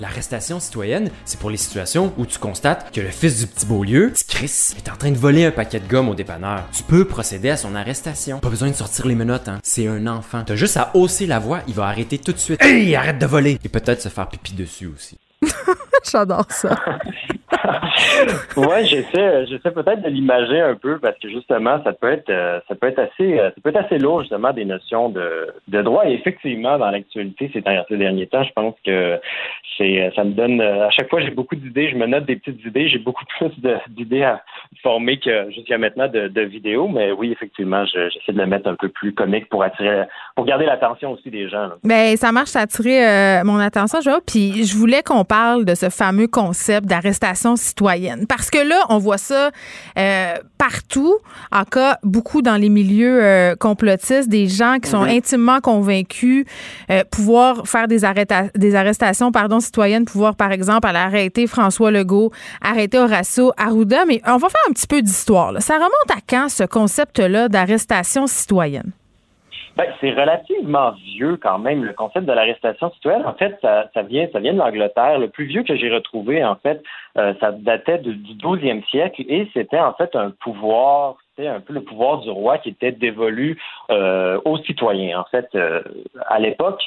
[0.00, 4.10] L'arrestation citoyenne, c'est pour les situations où tu constates que le fils du petit Beaulieu,
[4.10, 6.62] petit Chris, est en train de voler un paquet de gomme au dépanneur.
[6.72, 8.38] Tu peux procéder à son arrestation.
[8.38, 9.58] Pas besoin de sortir les menottes, hein.
[9.62, 10.44] C'est un enfant.
[10.46, 12.62] T'as juste à hausser la voix, il va arrêter tout de suite.
[12.62, 13.58] Hey, arrête de voler!
[13.64, 15.18] Et peut-être se faire pipi dessus aussi.
[16.10, 16.76] J'adore ça.
[18.56, 22.60] ouais, j'essaie, j'essaie peut-être de l'imager un peu parce que justement, ça peut être, euh,
[22.68, 25.82] ça peut être assez, euh, ça peut être assez lourd justement des notions de, de
[25.82, 26.06] droit.
[26.06, 29.18] Et effectivement, dans l'actualité ces, ces derniers temps, je pense que
[29.78, 32.36] c'est, euh, ça me donne, à chaque fois, j'ai beaucoup d'idées, je me note des
[32.36, 33.50] petites idées, j'ai beaucoup plus
[33.88, 34.42] d'idées à
[34.82, 36.88] former que jusqu'à maintenant de, vidéos.
[36.88, 40.04] Mais oui, effectivement, j'essaie de le mettre un peu plus comique pour attirer,
[40.36, 41.70] pour garder l'attention aussi des gens.
[41.84, 45.90] Ben, ça marche, ça a mon attention, je Puis je voulais qu'on parle de ce
[45.90, 48.26] fameux concept d'arrestation citoyenne.
[48.26, 49.50] Parce que là, on voit ça
[49.98, 51.16] euh, partout,
[51.52, 55.08] en cas beaucoup dans les milieux euh, complotistes, des gens qui sont mhm.
[55.08, 56.44] intimement convaincus
[56.90, 58.00] euh, pouvoir faire des,
[58.54, 62.32] des arrestations pardon, citoyennes, pouvoir par exemple aller arrêter François Legault,
[62.62, 64.04] arrêter Horacio Arruda.
[64.06, 65.54] Mais on va faire un petit peu d'histoire.
[65.60, 68.92] Ça remonte à quand ce concept-là d'arrestation citoyenne?
[69.78, 73.24] Ben, c'est relativement vieux quand même, le concept de l'arrestation citoyenne.
[73.24, 75.20] En fait, ça, vient, ça vient de l'Angleterre.
[75.20, 76.82] Le plus vieux que j'ai retrouvé, en fait,
[77.16, 81.74] euh, ça datait du 12e siècle et c'était en fait un pouvoir, c'était un peu
[81.74, 83.56] le pouvoir du roi qui était dévolu
[83.92, 85.20] euh, aux citoyens.
[85.20, 85.80] En fait, euh,
[86.26, 86.82] à l'époque,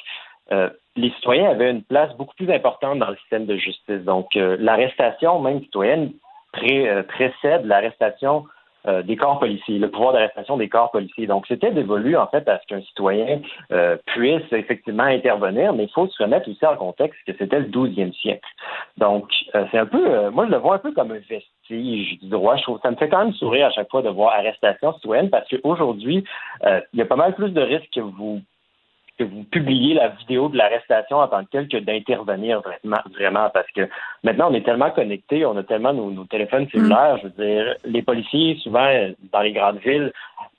[0.97, 4.03] les citoyens avaient une place beaucoup plus importante dans le système de justice.
[4.03, 6.11] Donc, l'arrestation, même citoyenne,
[6.51, 8.43] précède l'arrestation
[8.87, 11.27] euh, des corps policiers, le pouvoir d'arrestation des corps policiers.
[11.27, 13.41] Donc, c'était dévolu, en fait, à ce qu'un citoyen
[13.71, 17.67] euh, puisse effectivement intervenir, mais il faut se remettre aussi en contexte que c'était le
[17.67, 18.47] 12e siècle.
[18.97, 22.29] Donc, euh, c'est un peu, moi, je le vois un peu comme un vestige du
[22.29, 22.55] droit.
[22.57, 25.29] Je trouve, ça me fait quand même sourire à chaque fois de voir arrestation citoyenne
[25.29, 26.23] parce qu'aujourd'hui,
[26.63, 28.41] il y a pas mal plus de risques que vous
[29.17, 33.49] que vous publiez la vidéo de l'arrestation en tant que telle que d'intervenir vraiment, vraiment,
[33.53, 33.87] parce que
[34.23, 38.01] maintenant on est tellement connectés, on a tellement nos, téléphones cellulaires, je veux dire, les
[38.01, 38.89] policiers souvent
[39.31, 40.11] dans les grandes villes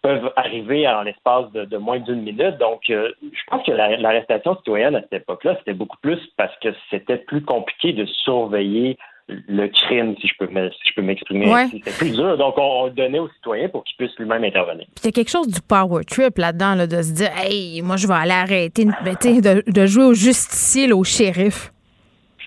[0.03, 2.59] peuvent arriver en l'espace de, moins d'une minute.
[2.59, 6.69] Donc, euh, je pense que l'arrestation citoyenne à cette époque-là, c'était beaucoup plus parce que
[6.91, 8.99] c'était plus compliqué de surveiller
[9.48, 11.46] le crime, si je peux je peux m'exprimer.
[11.70, 12.36] C'était plus dur.
[12.36, 14.86] Donc, on, le donnait aux citoyens pour qu'ils puissent lui-même intervenir.
[15.02, 17.96] Il y a quelque chose du power trip là-dedans, là, de se dire, hey, moi,
[17.96, 21.72] je vais aller arrêter ben, de, de, jouer au justicier, au shérif.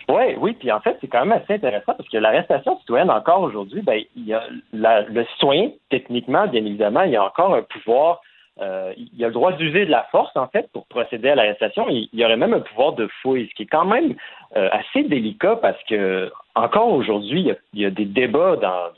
[0.08, 3.42] Oui, oui, puis en fait, c'est quand même assez intéressant parce que l'arrestation citoyenne, encore
[3.42, 4.44] aujourd'hui, ben, il y a
[4.74, 8.22] le citoyen, techniquement, bien évidemment, il y a encore un pouvoir
[8.62, 11.88] euh, il a le droit d'user de la force, en fait, pour procéder à l'arrestation.
[11.90, 14.16] Il, y aurait même un pouvoir de fouille, ce qui est quand même
[14.56, 18.92] euh, assez délicat parce que, encore aujourd'hui, il, y a des débats dans,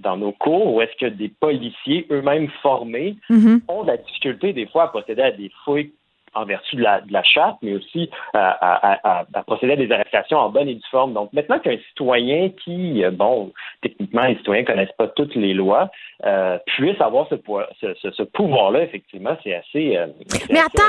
[0.00, 3.62] dans, nos cours où est-ce que des policiers eux-mêmes formés mm-hmm.
[3.68, 5.92] ont de la difficulté, des fois, à procéder à des fouilles
[6.34, 10.50] en vertu de la, de la charte, mais aussi à, procéder à des arrestations en
[10.50, 11.12] bonne et due forme.
[11.12, 13.52] Donc maintenant qu'un citoyen qui, euh, bon,
[13.82, 15.90] techniquement, les citoyens ne connaissent pas toutes les lois,
[16.24, 17.36] euh, puisse avoir ce,
[17.80, 19.96] ce, ce, pouvoir-là, effectivement, c'est assez...
[19.96, 20.06] Euh,
[20.50, 20.82] mais attends,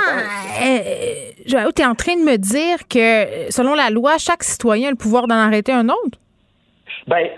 [0.64, 4.92] euh, tu es en train de me dire que, selon la loi, chaque citoyen a
[4.92, 6.20] le pouvoir d'en arrêter un autre?
[7.08, 7.30] Ben,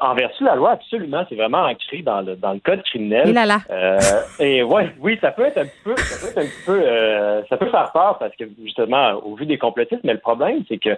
[0.00, 3.28] en vertu de la loi, absolument, c'est vraiment ancré dans le dans le code criminel.
[3.28, 3.58] Et là là.
[3.70, 3.98] Euh,
[4.38, 7.56] et ouais, oui, ça peut être un peu, ça peut être un peu, euh, ça
[7.56, 10.96] peut faire peur parce que justement, au vu des complotistes, mais le problème, c'est que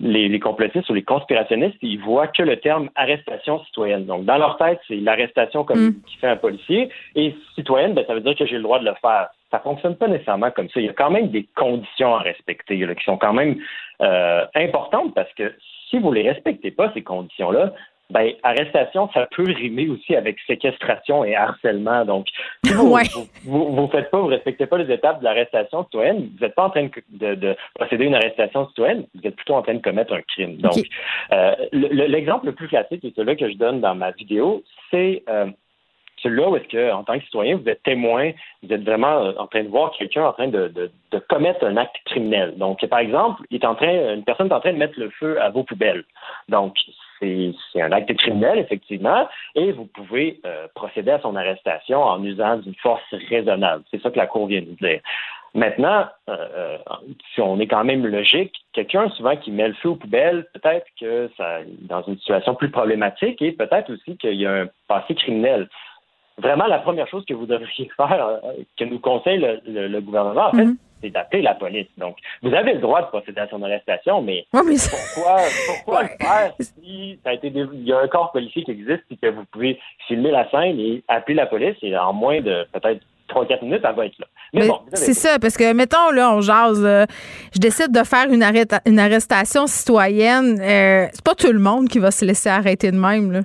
[0.00, 4.06] les, les, complotistes ou les conspirationnistes, ils voient que le terme arrestation citoyenne.
[4.06, 6.02] Donc, dans leur tête, c'est l'arrestation comme mm.
[6.06, 6.88] qui fait un policier.
[7.14, 9.28] Et citoyenne, ben, ça veut dire que j'ai le droit de le faire.
[9.50, 10.80] Ça fonctionne pas nécessairement comme ça.
[10.80, 13.56] Il y a quand même des conditions à respecter là, qui sont quand même
[14.00, 15.52] euh, importantes parce que
[15.92, 17.72] si vous les respectez pas, ces conditions-là,
[18.10, 22.04] ben, arrestation, ça peut rimer aussi avec séquestration et harcèlement.
[22.04, 22.26] Donc,
[22.64, 22.94] si vous
[23.44, 26.70] vous, faites pas, vous respectez pas les étapes de l'arrestation citoyenne, vous n'êtes pas en
[26.70, 30.20] train de, procéder à une arrestation citoyenne, vous êtes plutôt en train de commettre un
[30.22, 30.56] crime.
[30.58, 30.84] Donc,
[31.32, 35.46] euh, l'exemple le, plus classique et celui que je donne dans ma vidéo, c'est euh,
[36.22, 38.32] celui-là où est-ce que, en tant que citoyen, vous êtes témoin,
[38.62, 40.90] vous êtes vraiment euh, en train de voir quelqu'un en train de,
[41.28, 42.54] commettre un acte criminel.
[42.56, 45.10] Donc, par exemple, il est en train, une personne est en train de mettre le
[45.10, 46.04] feu à vos poubelles.
[46.48, 46.76] Donc,
[47.20, 52.56] c'est un acte criminel, effectivement, et vous pouvez euh, procéder à son arrestation en usant
[52.56, 53.84] d'une force raisonnable.
[53.90, 55.00] C'est ça que la Cour vient de dire.
[55.54, 56.78] Maintenant, euh,
[57.34, 60.86] si on est quand même logique, quelqu'un souvent qui met le feu aux poubelles, peut-être
[60.98, 65.14] que ça dans une situation plus problématique et peut-être aussi qu'il y a un passé
[65.14, 65.68] criminel
[66.38, 70.52] vraiment la première chose que vous devriez faire, euh, que nous conseille le, gouvernement, en
[70.52, 70.76] fait, mhm.
[71.00, 71.88] c'est d'appeler la police.
[71.98, 75.36] Donc, vous avez le droit de procéder à son arrestation, mais, pourquoi,
[75.66, 79.04] pourquoi le faire si ça a été il y a un corps policier qui existe
[79.10, 79.78] et que vous pouvez
[80.08, 83.94] filmer la scène et appeler la police et en moins de peut-être 3-4 minutes, elle
[83.94, 84.26] va être là.
[84.52, 86.84] Mais, bon, c'est ça, parce que, mettons, là, on jase,
[87.54, 88.44] je décide de faire une,
[88.84, 90.60] une arrestation citoyenne.
[90.60, 93.40] Euh, c'est pas tout le monde qui va se laisser arrêter de même, là.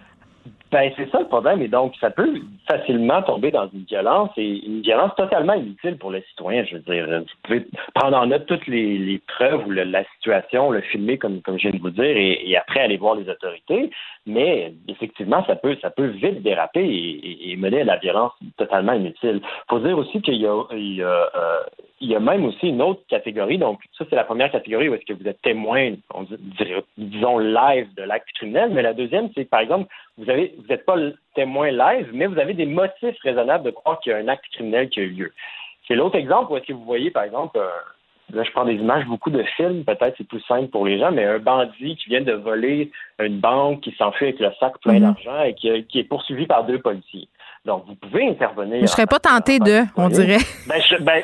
[0.70, 1.62] Ben, c'est ça le problème.
[1.62, 6.12] Et donc, ça peut facilement tomber dans une violence et une violence totalement inutile pour
[6.12, 6.66] le citoyen.
[6.66, 7.66] Je veux dire, vous pouvez
[7.96, 11.78] prendre en note toutes les, preuves ou la situation, le filmer comme, comme je viens
[11.78, 13.92] de vous dire et, après aller voir les autorités.
[14.28, 19.42] Mais effectivement, ça peut, ça peut vite déraper et, mener à la violence totalement inutile.
[19.42, 21.64] Il faut dire aussi qu'il y a, il y a, euh,
[22.02, 23.58] il y a même aussi une autre catégorie.
[23.58, 26.24] Donc, ça, c'est la première catégorie où est-ce que vous êtes témoin, on
[26.60, 28.70] dirait, disons, live de l'acte criminel.
[28.72, 30.98] Mais la deuxième, c'est par exemple, vous avez, vous n'êtes pas
[31.34, 34.46] témoin live, mais vous avez des motifs raisonnables de croire qu'il y a un acte
[34.52, 35.34] criminel qui a eu lieu.
[35.88, 37.60] C'est l'autre exemple où est-ce que vous voyez, par exemple,
[38.34, 41.12] là, je prends des images, beaucoup de films, peut-être c'est plus simple pour les gens,
[41.12, 44.96] mais un bandit qui vient de voler une banque, qui s'enfuit avec le sac plein
[44.96, 45.02] mhm.
[45.02, 47.28] d'argent et qui, qui est poursuivi par deux policiers.
[47.66, 48.78] Donc, vous pouvez intervenir.
[48.78, 50.38] Je ne serais pas tenté de, on dirait.
[50.68, 51.24] Ben, ben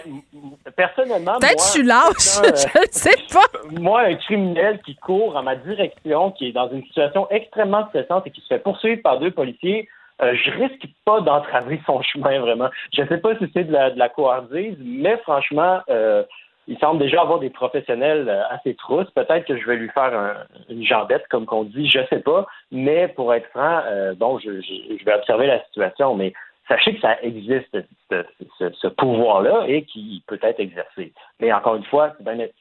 [0.75, 1.39] personnellement.
[1.39, 3.79] Peut-être je suis lâche, je ne sais pas.
[3.79, 8.27] Moi, un criminel qui court en ma direction, qui est dans une situation extrêmement stressante
[8.27, 9.87] et qui se fait poursuivre par deux policiers,
[10.21, 12.69] euh, je risque pas d'entraver son chemin vraiment.
[12.93, 16.23] Je ne sais pas si c'est de la, de la couardise, mais franchement, euh,
[16.67, 19.09] il semble déjà avoir des professionnels euh, assez trousses.
[19.11, 22.45] Peut-être que je vais lui faire une jambette, comme qu'on dit, je sais pas.
[22.71, 26.33] Mais pour être franc, euh, bon, je, je, vais observer la situation, mais
[26.67, 27.77] sachez que ça existe,
[28.09, 31.11] ce, pouvoir-là, et qui peut être exercé.
[31.39, 32.13] Mais encore une fois,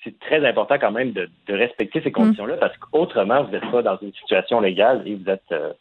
[0.03, 3.99] c'est très important quand même de, respecter ces conditions-là, parce qu'autrement, vous n'êtes pas dans
[3.99, 5.73] une situation légale et vous êtes euh,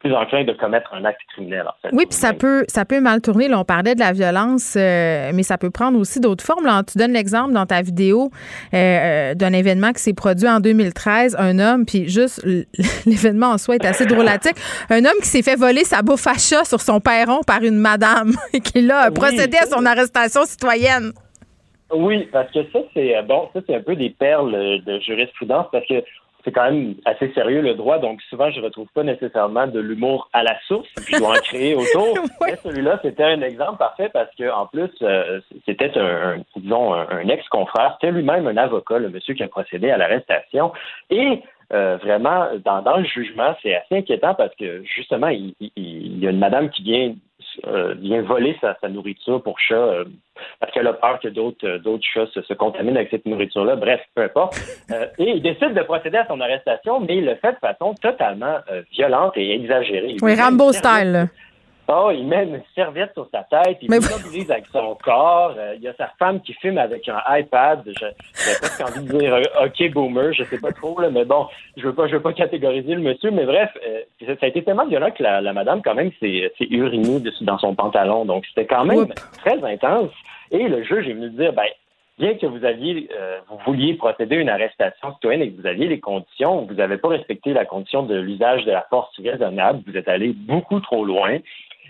[0.00, 1.64] plus enclin de commettre un acte criminel.
[1.66, 1.94] En fait.
[1.94, 3.48] Oui, puis ça peut, ça peut mal tourner.
[3.48, 6.64] Là, on parlait de la violence, euh, mais ça peut prendre aussi d'autres formes.
[6.64, 8.30] Là, tu donnes l'exemple dans ta vidéo
[8.72, 11.36] euh, euh, d'un événement qui s'est produit en 2013.
[11.38, 12.42] Un homme, puis juste
[13.06, 14.56] l'événement en soi est assez drôlatique.
[14.88, 17.76] Un homme qui s'est fait voler sa bouffe à chat sur son perron par une
[17.76, 21.12] madame et qui a procédé à son arrestation citoyenne.
[21.92, 25.86] Oui, parce que ça, c'est bon, ça, c'est un peu des perles de jurisprudence parce
[25.86, 26.02] que
[26.44, 30.28] c'est quand même assez sérieux le droit, donc souvent je retrouve pas nécessairement de l'humour
[30.32, 32.18] à la source, puis je dois en créer autour.
[32.46, 37.28] Mais celui-là, c'était un exemple parfait parce que en plus, euh, c'était un, disons un,
[37.28, 40.72] ex-confrère, c'était lui-même un avocat, le monsieur qui a procédé à l'arrestation,
[41.10, 41.42] et
[41.72, 46.26] euh, vraiment dans, dans, le jugement, c'est assez inquiétant parce que justement, il, il, y
[46.26, 47.14] a une madame qui vient
[47.66, 50.04] euh, vient voler sa, nourriture pour chat euh,
[50.58, 53.76] parce qu'elle a peur que d'autres euh, d'autres chats se, contaminent avec cette nourriture-là.
[53.76, 54.56] Bref, peu importe.
[55.18, 58.58] et il décide de procéder à son arrestation, mais il le fait de façon totalement
[58.92, 60.16] violente et exagérée.
[60.22, 61.28] oui, Rambo style.
[61.92, 65.54] Oh, il met une serviette sur sa tête, il mobilise avec son corps.
[65.58, 67.82] Euh, il y a sa femme qui filme avec un iPad.
[67.84, 71.48] J'ai presque envie de dire euh, OK boomer, je sais pas trop, là, mais bon,
[71.76, 74.62] je veux pas je veux pas catégoriser le monsieur, mais bref, euh, ça, a été
[74.62, 78.24] tellement violent que la, madame, quand même, s'est urinée dans son pantalon.
[78.24, 79.08] Donc c'était quand même
[79.38, 80.12] très intense.
[80.52, 81.66] Et le juge est venu dire ben
[82.20, 83.08] bien que vous aviez,
[83.48, 86.98] vous vouliez procéder à une arrestation citoyenne et que vous aviez les conditions, vous n'avez
[86.98, 91.04] pas respecté la condition de l'usage de la force raisonnable, vous êtes allé beaucoup trop
[91.04, 91.38] loin.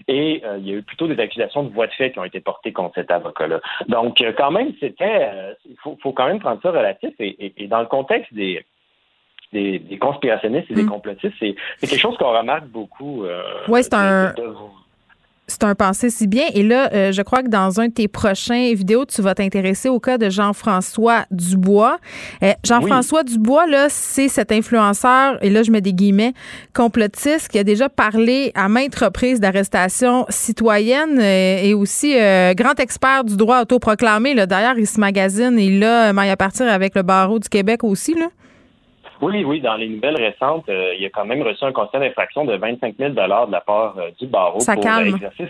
[0.09, 2.25] Et euh, il y a eu plutôt des accusations de voies de fait qui ont
[2.25, 3.61] été portées contre cet avocat-là.
[3.89, 7.13] Donc, euh, quand même, c'était, euh, il faut, quand même prendre ça relatif.
[7.19, 8.65] Et, dans le contexte des,
[9.53, 10.91] des, conspirationnistes et des mm.
[10.91, 13.25] complotistes, c'est, quelque chose qu'on remarque beaucoup.
[13.69, 14.35] oui, c'est un.
[15.51, 16.45] C'est un pensée si bien.
[16.55, 19.89] Et là, euh, je crois que dans un de tes prochains vidéos, tu vas t'intéresser
[19.89, 21.99] au cas de Jean-François Dubois.
[22.45, 26.35] Euh, Jean-François Dubois, là, c'est cet influenceur, et là, je mets des guillemets,
[26.73, 32.15] complotiste qui a déjà parlé à maintes reprises d'arrestation citoyenne euh, et aussi
[32.55, 34.35] grand expert du droit autoproclamé.
[34.47, 38.15] D'ailleurs, il se magazine et là, il à partir avec le barreau du Québec aussi.
[38.15, 38.29] Là.
[39.21, 42.45] Oui, oui, dans les nouvelles récentes, euh, il a quand même reçu un constat d'infraction
[42.45, 45.49] de 25 000 de la part euh, du barreau Ça pour exercice.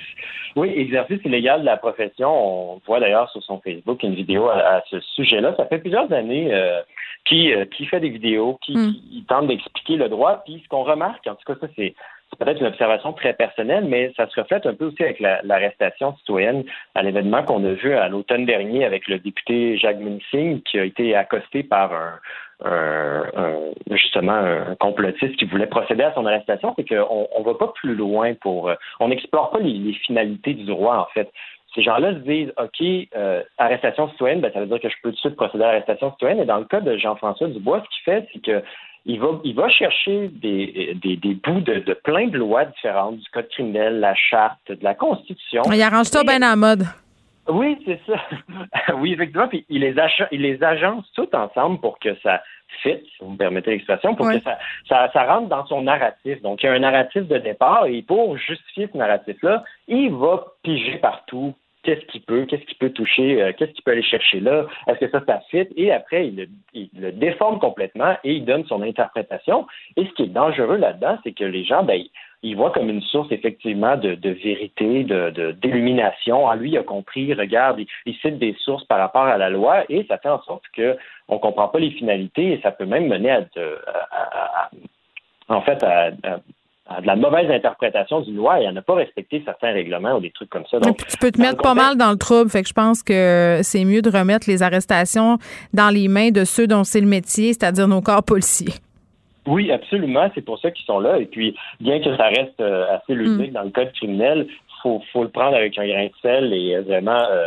[0.57, 2.31] Oui, exercice illégal de la profession.
[2.31, 5.55] On voit d'ailleurs sur son Facebook une vidéo à, ce sujet-là.
[5.57, 6.81] Ça fait plusieurs années euh,
[7.25, 9.25] qu'il qui fait des vidéos, qui, hmm.
[9.29, 10.43] tente d'expliquer le droit.
[10.45, 11.95] Puis ce qu'on remarque, en tout cas, ça c'est
[12.39, 16.65] peut-être une observation très personnelle, mais ça se reflète un peu aussi avec l'arrestation citoyenne
[16.95, 20.85] à l'événement qu'on a vu à l'automne dernier avec le député Jacques Munsing qui a
[20.85, 22.19] été accosté par un,
[23.97, 27.95] justement un complotiste qui voulait procéder à son arrestation, c'est qu'on on va pas plus
[27.95, 31.31] loin pour, euh, on n'explore pas les, finalités du droit en fait.
[31.75, 32.85] Ces gens-là se disent, OK,
[33.17, 35.69] euh, arrestation citoyenne, ben, ça veut dire que je peux tout de suite procéder à
[35.69, 36.41] l'arrestation citoyenne.
[36.41, 38.65] Et dans le cas de Jean-François Dubois, ce qu'il fait, c'est que
[39.07, 43.19] il va, il va chercher des, des, des bouts de, de, plein de lois différentes,
[43.19, 45.63] du code criminel, la charte, de la Constitution.
[45.73, 46.85] Il arrange ça bien à mode.
[47.49, 48.95] Oui, c'est ça.
[48.97, 49.49] oui, effectivement.
[49.49, 49.95] Puis il les,
[50.31, 52.43] il les agence tout ensemble pour que ça
[52.83, 54.59] fit, si vous me permettez l'expression, pour que ça,
[54.89, 56.41] ça, ça, rentre dans son narratif.
[56.43, 60.45] Donc, il y a un narratif de départ et pour justifier ce narratif-là, il va
[60.63, 64.41] piger partout qu'est-ce qu'il peut, qu'est-ce qu'il peut toucher, euh, qu'est-ce qu'il peut aller chercher
[64.41, 66.49] là, est-ce que ça, ça fit, et après, il
[66.99, 69.67] le, déforme complètement et il donne son interprétation.
[69.97, 72.03] Et ce qui est dangereux là-dedans, c'est que les gens, ben,
[72.43, 76.49] ils voient comme une source effectivement de, vérité, de d'illumination.
[76.49, 79.85] ah, lui, il a compris, regarde, il, cite des sources par rapport à la loi
[79.91, 80.97] et ça fait en sorte que
[81.29, 84.71] on comprend pas les finalités et ça peut même mener à,
[85.49, 86.13] en fait à,
[87.01, 90.31] de la mauvaise interprétation d'une loi et à ne pas respecter certains règlements ou des
[90.31, 90.81] trucs comme ça.
[90.81, 92.51] Donc, tu peux te mettre pas mal dans le trouble.
[92.51, 95.39] Fait que je pense que c'est mieux de remettre les arrestations
[95.73, 98.75] dans les mains de ceux dont c'est le métier, c'est-à-dire nos corps policiers.
[99.47, 100.31] Oui, absolument.
[100.35, 101.19] C'est pour ça qu'ils sont là.
[101.19, 103.55] Et puis, bien que ça reste euh, assez ludique mm.
[103.55, 104.47] dans le code criminel,
[104.83, 107.47] faut, faut le prendre avec un grain de sel et vraiment euh,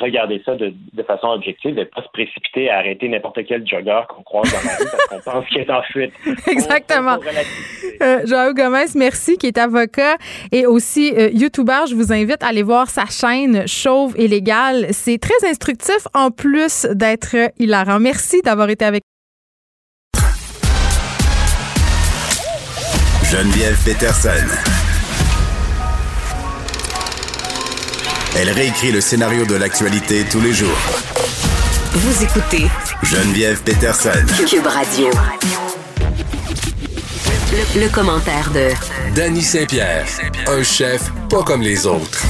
[0.00, 0.72] regarder ça de,
[1.06, 4.76] façon objective et pas se précipiter à arrêter n'importe quel jogger qu'on croise dans la
[4.76, 6.12] rue parce qu'on pense qu'il est en fuite.
[6.46, 7.18] Exactement.
[8.02, 10.16] Euh, Joao Gomez, merci, qui est avocat
[10.52, 11.86] et aussi euh, YouTuber.
[11.88, 14.86] Je vous invite à aller voir sa chaîne Chauve et Légal.
[14.90, 18.00] C'est très instructif en plus d'être hilarant.
[18.00, 19.02] Merci d'avoir été avec
[23.30, 24.79] Geneviève Peterson.
[28.36, 30.78] Elle réécrit le scénario de l'actualité tous les jours.
[31.92, 32.66] Vous écoutez
[33.02, 34.10] Geneviève Peterson.
[34.48, 35.10] Cube Radio.
[37.74, 38.68] Le, commentaire de
[39.14, 40.06] Danny Saint-Pierre,
[40.46, 42.24] un chef pas comme les autres.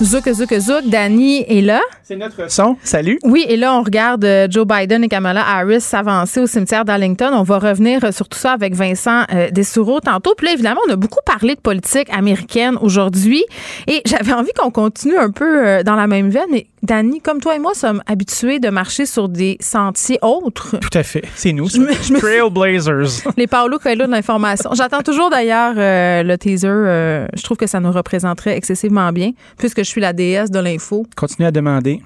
[0.00, 0.84] Zouk, zouk, zouk.
[0.86, 1.80] Danny est là.
[2.04, 2.76] C'est notre son.
[2.84, 3.18] Salut.
[3.24, 7.30] Oui, et là, on regarde euh, Joe Biden et Kamala Harris s'avancer au cimetière d'Arlington.
[7.32, 10.36] On va revenir euh, sur tout ça avec Vincent euh, Dessoureau tantôt.
[10.36, 13.44] Puis là, évidemment, on a beaucoup parlé de politique américaine aujourd'hui.
[13.88, 16.46] Et j'avais envie qu'on continue un peu dans la même veine.
[16.52, 20.76] Mais Danny, comme toi et moi, sommes habitués de marcher sur des sentiers autres.
[20.78, 21.24] Tout à fait.
[21.34, 21.68] C'est nous.
[21.68, 23.28] Trailblazers.
[23.36, 24.70] Les Paolo Coelho de l'information.
[24.74, 26.68] J'attends toujours d'ailleurs le teaser.
[26.68, 31.06] je trouve que ça nous représenterait excessivement bien, puisque je suis la déesse de l'info.
[31.16, 32.02] Continue à demander.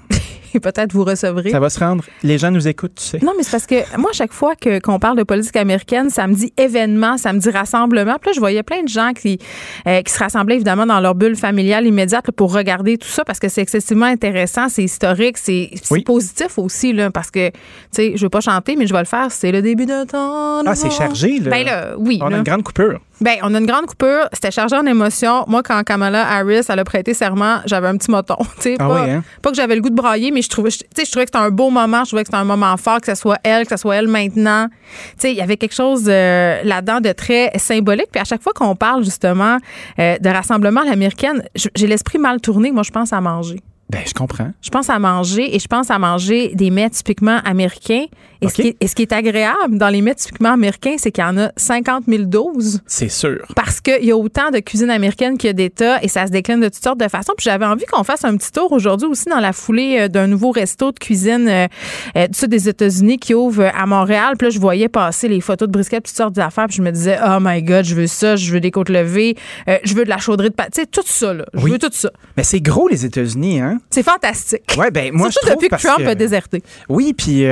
[0.54, 1.50] et peut-être vous recevrez.
[1.50, 2.04] Ça va se rendre.
[2.22, 3.18] Les gens nous écoutent, tu sais.
[3.20, 6.08] Non, mais c'est parce que moi, à chaque fois que, qu'on parle de politique américaine,
[6.08, 8.18] ça me dit événement, ça me dit rassemblement.
[8.20, 9.40] Puis là, je voyais plein de gens qui,
[9.88, 13.40] euh, qui se rassemblaient évidemment dans leur bulle familiale immédiate pour regarder tout ça parce
[13.40, 15.70] que c'est excessivement intéressant, c'est historique, c'est,
[16.06, 17.56] positif aussi, là, parce que, tu
[17.90, 19.32] sais, je veux pas chanter, mais je vais le faire.
[19.32, 20.62] C'est le début de temps.
[20.64, 21.50] Ah, c'est chargé, là.
[21.50, 22.20] Ben là, oui.
[22.22, 23.00] On a une grande coupure.
[23.22, 24.28] Ben, on a une grande coupure.
[24.32, 25.44] C'était chargé en émotions.
[25.46, 28.36] Moi, quand Kamala Harris, elle a prêté serment, j'avais un petit moton.
[28.78, 29.22] Ah pas, hein?
[29.42, 31.50] pas que j'avais le goût de brailler, mais je trouvais, je trouvais que c'était un
[31.50, 32.04] beau moment.
[32.04, 34.08] Je trouvais que c'était un moment fort, que ce soit elle, que ce soit elle
[34.08, 34.68] maintenant.
[35.22, 38.08] il y avait quelque chose euh, là-dedans de très symbolique.
[38.10, 39.58] Puis à chaque fois qu'on parle justement
[39.98, 42.72] euh, de rassemblement à l'américaine, j'ai l'esprit mal tourné.
[42.72, 43.60] Moi, je pense à manger.
[43.92, 44.52] Ben, je comprends.
[44.62, 48.06] Je pense à manger et je pense à manger des mets typiquement américains
[48.42, 48.48] et,
[48.88, 52.04] ce qui est, agréable dans les mets typiquement américains, c'est qu'il y en a 50
[52.08, 52.80] 000 doses.
[52.86, 53.46] C'est sûr.
[53.54, 56.32] Parce qu'il y a autant de cuisine américaine qu'il y a d'États et ça se
[56.32, 57.32] décline de toutes sortes de façons.
[57.36, 60.26] Puis j'avais envie qu'on fasse un petit tour aujourd'hui aussi dans la foulée euh, d'un
[60.26, 61.66] nouveau resto de cuisine euh,
[62.16, 64.34] euh, du sud des États-Unis qui ouvre à Montréal.
[64.38, 66.66] Puis là, je voyais passer les photos de brisket, toutes sortes d'affaires.
[66.66, 69.36] Puis je me disais, oh my God, je veux ça, je veux des côtes levées,
[69.84, 70.72] je veux de la chaudrée de pâte.
[70.74, 71.44] Tu sais, tout ça, là.
[71.54, 72.10] Je veux tout ça.
[72.36, 73.78] Mais c'est gros, les États-Unis, hein?
[73.90, 74.74] C'est fantastique.
[74.76, 76.62] Ouais, ben moi, je trouve depuis que Trump a déserté.
[76.88, 77.44] Oui, puis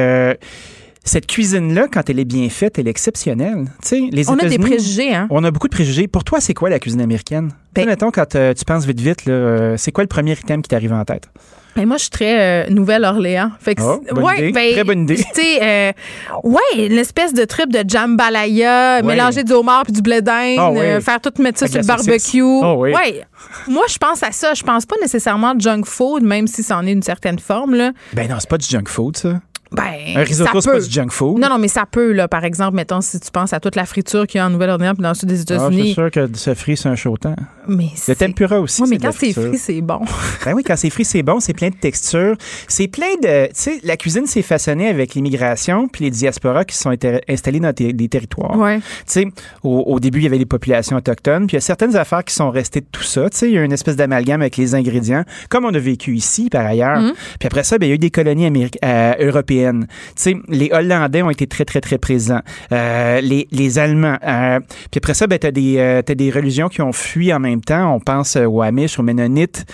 [1.05, 3.65] cette cuisine-là, quand elle est bien faite, elle est exceptionnelle.
[3.91, 5.27] les on a des préjugés, hein?
[5.31, 6.09] On a beaucoup de préjugés.
[6.09, 7.51] Pour toi, c'est quoi la cuisine américaine?
[7.75, 10.69] Ben, mettons, quand euh, tu penses vite, vite, euh, c'est quoi le premier item qui
[10.69, 11.29] t'arrive en tête?
[11.77, 13.53] Ben moi, je suis très euh, Nouvelle-Orléans.
[13.61, 15.17] Fait oh, ouais, ben, très bonne idée.
[15.17, 15.95] Tu sais,
[16.43, 21.01] ouais, une espèce de trip de jambalaya, mélanger du homard puis du blé d'Inde, ah
[21.01, 22.43] faire tout mettre ça sur le barbecue.
[22.43, 22.93] Oh, oui.
[22.93, 23.23] Ouais.
[23.69, 24.53] Moi, je pense à ça.
[24.55, 27.75] Je pense pas nécessairement junk food, même si ça en est une certaine forme.
[27.75, 27.93] Là.
[28.13, 29.41] Ben non, c'est pas du junk food, ça.
[29.73, 31.39] Ben, un risotto, c'est pas du junk food.
[31.39, 33.87] Non, non, mais ça peut, là, par exemple, mettons, si tu penses à toute la
[33.87, 35.81] friture qu'il y a en Nouvelle-Orléans puis dans le sud des États-Unis.
[35.81, 37.37] Ah, c'est sûr que se frit, c'est un chaud temps.
[37.69, 38.83] Mais le tempura aussi.
[38.83, 40.01] Oui, mais quand c'est frit, c'est bon.
[40.45, 41.39] ben oui, quand c'est frit, c'est bon.
[41.39, 42.37] C'est plein de textures.
[42.67, 43.47] C'est plein de.
[43.47, 46.93] Tu sais, la cuisine s'est façonnée avec l'immigration puis les diasporas qui sont
[47.29, 48.59] installés dans des territoires.
[48.59, 48.79] Ouais.
[48.79, 49.27] Tu sais,
[49.63, 51.47] au, début, il y avait les populations autochtones.
[51.47, 53.31] Puis il y a certaines affaires qui sont restées de tout ça.
[53.31, 56.17] Tu sais, il y a une espèce d'amalgame avec les ingrédients, comme on a vécu
[56.17, 56.99] ici, par ailleurs.
[56.99, 57.15] Mm-hmm.
[57.39, 59.60] Puis après ça, ben, il y a eu des colonies euh, européennes.
[59.65, 62.41] Tu sais, les Hollandais ont été très, très, très présents.
[62.73, 64.19] Euh, les, les, Allemands.
[64.27, 64.61] Euh,
[64.91, 67.95] puis après ça, ben, tu as, euh, des religions qui ont fui en même temps.
[67.95, 69.65] On pense aux Amish, aux Mennonites,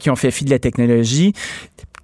[0.00, 1.32] qui ont fait fi de la technologie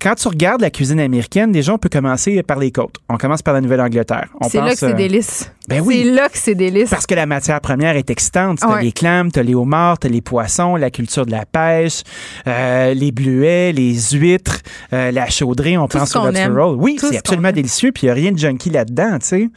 [0.01, 2.97] quand tu regardes la cuisine américaine, déjà, on peut commencer par les côtes.
[3.09, 4.29] On commence par la Nouvelle-Angleterre.
[4.41, 5.51] On C'est là que c'est euh, délice.
[5.69, 6.03] Ben oui.
[6.03, 6.89] C'est là que c'est délice.
[6.91, 8.59] Parce que la matière première est excitante.
[8.61, 8.83] T'as Ouais.
[8.83, 12.03] les clames, t'as les homards, t'as les poissons, la culture de la pêche,
[12.47, 14.61] euh, les bleuets, les huîtres,
[14.93, 16.77] euh, la chaudrée, on Tout pense au lobster roll.
[16.79, 19.51] Oui, c'est absolument délicieux, puis il n'y a rien de junkie là-dedans, tu sais.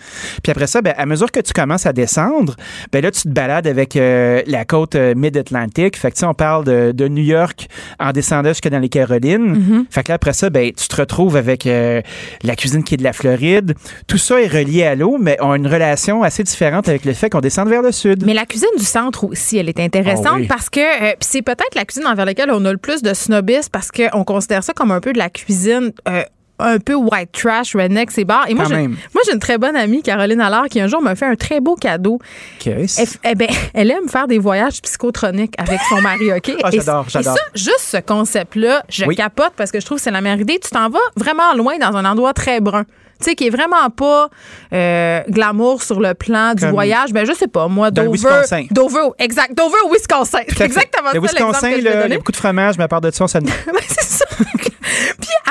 [0.44, 2.56] Puis après ça, ben, à mesure que tu commences à descendre,
[2.92, 5.98] ben là, tu te balades avec euh, la côte mid-Atlantique.
[5.98, 7.68] Fait que, tu sais, on parle de, de New York
[8.00, 9.56] en descendant jusque dans les Carolines.
[9.56, 9.86] Mm-hmm.
[9.90, 12.02] Fait que là, après ça, ben, tu te retrouves avec euh,
[12.44, 13.76] la cuisine qui est de la Floride.
[14.08, 17.30] Tout ça est relié à l'eau, mais ont une relation assez différente avec le fait
[17.30, 18.26] qu'on descende vers le sud.
[18.26, 20.48] Mais la cuisine du centre aussi, elle est intéressante Ah oui.
[20.48, 23.70] parce que euh, c'est peut-être la cuisine envers laquelle on a le plus de snobisme
[23.72, 25.92] parce qu'on considère ça comme un peu de la cuisine.
[26.08, 26.24] euh,
[26.62, 28.46] un peu white trash, redneck, c'est bar.
[28.48, 31.16] Et moi, j'ai, moi, j'ai une très bonne amie, Caroline Allard, qui un jour m'a
[31.16, 32.20] fait un très beau cadeau.
[32.60, 33.02] Qu'est-ce?
[33.24, 36.52] Elle, eh ben, elle aime faire des voyages psychotroniques avec son mari, OK?
[36.64, 37.36] Ah, j'adore, et, j'adore.
[37.36, 39.16] ça, juste ce concept-là, je Oui.
[39.16, 40.60] capote parce que je trouve que c'est la meilleure idée.
[40.60, 42.86] Tu t'en vas vraiment loin dans un endroit très brun.
[43.20, 44.30] Tu sais, qui est vraiment pas
[44.74, 47.14] euh, glamour sur le plan du Comme- voyage.
[47.14, 48.10] Ben, je sais pas, moi, Dover.
[48.14, 48.66] Wisconsin.
[48.72, 49.56] Dover, exact.
[49.56, 50.40] Dover, au Wisconsin.
[50.48, 52.86] C'est exactement le ça, Wisconsin, que je là, il y a beaucoup de fromage, mais
[52.86, 53.52] à part de ça, s'en Ben,
[53.88, 54.26] c'est ça.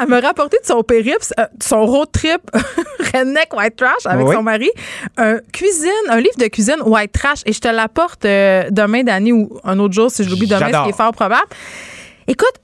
[0.01, 2.41] Elle me rapporté de son périple, euh, de son road trip
[3.13, 4.35] redneck white trash avec Oui.
[4.35, 4.71] son mari,
[5.17, 9.33] un cuisine, un livre de cuisine white trash et je te l'apporte euh, demain d'année
[9.33, 11.47] ou un autre jour si je l'oublie demain, ce qui est fort probable.
[12.29, 12.55] Écoute,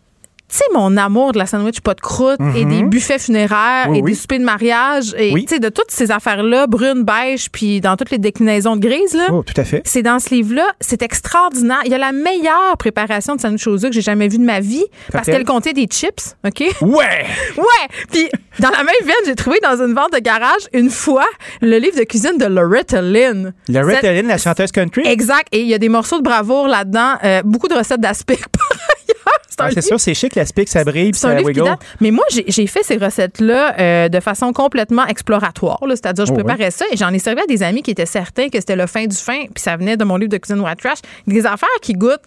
[0.48, 3.93] tu sais, mon amour de la sandwich pas de croûte et des buffets funéraires Mhm.
[3.93, 4.10] Oui, et oui.
[4.12, 5.44] des soupers de mariage et Oui.
[5.44, 9.14] tu sais, de toutes ces affaires-là, brunes, beige, puis dans toutes les déclinaisons de grise,
[9.14, 9.27] là.
[9.32, 9.82] Oh, tout à fait.
[9.85, 11.81] C'est dans ce livre-là, c'est extraordinaire.
[11.85, 14.44] Il y a la meilleure préparation de sandwich aux œufs que j'ai jamais vue de
[14.44, 16.60] ma vie parce qu'elle contenait des chips, OK?
[16.81, 17.27] Ouais!
[17.56, 17.89] Ouais!
[18.12, 18.28] Puis
[18.60, 21.27] dans la même veine, j'ai trouvé dans une vente de garage une fois
[21.60, 23.52] le livre de cuisine de Loretta Lynn.
[23.68, 25.02] Loretta Lynn, la chanteuse country?
[25.06, 25.48] Exact.
[25.52, 28.66] Et il y a des morceaux de bravoure là-dedans, euh, beaucoup de recettes d'aspic par
[28.73, 29.39] ailleurs.
[29.45, 31.81] C'est un Ah, c'est sûr, c'est chic, l'aspic, ça brille, puis un ça livre date.
[32.01, 35.78] Mais moi, j'ai fait ces recettes-là euh, de façon complètement exploratoire.
[35.89, 38.49] C'est-à-dire, je Oh, préparais ça et j'en ai servi à des amis qui étaient certains
[38.49, 40.81] que c'était le fin du fin, puis ça venait de mon livre de cuisine White
[40.81, 40.99] Trash.
[41.27, 42.20] Des affaires qui goûtent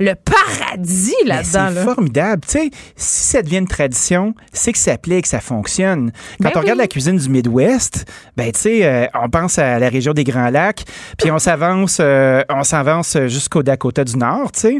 [0.00, 1.68] le paradis là-dedans.
[1.68, 1.82] C'est là.
[1.84, 2.42] formidable.
[2.46, 6.12] Tu sais, si ça devient une tradition, c'est que ça plaît et que ça fonctionne.
[6.42, 8.04] Quand Ben on regarde la cuisine du Midwest,
[8.36, 10.84] ben tu sais, euh, on pense à la région des Grands Lacs,
[11.18, 14.76] puis on s'avance, euh, on s'avance jusqu'au Dakota du Nord, tu sais.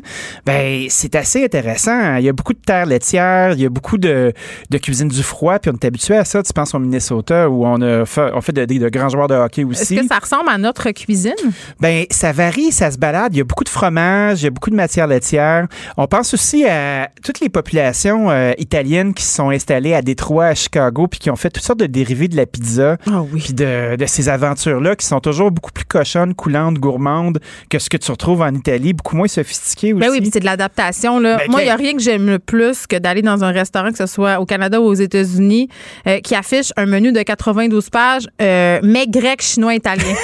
[0.47, 2.16] Ben c'est assez intéressant.
[2.16, 4.32] Il y a beaucoup de terres laitières, il y a beaucoup de,
[4.70, 6.43] de cuisine du froid, puis on est habitué à ça.
[6.43, 9.28] Tu penses au Minnesota où on a fait, on fait de, de- de grands joueurs
[9.28, 9.97] de hockey Est-ce aussi.
[9.97, 11.32] que ça ressemble à notre cuisine?
[11.81, 13.35] Ben, ça varie, ça se balade.
[13.35, 15.67] Il y a beaucoup de fromage, il y a beaucoup de matière laitière.
[15.97, 20.47] On pense aussi à toutes les populations euh, italiennes qui se sont installées à Détroit,
[20.47, 22.97] à Chicago, puis qui ont fait toutes sortes de dérivés de la pizza.
[23.07, 23.41] Ah oui.
[23.43, 27.41] Puis de, de ces aventures-là qui sont toujours beaucoup plus cochonnes, coulantes, gourmandes
[27.71, 30.01] que ce que tu retrouves en Italie, beaucoup moins sophistiquées aussi.
[30.01, 31.19] Ben oui, c'est de l'adaptation.
[31.19, 31.37] Là.
[31.37, 33.91] Ben, Moi, il n'y a rien que j'aime le plus que d'aller dans un restaurant,
[33.91, 35.69] que ce soit au Canada ou aux États-Unis,
[36.07, 40.05] euh, qui affiche un menu de 92 pages, euh, mais grec, chinois, italien.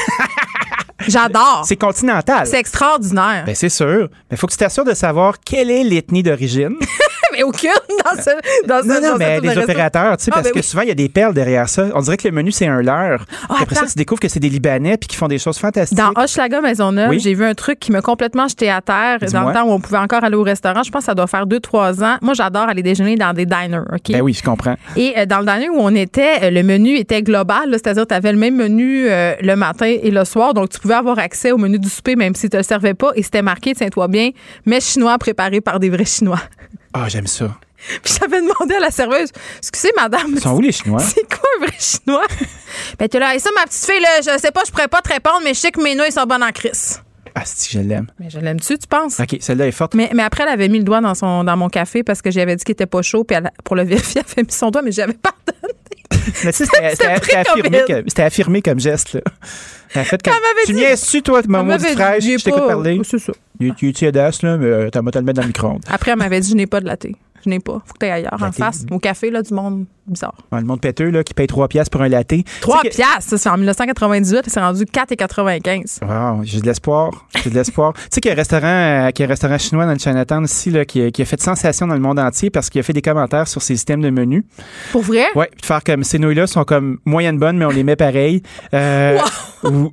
[1.08, 1.62] J'adore.
[1.64, 2.46] C'est continental.
[2.46, 3.44] C'est extraordinaire.
[3.46, 4.08] Ben, c'est sûr.
[4.30, 6.76] Mais il faut que tu t'assures de savoir quelle est l'ethnie d'origine.
[7.46, 7.70] aucune
[8.04, 10.52] dans ce dans ce- Non, non, dans mais les opérateurs, tu sais, Ah, parce ben
[10.52, 10.62] que oui.
[10.64, 11.86] souvent, il y a des perles derrière ça.
[11.94, 13.24] On dirait que le menu, c'est un leurre.
[13.48, 15.96] Ah, après ça, tu découvres que c'est des Libanais puis qui font des choses fantastiques.
[15.98, 17.20] Dans Hochelaga Maisonneuve, Oui.
[17.20, 19.80] j'ai vu un truc qui m'a complètement jeté à terre dans le temps où on
[19.80, 20.82] pouvait encore aller au restaurant.
[20.82, 22.16] Je pense que ça doit faire deux, trois ans.
[22.22, 23.82] Moi, j'adore aller déjeuner dans des diners.
[23.92, 24.10] OK?
[24.12, 24.76] Ben oui, je comprends.
[24.96, 28.14] Et euh, dans le diner où on était, euh, le menu était global, c'est-à-dire tu
[28.14, 31.52] avais le même menu euh, le matin et le soir, donc tu pouvais avoir accès
[31.52, 34.08] au menu du souper même si tu ne le servais pas et c'était marqué, tiens-toi
[34.08, 34.30] bien,
[34.66, 36.40] mais chinois préparé par des vrais Chinois.
[36.92, 37.56] Ah, j'aime ça.
[38.02, 41.00] Puis j'avais demandé à la serveuse, excusez madame, Ils sont où les Chinois?
[41.00, 42.26] c'est quoi un vrai Chinois?
[42.98, 45.00] ben t'es là, et ça ma petite fille, là, je sais pas, je pourrais pas
[45.00, 47.00] te répondre, mais je sais que mes nouilles sont bonnes en crise.
[47.34, 48.08] Ah, si, je l'aime.
[48.18, 49.18] Mais je l'aime-tu, tu penses?
[49.20, 49.94] OK, celle-là est forte.
[49.94, 52.30] Mais, mais après, elle avait mis le doigt dans, son, dans mon café parce que
[52.30, 53.22] j'avais dit qu'il était pas chaud.
[53.24, 55.30] Puis elle- pour le vérifier, elle avait mis son doigt, mais j'avais pas
[56.44, 59.20] Mais tu sais, c'était- affirmé, comme- c'était affirmé comme geste, là.
[59.94, 60.34] A fait comme,
[60.66, 61.90] tu dit- niaises-tu, toi, ma Elle maudite m'avait
[62.20, 62.38] dit, fraîche?
[62.40, 63.00] Je t'écoute parler.
[63.04, 63.32] C'est ça.
[63.76, 65.82] Tu es tiédasse, là, mais euh, t'as te le mettre dans le micro-ondes.
[65.88, 67.06] Après, elle m'avait dit, je n'ai pas de latte.
[67.44, 67.82] Je n'ai pas.
[67.86, 68.84] Faut que tu ailleurs, en face.
[68.90, 70.34] Au café, là, du monde bizarre.
[70.52, 72.32] Ouais, le monde péteux, là, qui paye 3 piastres pour un latte.
[72.60, 76.00] 3 Tu sais que- piastres, ça, c'est en 1998 et c'est rendu 4,95.
[76.02, 77.10] Wow, j'ai de l'espoir.
[77.42, 77.92] J'ai de l'espoir.
[77.94, 79.92] tu sais qu'il y a un restaurant, euh, qu'il y a un restaurant chinois dans
[79.92, 82.68] le Chinatown ici, là, qui, a- qui a fait sensation dans le monde entier parce
[82.70, 84.44] qu'il a fait des commentaires sur ses systèmes de menus.
[84.92, 85.26] Pour vrai?
[85.34, 88.42] De faire comme ces nouilles-là sont comme moyenne bonnes, mais on les met pareil.
[88.74, 89.18] Euh,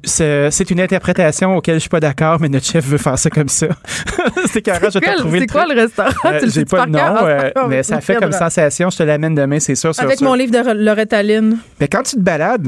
[0.03, 3.49] c'est une interprétation auquel je suis pas d'accord, mais notre chef veut faire ça comme
[3.49, 3.67] ça.
[4.51, 6.09] c'est carré, je C'est quoi le restaurant?
[6.25, 8.89] Euh, J'ai pas le nom, euh, mais ça fait comme sensation.
[8.89, 9.93] Je te l'amène demain, c'est sûr.
[9.93, 11.57] sûr, Avec mon livre de Loretta Lynn.
[11.79, 12.67] Mais quand tu te balades,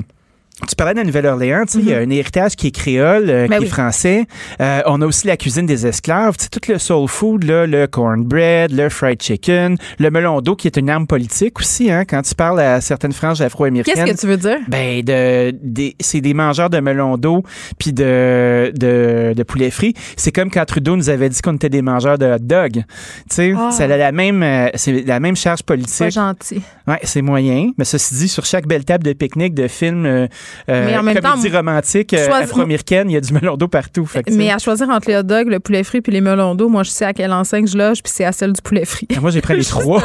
[0.67, 3.29] tu parlais de la Nouvelle-Orléans, tu sais, il y a un héritage qui est créole,
[3.29, 3.65] euh, Ben qui oui.
[3.65, 4.25] est français.
[4.61, 7.65] Euh, on a aussi la cuisine des esclaves, tu sais, tout le soul food, là,
[7.65, 12.03] le cornbread, le fried chicken, le melon d'eau qui est une arme politique aussi, hein,
[12.05, 14.05] quand tu parles à certaines franges afro-américaines.
[14.05, 14.57] Qu'est-ce que tu veux dire?
[14.67, 15.53] Ben, de,
[15.99, 17.43] c'est des mangeurs de melon d'eau
[17.77, 19.93] puis de, de, de poulet frit.
[20.17, 22.71] C'est comme quand Trudeau nous avait dit qu'on était des mangeurs de hot dog.
[22.73, 22.83] Tu
[23.29, 23.71] sais, Ah.
[23.71, 25.99] ça a la même, euh, c'est la même charge politique.
[25.99, 26.61] Pas gentil.
[26.87, 27.71] Ouais, c'est moyen.
[27.77, 30.27] Mais ceci dit, sur chaque belle table de pique-nique de film euh,
[30.69, 33.67] euh, Mais en même comédie temps, romantique euh, afro-américaine, il y a du melon d'eau
[33.67, 34.05] partout.
[34.05, 36.55] Fait que, Mais à choisir entre les hot dogs, le poulet frit puis les melons
[36.55, 38.85] d'eau, moi, je sais à quelle enseigne je loge, puis c'est à celle du poulet
[38.85, 39.07] frit.
[39.21, 40.03] moi, j'ai pris les trois.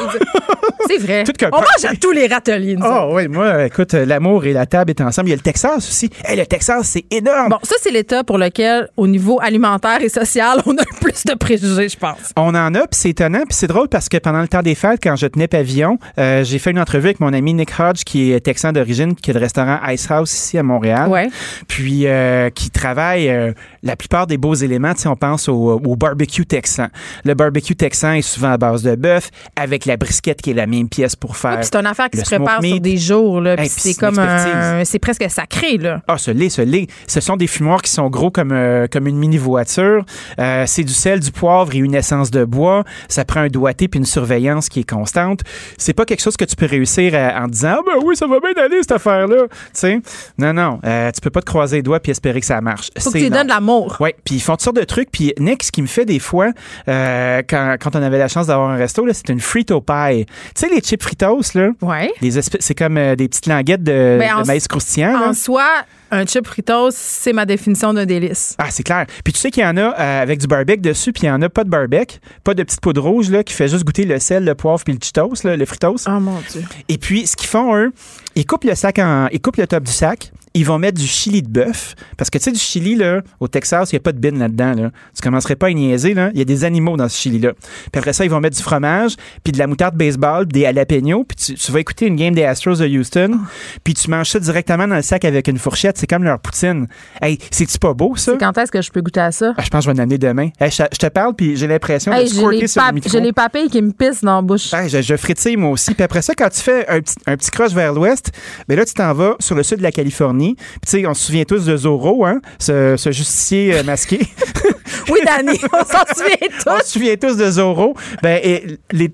[0.87, 1.25] C'est vrai.
[1.25, 2.77] Tout On mange à tous les râteliers.
[2.83, 5.29] Oh oui, moi, écoute, euh, l'amour et la table est ensemble.
[5.29, 6.11] Il y a le Texas aussi.
[6.25, 7.51] Hey, le Texas, c'est énorme.
[7.51, 11.25] Bon, ça, c'est l'État pour lequel, au niveau alimentaire et social, on a le plus
[11.25, 12.33] de préjugés, je pense.
[12.37, 14.75] On en a, puis c'est étonnant, puis c'est drôle parce que pendant le temps des
[14.75, 18.05] fêtes, quand je tenais pavillon, euh, j'ai fait une entrevue avec mon ami Nick Hodge,
[18.05, 21.09] qui est texan d'origine, qui a le restaurant Ice House ici à Montréal.
[21.09, 21.29] Ouais.
[21.69, 23.53] Puis euh, qui travaille euh,
[23.83, 26.89] la plupart des beaux éléments, si on pense au, au barbecue texan.
[27.25, 30.67] Le barbecue texan est souvent à base de bœuf, avec la brisquette qui est la
[30.77, 31.57] même pièce pour faire.
[31.57, 33.55] Puis c'est une affaire qui se prépare sur des jours, là.
[33.61, 34.85] Hey, c'est comme un.
[34.85, 36.03] C'est presque sacré, là.
[36.09, 36.87] Ah, ce lait, ce lait.
[37.07, 40.05] Ce sont des fumoirs qui sont gros comme, euh, comme une mini-voiture.
[40.39, 42.85] Euh, c'est du sel, du poivre et une essence de bois.
[43.09, 45.41] Ça prend un doigté puis une surveillance qui est constante.
[45.79, 48.27] C'est pas quelque chose que tu peux réussir à- en disant Ah, ben oui, ça
[48.27, 49.45] va bien aller, cette affaire-là.
[49.49, 50.01] Tu sais,
[50.39, 50.81] non, non.
[50.85, 52.91] euh, tu peux pas te croiser les doigts puis espérer que ça marche.
[52.99, 53.97] Faut que tu donnes de l'amour.
[54.01, 55.11] Oui, puis ils font toutes sortes de trucs.
[55.11, 56.51] Puis Nick, ce qui me fait des fois,
[56.89, 60.27] euh, quand, quand on avait la chance d'avoir un resto, là, c'est une frito pie.
[60.55, 61.71] Tu sais, les chips fritos, là?
[61.83, 62.13] Ouais.
[62.21, 65.19] Les c'est comme euh, des petites languettes de, Ben, de maïs croustillant.
[65.19, 65.29] là.
[65.29, 65.67] En soi,
[66.11, 68.55] un chip Fritos, c'est ma définition d'un délice.
[68.59, 69.07] Ah, c'est clair.
[69.25, 71.31] Puis tu sais qu'il y en a euh, avec du barbecue dessus, puis il y
[71.31, 74.05] en a pas de barbecue, pas de petite poudre rouge là, qui fait juste goûter
[74.05, 75.97] le sel, le poivre puis le Cheetos, là, le fritos.
[76.07, 76.63] Oh mon Dieu.
[76.89, 77.93] Et puis ce qu'ils font eux,
[78.37, 81.07] ils coupent le sac en, ils coupent le top du sac, ils vont mettre du
[81.07, 84.01] chili de bœuf parce que tu sais du chili là, au Texas, il y a
[84.01, 84.91] pas de bin là-dedans là.
[85.15, 87.53] Tu commencerais pas à niaiser là, il y a des animaux dans ce chili là.
[87.93, 91.25] Puis après ça, ils vont mettre du fromage, puis de la moutarde baseball, des jalapenos,
[91.25, 93.41] puis tu, tu vas écouter une game des Astros de Houston,
[93.83, 96.87] puis tu manges ça directement dans le sac avec une fourchette, c'est comme leur poutine.
[97.21, 98.35] Hey, c'est-tu pas beau ça?
[98.39, 99.55] Quand est-ce que je peux goûter à ça?
[99.57, 100.51] ah, je pense que je vais en amener demain.
[100.61, 103.33] Hey, je, je te parle, puis j'ai l'impression Hey, de squirter sur le j'ai les
[103.33, 104.73] papilles qui me pissent dans la bouche.
[104.73, 105.95] Hey, je, je frétille moi aussi.
[105.95, 108.31] Puis après ça, quand tu fais un petit, un petit croche vers l'ouest,
[108.69, 110.44] ben là, tu t'en vas sur le sud de la Californie.
[110.53, 114.21] Puis tu sais, on se souvient tous de Zorro, hein, ce, ce justicier euh, masqué.
[115.11, 116.65] Oui, Danny, on s'en souvient tous.
[116.71, 117.95] on se souvient tous de Zorro.
[118.23, 118.79] Ben, et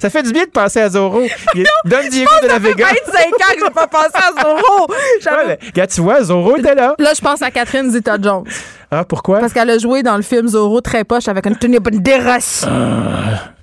[0.00, 1.22] ça fait du bien de penser à Zorro.
[1.54, 2.86] Il est Don Diego de la Vega.
[2.86, 4.86] 25 ans que j'ai pas pensé à Zorro.
[5.46, 6.94] Ouais, ben, tu vois, Zorro était là.
[6.98, 8.44] Là, je pense à Catherine Zeta-Jones.
[8.90, 9.40] Ah, pourquoi?
[9.40, 12.66] Parce qu'elle a joué dans le film Zorro très poche avec Antonio Banderas.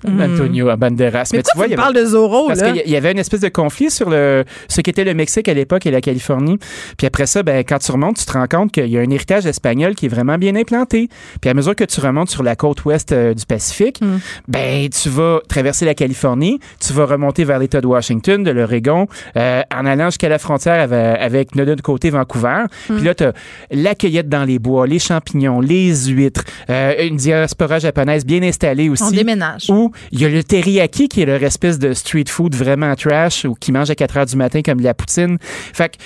[0.05, 1.29] Antonio Banderas.
[1.31, 3.39] Mais il tu avait- parles de Zorro, Parce qu'il y- il y avait une espèce
[3.39, 6.59] de conflit sur le, ce qu'était le Mexique à l'époque et la Californie.
[6.97, 9.09] Puis après ça, ben, quand tu remontes, tu te rends compte qu'il y a un
[9.09, 10.92] héritage espagnol qui est vraiment bien implanté.
[11.41, 14.17] Puis à mesure que tu remontes sur la côte ouest euh, du Pacifique, Hmm.
[14.47, 19.07] ben, tu vas traverser la Californie, tu vas remonter vers l'État de Washington, de l'Oregon,
[19.37, 22.63] euh, en allant jusqu'à la frontière avec, avec de l'autre côté Vancouver.
[22.89, 22.95] Hmm.
[22.95, 23.33] Puis là, tu as
[23.71, 28.89] la cueillette dans les bois, les champignons, les huîtres, euh, une diaspora japonaise bien installée
[28.89, 29.03] aussi.
[29.03, 29.69] On déménage.
[29.69, 33.45] Ou il y a le teriyaki qui est leur espèce de street food vraiment trash
[33.45, 35.37] ou qui mange à 4 heures du matin comme de la poutine.
[35.41, 35.97] Fait que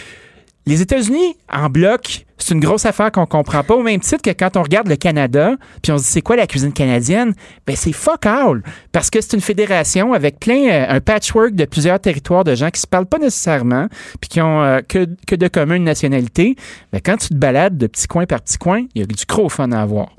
[0.68, 3.73] les États-Unis, en bloc, c'est une grosse affaire qu'on comprend pas.
[3.73, 6.35] Au même titre que quand on regarde le Canada, puis on se dit c'est quoi
[6.35, 7.34] la cuisine canadienne,
[7.65, 8.61] ben c'est fuck all.
[8.91, 12.69] Parce que c'est une fédération avec plein, euh, un patchwork de plusieurs territoires de gens
[12.69, 13.88] qui se parlent pas nécessairement,
[14.19, 16.57] puis qui ont euh, que, que de commun une nationalité.
[16.91, 19.15] Ben quand tu te balades de petit coin par petit coin, il y a du
[19.26, 20.10] gros fun à avoir.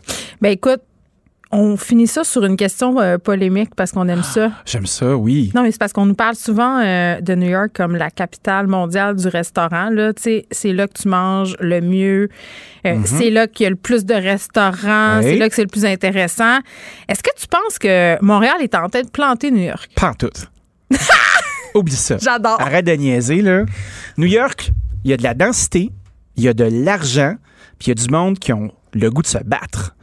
[0.41, 0.81] Ben écoute,
[1.51, 4.51] on finit ça sur une question euh, polémique parce qu'on aime ça.
[4.66, 5.51] J'aime ça, oui.
[5.55, 8.66] Non, mais c'est parce qu'on nous parle souvent euh, de New York comme la capitale
[8.66, 9.89] mondiale du restaurant.
[9.91, 12.29] Là, c'est là que tu manges le mieux.
[12.87, 13.07] Euh, Mhm.
[13.07, 15.20] C'est là qu'il y a le plus de restaurants.
[15.23, 16.59] C'est là que c'est le plus intéressant.
[17.09, 19.89] Est-ce que tu penses que Montréal est en train de planter New York?
[19.95, 20.31] Pas en tout.
[21.75, 22.16] Oublie ça.
[22.19, 22.61] J'adore.
[22.61, 23.65] Arrête de niaiser, là.
[24.16, 24.70] New York,
[25.05, 25.91] il y a de la densité,
[26.37, 27.35] il y a de l'argent,
[27.79, 29.95] puis il y a du monde qui ont le goût de se battre.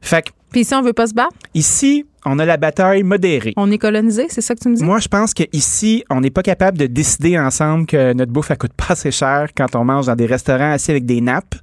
[0.00, 1.34] Fait que Puis ici, on veut pas se battre?
[1.54, 3.52] ici, on a la bataille modérée.
[3.56, 4.84] On est colonisé, c'est ça que tu me dis?
[4.84, 8.58] Moi, je pense qu'ici, on n'est pas capable de décider ensemble que notre bouffe, elle
[8.58, 11.56] coûte pas assez cher quand on mange dans des restaurants assis avec des nappes.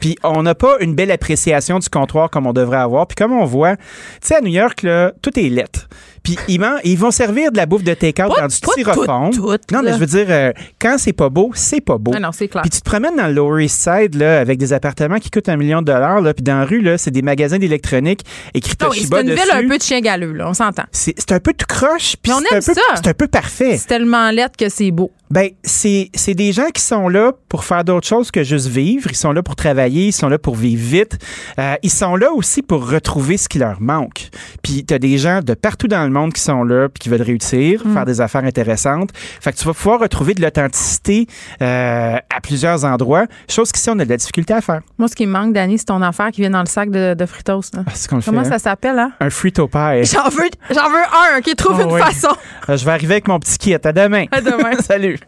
[0.00, 3.06] Puis on n'a pas une belle appréciation du comptoir comme on devrait avoir.
[3.06, 3.82] Puis comme on voit, tu
[4.22, 5.88] sais, à New York, là, tout est lettre.
[6.22, 9.30] Puis ils, ils vont servir de la bouffe de take-out dans du styrofoam.
[9.30, 12.12] tout, tout, non, mais je veux dire, euh, quand c'est pas beau, c'est pas beau.
[12.14, 12.62] Ah non, c'est clair.
[12.62, 15.48] Puis tu te promènes dans le Lower East Side là, avec des appartements qui coûtent
[15.48, 16.20] un million de dollars.
[16.20, 18.20] Là, puis dans la rue, là, c'est des magasins d'électronique
[18.54, 20.84] écrit Non, oui, Toshiba c'est une ville un peu de chien galeux, là, on s'entend.
[20.92, 22.80] C'est un peu tout croche, puis on aime peu- ça.
[22.96, 23.76] C'est un peu parfait.
[23.78, 25.10] C'est tellement lettre que c'est beau.
[25.30, 29.08] Ben, c'est c'est des gens qui sont là pour faire d'autres choses que juste vivre.
[29.10, 31.18] Ils sont là pour travailler, ils sont là pour vivre vite.
[31.58, 34.28] Euh, ils sont là aussi pour retrouver ce qui leur manque.
[34.62, 37.08] Puis tu as des gens de partout dans le monde qui sont là puis qui
[37.08, 37.94] veulent réussir, Mm.
[37.94, 39.10] faire des affaires intéressantes.
[39.14, 41.26] Fait que tu vas pouvoir retrouver de l'authenticité
[41.62, 44.80] euh, à plusieurs endroits, chose qu'ici on a de la difficulté à faire.
[44.98, 47.14] Moi, ce qui me manque, Dani, c'est ton affaire qui vient dans le sac de,
[47.14, 47.60] de Fritos.
[47.74, 47.84] là.
[47.86, 48.58] Le Comment fait, ça hein?
[48.58, 49.12] s'appelle, hein?
[49.20, 50.04] Un frito pie.
[50.04, 52.00] J'en veux, j'en veux un qui trouve Ah une oui.
[52.00, 52.34] façon.
[52.68, 53.74] Euh, Je vais arriver avec mon petit kit.
[53.74, 54.24] À demain.
[54.32, 54.72] À demain.
[54.80, 55.19] Salut.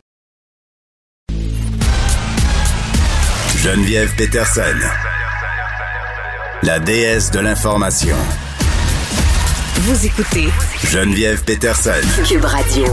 [3.62, 4.76] Geneviève Peterson.
[6.64, 8.16] La déesse de l'information.
[9.76, 10.48] Vous écoutez
[10.90, 11.92] Geneviève Peterson.
[12.26, 12.86] Cube Radio.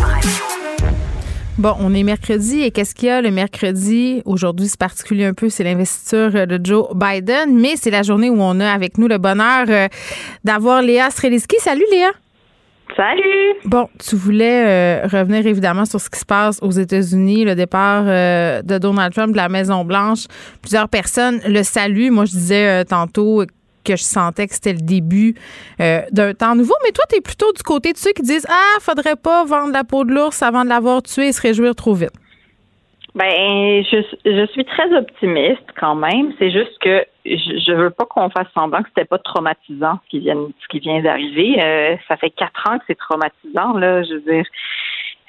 [1.57, 3.19] Bon, on est mercredi et qu'est-ce qu'il y a?
[3.19, 4.21] Le mercredi?
[4.25, 8.39] Aujourd'hui, c'est particulier un peu, c'est l'investiture de Joe Biden, mais c'est la journée où
[8.39, 9.87] on a avec nous le bonheur euh,
[10.43, 11.55] d'avoir Léa Streliski.
[11.59, 12.11] Salut Léa!
[12.99, 13.55] Salut!
[13.63, 18.03] Bon, tu voulais euh, revenir évidemment sur ce qui se passe aux États-Unis, le départ
[18.05, 20.25] euh, de Donald Trump de la Maison-Blanche.
[20.61, 22.11] Plusieurs personnes le saluent.
[22.11, 23.45] Moi, je disais euh, tantôt
[23.85, 25.33] que je sentais que c'était le début
[25.79, 26.75] d'un temps nouveau.
[26.83, 29.85] Mais toi, tu plutôt du côté de ceux qui disent Ah, faudrait pas vendre la
[29.85, 32.11] peau de l'ours avant de l'avoir tué et se réjouir trop vite.
[33.15, 36.33] Ben, je, je suis très optimiste quand même.
[36.37, 40.09] C'est juste que je, je veux pas qu'on fasse semblant que c'était pas traumatisant ce
[40.09, 41.61] qui vient, ce qui vient d'arriver.
[41.61, 44.03] Euh, ça fait quatre ans que c'est traumatisant là.
[44.03, 44.45] Je veux dire,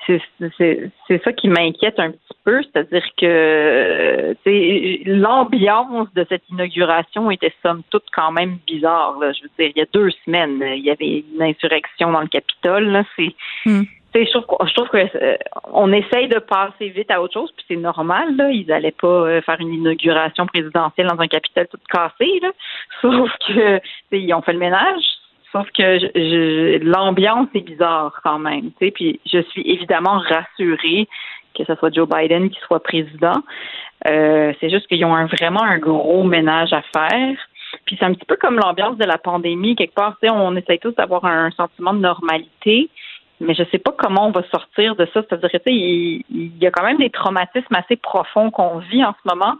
[0.06, 7.52] c'est ça qui m'inquiète un petit peu, c'est-à-dire que euh, l'ambiance de cette inauguration était
[7.62, 9.18] somme toute quand même bizarre.
[9.20, 9.32] Là.
[9.32, 12.28] Je veux dire, il y a deux semaines, il y avait une insurrection dans le
[12.28, 13.04] Capitole.
[13.16, 13.34] C'est
[13.64, 15.36] sais, je trouve, je trouve que euh,
[15.92, 18.36] essaye de passer vite à autre chose, puis c'est normal.
[18.36, 22.40] Là, ils allaient pas euh, faire une inauguration présidentielle dans un Capitole tout cassé.
[22.42, 22.50] Là.
[23.00, 23.80] Sauf que
[24.12, 25.02] ils ont fait le ménage.
[25.52, 28.70] Sauf que je- je- l'ambiance est bizarre quand même.
[28.78, 31.08] Tu sais, puis je suis évidemment rassurée
[31.56, 33.42] que ce soit Joe Biden qui soit président.
[34.06, 37.36] Euh, c'est juste qu'ils ont un- vraiment un gros ménage à faire.
[37.84, 39.74] Puis c'est un petit peu comme l'ambiance de la pandémie.
[39.76, 42.88] Quelque part, on essaye tous d'avoir un sentiment de normalité
[43.40, 45.22] mais je sais pas comment on va sortir de ça.
[45.28, 49.04] C'est-à-dire tu sais, il, il y a quand même des traumatismes assez profonds qu'on vit
[49.04, 49.56] en ce moment.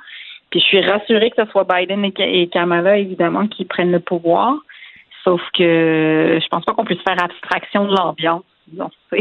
[0.51, 3.93] Puis je suis rassurée que ce soit Biden et, Ka- et Kamala, évidemment, qui prennent
[3.93, 4.55] le pouvoir.
[5.25, 8.45] Sauf que je pense pas qu'on puisse faire abstraction de l'ambiance.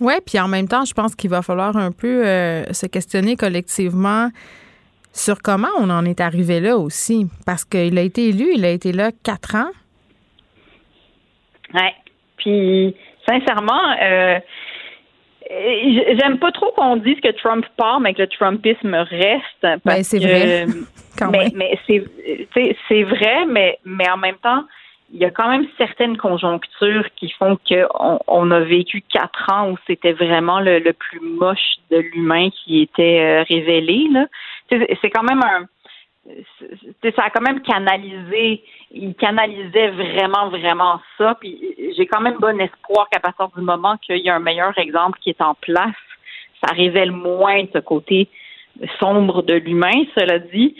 [0.00, 3.34] Oui, puis en même temps, je pense qu'il va falloir un peu euh, se questionner
[3.36, 4.28] collectivement
[5.12, 7.26] sur comment on en est arrivé là aussi.
[7.44, 9.70] Parce qu'il a été élu, il a été là quatre ans.
[11.74, 11.94] Ouais.
[12.38, 12.94] Puis,
[13.28, 14.38] sincèrement, euh,
[15.50, 19.42] j'aime pas trop qu'on dise que Trump part, mais que le Trumpisme reste.
[19.62, 20.66] parce Ben, c'est vrai.
[21.18, 22.04] Quand mais mais c'est
[22.88, 24.62] c'est vrai, mais, mais en même temps,
[25.12, 29.70] il y a quand même certaines conjonctures qui font qu'on on a vécu quatre ans
[29.70, 34.06] où c'était vraiment le, le plus moche de l'humain qui était euh, révélé.
[34.12, 34.26] Là.
[34.70, 35.77] Sais, C'est quand même un c'est- c'est-
[37.16, 41.36] ça a quand même canalisé, il canalisait vraiment, vraiment ça.
[41.40, 41.58] Puis
[41.96, 45.18] j'ai quand même bon espoir qu'à partir du moment qu'il y a un meilleur exemple
[45.20, 45.94] qui est en place,
[46.62, 48.28] ça révèle moins de ce côté
[49.00, 50.76] sombre de l'humain, cela dit.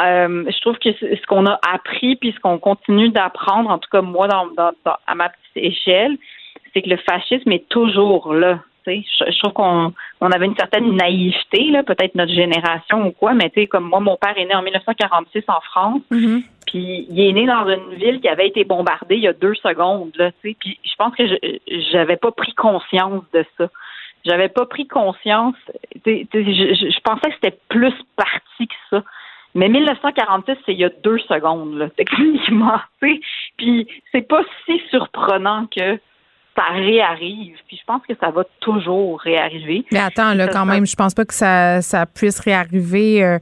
[0.00, 3.88] Euh, je trouve que ce qu'on a appris puis ce qu'on continue d'apprendre, en tout
[3.90, 4.50] cas moi dans-
[5.06, 6.18] à ma petite échelle,
[6.72, 8.60] c'est que le fascisme est toujours là.
[8.86, 13.34] Je, je trouve qu'on on avait une certaine naïveté, là, peut-être notre génération ou quoi,
[13.34, 16.02] mais tu sais, comme moi, mon père est né en 1946 en France,
[16.66, 19.54] puis il est né dans une ville qui avait été bombardée il y a deux
[19.54, 20.56] secondes, là, tu sais.
[20.58, 21.36] Puis je pense que je
[21.92, 23.68] j'avais pas pris conscience de ça.
[24.24, 25.56] J'avais pas pris conscience.
[26.06, 29.02] Je, pensais que c'était plus parti que ça.
[29.54, 32.80] Mais 1946, c'est il y a deux secondes, là, techniquement.
[33.00, 35.98] Puis c'est pas si surprenant que
[36.56, 37.56] ça réarrive.
[37.66, 39.84] Puis je pense que ça va toujours réarriver.
[39.90, 43.24] Mais attends, là, quand même, je pense pas que ça, ça puisse réarriver.
[43.24, 43.38] euh,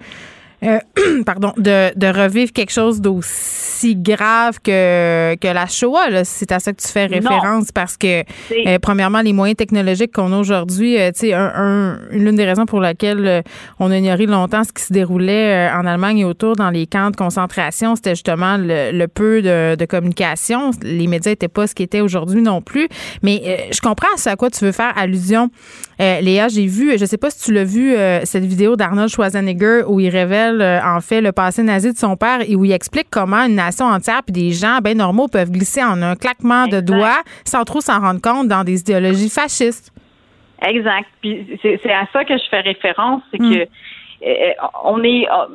[0.63, 0.79] euh,
[1.27, 6.11] pardon, de, de revivre quelque chose d'aussi grave que, que la Shoah.
[6.11, 6.25] là.
[6.25, 7.15] C'est à ça que tu fais Non.
[7.17, 8.21] référence parce que,
[8.67, 12.45] euh, premièrement, les moyens technologiques qu'on a aujourd'hui, euh, tu sais, un, un- l'une des
[12.45, 13.43] raisons pour laquelle euh,
[13.79, 17.11] on a ignoré longtemps ce qui se déroulait en Allemagne et autour dans les camps
[17.11, 20.71] de concentration, c'était justement le, le peu de, de communication.
[20.83, 22.89] Les médias n'étaient pas ce qu'ils étaient aujourd'hui non plus.
[23.23, 25.51] Mais je comprends à ce à quoi tu veux faire allusion.
[25.99, 30.01] Léa, j'ai vu, je sais pas si tu l'as vu, cette vidéo d'Arnold Schwarzenegger où
[30.01, 33.09] il révèle euh, en fait le passé nazi de son père et où il explique
[33.11, 36.81] comment une nation entière puis des gens bien normaux peuvent glisser en un claquement de
[36.81, 39.93] doigts sans trop s'en rendre compte dans des idéologies fascistes.
[40.63, 41.09] Exact.
[41.21, 43.51] Puis c'est c'est à ça que je fais référence, c'est Mm.
[43.51, 43.61] que
[44.27, 44.53] euh,
[44.85, 45.47] on est euh,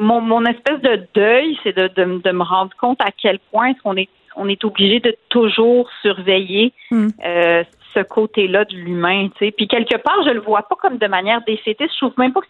[0.00, 3.68] mon, mon espèce de deuil, c'est de, de, de me rendre compte à quel point
[3.70, 7.08] est-ce qu'on est on est obligé de toujours surveiller Mm.
[7.26, 7.64] euh,
[7.94, 9.50] ce côté-là de l'humain, tu sais.
[9.52, 11.92] Puis quelque part, je le vois pas comme de manière défaitiste.
[11.92, 12.46] Je trouve même pas que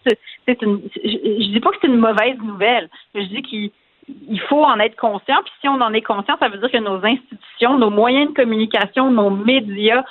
[0.47, 2.89] c'est une, je, dis pas que c'est une mauvaise nouvelle.
[3.15, 3.71] Je dis qu'il
[4.29, 5.37] il faut en être conscient.
[5.45, 8.35] Puis si on en est conscient, ça veut dire que nos institutions, nos moyens de
[8.35, 10.03] communication, nos médias,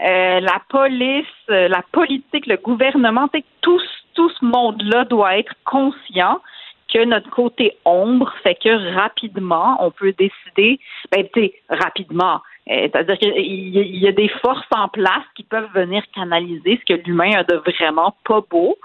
[0.00, 3.28] euh, la police, euh, la politique, le gouvernement,
[3.62, 3.80] tout
[4.16, 6.40] ce monde-là doit être conscient
[6.92, 10.80] que notre côté ombre fait que rapidement, on peut décider,
[11.12, 12.40] ben, tu sais, rapidement.
[12.70, 17.00] Euh, c'est-à-dire qu'il y a des forces en place qui peuvent venir canaliser ce que
[17.06, 18.76] l'humain a de vraiment pas beau.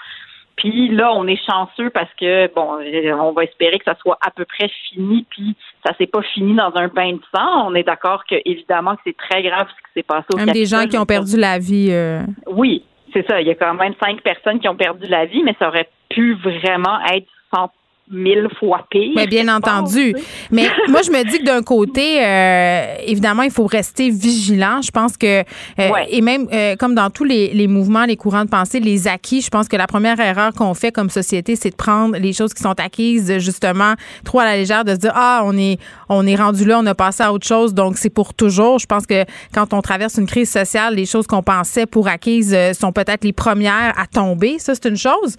[0.55, 2.77] Puis là, on est chanceux parce que bon,
[3.19, 5.25] on va espérer que ça soit à peu près fini.
[5.30, 5.55] Puis
[5.85, 7.67] ça s'est pas fini dans un bain de sang.
[7.67, 10.51] On est d'accord que évidemment que c'est très grave ce qui s'est passé au Même
[10.51, 11.89] des gens qui ont perdu la vie.
[11.91, 12.21] Euh.
[12.47, 13.41] Oui, c'est ça.
[13.41, 15.89] Il y a quand même cinq personnes qui ont perdu la vie, mais ça aurait
[16.09, 17.69] pu vraiment être sans
[18.14, 19.11] mille fois pire.
[19.15, 20.15] Mais bien entendu.
[20.52, 24.81] Mais moi, je me dis que d'un côté, euh, évidemment, il faut rester vigilant.
[24.81, 28.45] Je pense que, euh, et même euh, comme dans tous les, les, mouvements, les courants
[28.45, 31.72] de pensée, les acquis, je pense que la première erreur qu'on fait comme société, c'est
[31.72, 35.14] de prendre les choses qui sont acquises, justement, trop à la légère, de se dire,
[35.15, 35.80] ah, on est,
[36.10, 38.80] on est rendu là, on a passé à autre chose, donc c'est pour toujours.
[38.80, 42.56] Je pense que quand on traverse une crise sociale, les choses qu'on pensait pour acquises
[42.73, 44.60] sont peut-être les premières à tomber.
[44.60, 45.35] Ça, c'est une chose.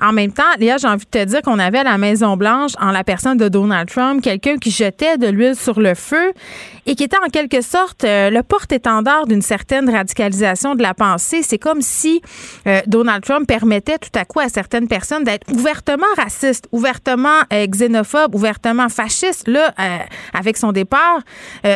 [0.00, 2.90] En même temps, Léa, j'ai envie de te dire qu'on avait à la Maison-Blanche, en
[2.90, 6.32] la personne de Donald Trump, quelqu'un qui jetait de l'huile sur le feu
[6.86, 11.42] et qui était en quelque sorte euh, le porte-étendard d'une certaine radicalisation de la pensée.
[11.42, 12.22] C'est comme si
[12.66, 17.66] euh, Donald Trump permettait tout à coup à certaines personnes d'être ouvertement racistes, ouvertement euh,
[17.66, 19.48] xénophobes, ouvertement fascistes.
[19.48, 19.74] Là,
[20.32, 21.20] avec son départ,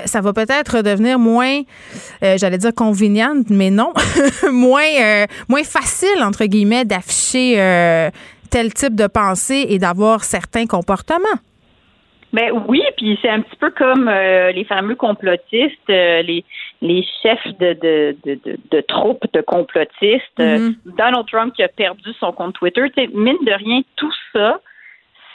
[0.04, 1.62] ça va peut-être devenir moins,
[2.22, 3.92] j'allais dire convenient, mais non,
[4.50, 8.09] moins, moins facile, entre guillemets, d'afficher
[8.50, 11.38] tel type de pensée et d'avoir certains comportements.
[12.32, 16.44] Ben oui, puis c'est un petit peu comme euh, les fameux complotistes, euh, les
[16.80, 20.38] les chefs de de, de, de, troupes de complotistes.
[20.38, 20.96] Euh, mm-hmm.
[20.96, 22.82] Donald Trump qui a perdu son compte Twitter.
[23.12, 24.60] Mine de rien, tout ça,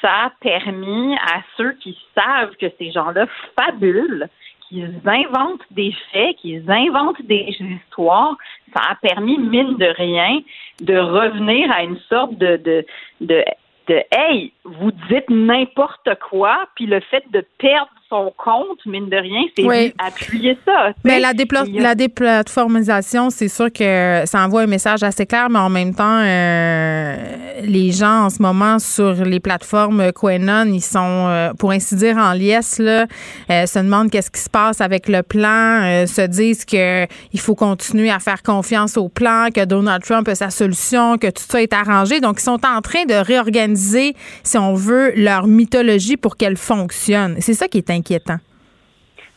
[0.01, 3.25] ça a permis à ceux qui savent que ces gens-là
[3.57, 4.29] fabulent,
[4.67, 8.35] qu'ils inventent des faits, qu'ils inventent des histoires,
[8.75, 10.41] ça a permis, mine de rien,
[10.81, 12.85] de revenir à une sorte de, de,
[13.21, 13.43] de,
[13.87, 19.17] de Hey, vous dites n'importe quoi, puis le fait de perdre son compte, mine de
[19.17, 20.91] rien, c'est appuyer ça.
[21.03, 21.31] Mais la,
[21.73, 26.21] la déplatformisation, c'est sûr que ça envoie un message assez clair, mais en même temps,
[26.21, 27.15] euh,
[27.63, 32.17] les gens en ce moment sur les plateformes QAnon, ils sont, euh, pour ainsi dire,
[32.17, 33.07] en liesse, là,
[33.49, 37.07] euh, se demandent qu'est-ce qui se passe avec le plan, se disent qu'il
[37.39, 41.43] faut continuer à faire confiance au plan, que Donald Trump a sa solution, que tout
[41.47, 42.19] ça est arrangé.
[42.19, 44.13] Donc, ils sont en train de réorganiser,
[44.43, 47.37] si on veut, leur mythologie pour qu'elle fonctionne.
[47.39, 47.89] C'est ça qui est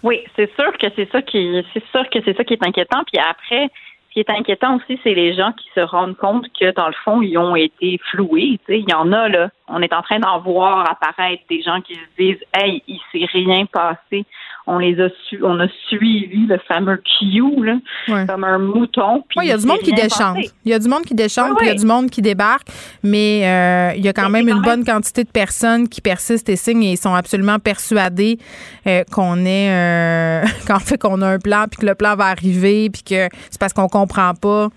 [0.03, 3.03] Oui, c'est sûr que c'est ça qui c'est sûr que c'est ça qui est inquiétant.
[3.05, 3.69] Puis après,
[4.09, 6.95] ce qui est inquiétant aussi, c'est les gens qui se rendent compte que dans le
[7.05, 8.59] fond, ils ont été floués.
[8.69, 9.51] Il y en a là.
[9.67, 13.27] On est en train d'en voir apparaître des gens qui se disent Hey, il s'est
[13.33, 14.25] rien passé
[14.69, 19.25] on les a su, on a suivi le fameux Q là, comme un mouton.
[19.37, 20.37] Oui, il y a du monde qui déchante.
[20.65, 22.69] Il y a du monde qui déchante, puis il y a du monde qui débarque,
[23.03, 26.57] mais euh, il y a quand même une bonne quantité de personnes qui persistent et
[26.57, 28.39] signent et sont absolument persuadés
[28.87, 32.27] euh, qu'on est, euh, qu'en fait qu'on a un plan, puis que le plan va
[32.27, 34.69] arriver, puis que c'est parce qu'on comprend pas.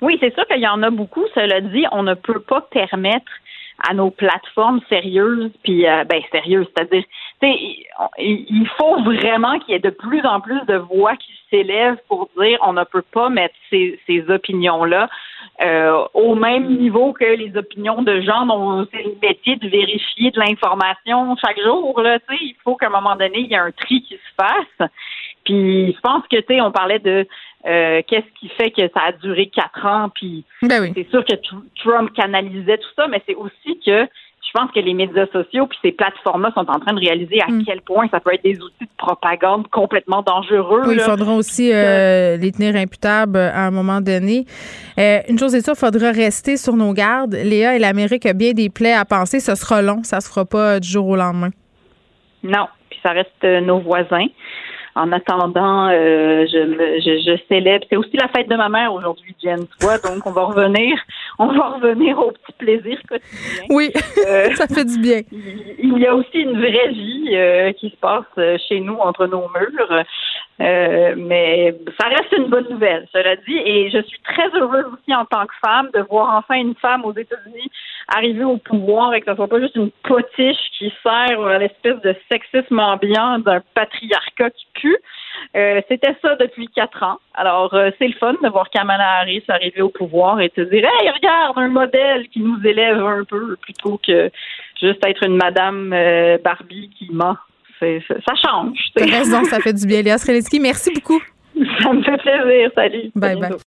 [0.00, 1.24] Oui, c'est sûr qu'il y en a beaucoup.
[1.34, 3.32] Cela dit, on ne peut pas permettre
[3.88, 7.04] à nos plateformes sérieuses, puis euh, ben sérieuses, c'est-à-dire,
[7.42, 12.28] il faut vraiment qu'il y ait de plus en plus de voix qui s'élèvent pour
[12.38, 15.08] dire on ne peut pas mettre ces, ces opinions-là
[15.62, 20.30] euh, au même niveau que les opinions de gens dont c'est le métier de vérifier
[20.30, 22.00] de l'information chaque jour.
[22.00, 24.90] Là, il faut qu'à un moment donné, il y ait un tri qui se fasse.
[25.44, 27.26] Puis je pense que tu sais, on parlait de
[27.66, 31.34] euh, qu'est-ce qui fait que ça a duré quatre ans, puis ben c'est sûr que
[31.82, 34.06] Trump canalisait tout ça, mais c'est aussi que
[34.46, 37.50] je pense que les médias sociaux puis ces plateformes-là sont en train de réaliser à
[37.50, 37.64] mm.
[37.64, 40.82] quel point ça peut être des outils de propagande complètement dangereux.
[40.92, 44.44] il faudra aussi euh, les tenir imputables à un moment donné.
[44.98, 47.34] Euh, une chose est sûre, il faudra rester sur nos gardes.
[47.34, 49.40] Léa et l'Amérique a bien des plaies à penser.
[49.40, 51.50] Ce sera long, ça se fera pas du jour au lendemain.
[52.42, 54.26] Non, puis ça reste nos voisins
[54.96, 57.86] en attendant, euh, je, je, je, célèbre.
[57.90, 59.98] C'est aussi la fête de ma mère aujourd'hui, Jen, tu vois.
[59.98, 60.98] Donc, on va revenir,
[61.38, 63.64] on va revenir au petit plaisir quotidien.
[63.68, 63.92] Oui,
[64.26, 65.20] euh, ça fait du bien.
[65.30, 69.48] Il y a aussi une vraie vie euh, qui se passe chez nous entre nos
[69.48, 70.04] murs.
[70.58, 75.14] Euh, mais ça reste une bonne nouvelle, cela dit, et je suis très heureuse aussi
[75.14, 77.70] en tant que femme de voir enfin une femme aux États-Unis
[78.14, 82.00] arriver au pouvoir et que ce soit pas juste une potiche qui sert à l'espèce
[82.02, 84.96] de sexisme ambiant d'un patriarcat qui pue.
[85.56, 87.18] Euh, C'était ça depuis quatre ans.
[87.34, 90.84] Alors, euh, c'est le fun de voir Kamala Harris arriver au pouvoir et te dire
[90.84, 94.30] Hey, regarde, un modèle qui nous élève un peu plutôt que
[94.80, 97.36] juste être une madame euh, Barbie qui ment.
[97.80, 98.78] Ça, ça change.
[98.94, 100.00] T'as raison, ça fait du bien.
[100.00, 101.20] Léa Strelitzky, merci beaucoup.
[101.82, 102.70] Ça me fait plaisir.
[102.74, 103.10] Salut.
[103.14, 103.75] Bye bye.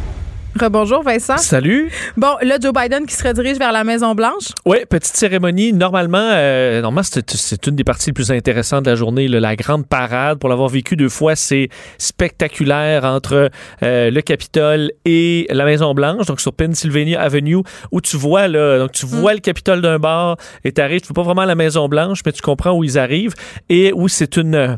[0.59, 1.37] Rebonjour, Vincent.
[1.37, 1.89] Salut.
[2.17, 4.49] Bon, là, Joe Biden qui se redirige vers la Maison-Blanche.
[4.65, 5.71] Oui, petite cérémonie.
[5.71, 9.29] Normalement, euh, normalement c'est, une des parties les plus intéressantes de la journée.
[9.29, 9.39] là.
[9.39, 13.49] la grande parade, pour l'avoir vécu deux fois, c'est spectaculaire entre
[13.81, 18.91] euh, le Capitole et la Maison-Blanche, donc sur Pennsylvania Avenue, où tu vois, là, donc
[18.91, 22.19] tu vois le Capitole d'un bord et tu arrives, tu vois pas vraiment la Maison-Blanche,
[22.25, 23.33] mais tu comprends où ils arrivent
[23.69, 24.77] et où c'est une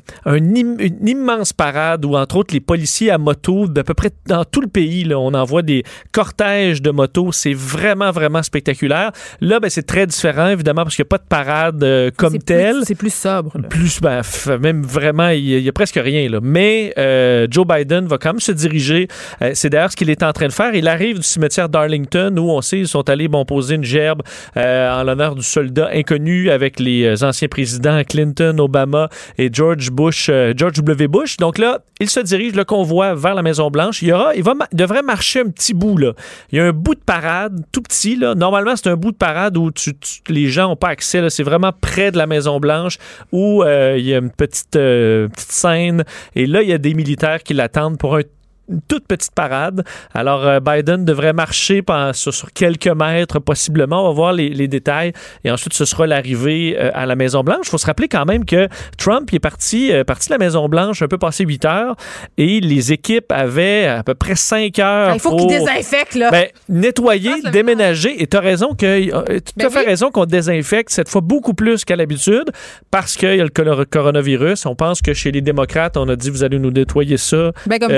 [1.03, 4.67] immense parade où, entre autres, les policiers à moto d'à peu près dans tout le
[4.67, 7.31] pays, là, on en voit des cortèges de motos.
[7.31, 9.11] C'est vraiment, vraiment spectaculaire.
[9.41, 12.37] Là, ben, c'est très différent, évidemment, parce qu'il n'y a pas de parade euh, comme
[12.39, 12.81] telle.
[12.85, 13.51] C'est plus sobre.
[13.59, 13.67] là.
[13.67, 14.21] Plus, ben,
[14.59, 16.29] même vraiment, il y, a- presque rien.
[16.29, 16.39] Là.
[16.41, 19.07] Mais euh, Joe Biden va quand même se diriger.
[19.41, 20.75] Euh, c'est d'ailleurs ce qu'il est en train de faire.
[20.75, 24.21] Il arrive du cimetière d'Arlington où on sait ils sont allés bon, poser une gerbe
[24.55, 30.73] en l'honneur du soldat inconnu avec les anciens présidents Clinton, Obama et George Bush, George
[30.81, 31.07] W.
[31.07, 31.37] Bush.
[31.37, 34.01] Donc là, il se dirige le convoi vers la Maison Blanche.
[34.01, 36.13] Il y aura, il va, devrait marcher un petit bout là.
[36.51, 38.35] Il y a un bout de parade tout petit là.
[38.35, 39.93] Normalement, c'est un bout de parade où tu,
[40.27, 41.21] les gens n'ont pas accès.
[41.21, 41.29] là.
[41.29, 42.97] C'est vraiment près de la Maison Blanche
[43.31, 46.03] où euh, il y a une petite, euh, petite scène
[46.35, 48.21] et là il y a des militaires qui l'attendent pour un
[48.69, 49.83] une toute petite parade.
[50.13, 51.83] Alors, euh, Biden devrait marcher
[52.13, 54.03] sur, sur quelques mètres, possiblement.
[54.05, 55.11] On va voir les, les détails.
[55.43, 57.65] Et ensuite, ce sera l'arrivée euh, à la Maison-Blanche.
[57.65, 58.67] Il faut se rappeler quand même que
[58.97, 61.95] Trump il est parti, euh, parti de la Maison-Blanche un peu passé 8 heures
[62.37, 66.15] et les équipes avaient à peu près 5 heures Ah, il faut pour qu'il désinfecte,
[66.15, 66.31] là.
[66.31, 68.21] ben, nettoyer, déménager.
[68.21, 69.85] Et tu as raison que, euh, tout Ben à fait oui.
[69.85, 72.49] raison qu'on désinfecte cette fois beaucoup plus qu'à l'habitude
[72.91, 74.65] parce qu'il y a le cor- coronavirus.
[74.65, 77.51] On pense que chez les démocrates, on a dit vous allez nous nettoyer ça.
[77.67, 77.95] Ben, comme il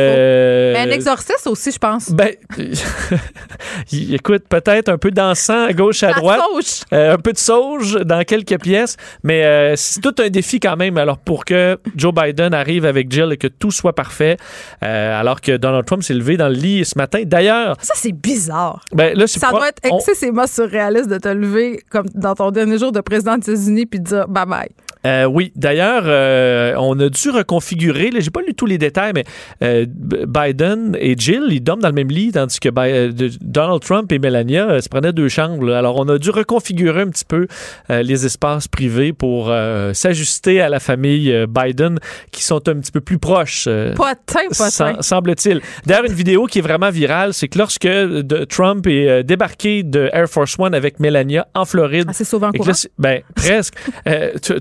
[0.56, 0.74] Euh.
[0.74, 2.12] Mais un exorciste aussi, je pense.
[2.12, 2.32] ben,
[3.92, 6.42] il- écoute, peut-être un peu d'encens à gauche, à droite.
[6.94, 8.98] Euh, un peu de sauge dans quelques pièces.
[9.24, 10.98] Mais euh, c'est tout un défi quand même.
[10.98, 14.38] Alors, pour que Joe Biden arrive avec Jill et que tout soit parfait,
[14.84, 17.22] euh, alors que Donald Trump s'est levé dans le lit ce matin.
[17.26, 18.84] D'ailleurs, Ça, c'est bizarre.
[18.94, 22.78] ben, là, Ça doit être on- excessivement surréaliste de te lever comme dans ton dernier
[22.78, 24.70] jour de président des États-Unis puis de dire bye bye.
[25.06, 28.10] Euh, oui, d'ailleurs, euh, on a dû reconfigurer.
[28.18, 29.24] J'ai pas lu tous les détails, mais
[29.64, 32.70] euh, Biden et Jill, ils dorment dans le même lit, tandis que
[33.44, 35.66] Donald Trump et Melania se prenaient deux chambres.
[35.66, 35.78] là.
[35.80, 37.48] Alors, on a dû reconfigurer un petit peu
[37.90, 39.54] les espaces privés pour
[39.94, 42.00] s'ajuster à la famille Biden,
[42.32, 43.66] qui sont un petit peu plus proches.
[43.96, 44.70] Potin, potin.
[44.70, 45.62] sem- semble-t-il.
[45.86, 50.10] D'ailleurs, une vidéo qui est vraiment virale, c'est que lorsque de- Trump est débarqué de
[50.14, 52.70] Air Force One avec Melania en Floride, Ah, c'est sauvé en et que courant?
[52.70, 53.76] là, c'est- ben, presque.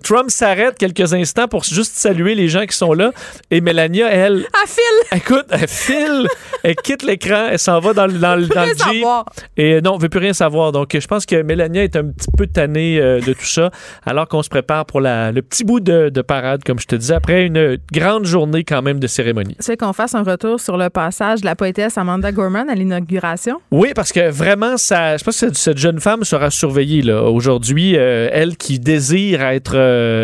[0.02, 3.12] Trump s'arrête quelques instants pour juste saluer les gens qui sont là.
[3.50, 4.44] Et Melania, elle.
[4.62, 5.18] À file!
[5.18, 6.28] Écoute, elle file,
[6.62, 9.04] elle quitte l'écran, elle s'en va dans, le- dans, le- dans le Jeep.
[9.56, 10.72] Et euh, non, on veut plus rien savoir.
[10.72, 13.70] Donc, euh, je pense que Melania est un petit peu tannée euh, de tout ça,
[14.06, 16.96] alors qu'on se prépare pour la, le petit bout de, de parade, comme je te
[16.96, 19.54] disais, après une grande journée quand même de cérémonie.
[19.56, 22.74] Tu sais qu'on fasse un retour sur le passage de la poétesse Amanda Gorman à
[22.74, 23.60] l'inauguration?
[23.70, 27.22] Oui, parce que vraiment, ça, je pense que cette- cette jeune femme sera surveillée là.
[27.22, 27.96] aujourd'hui.
[27.96, 30.23] euh, elle qui désire être, euh,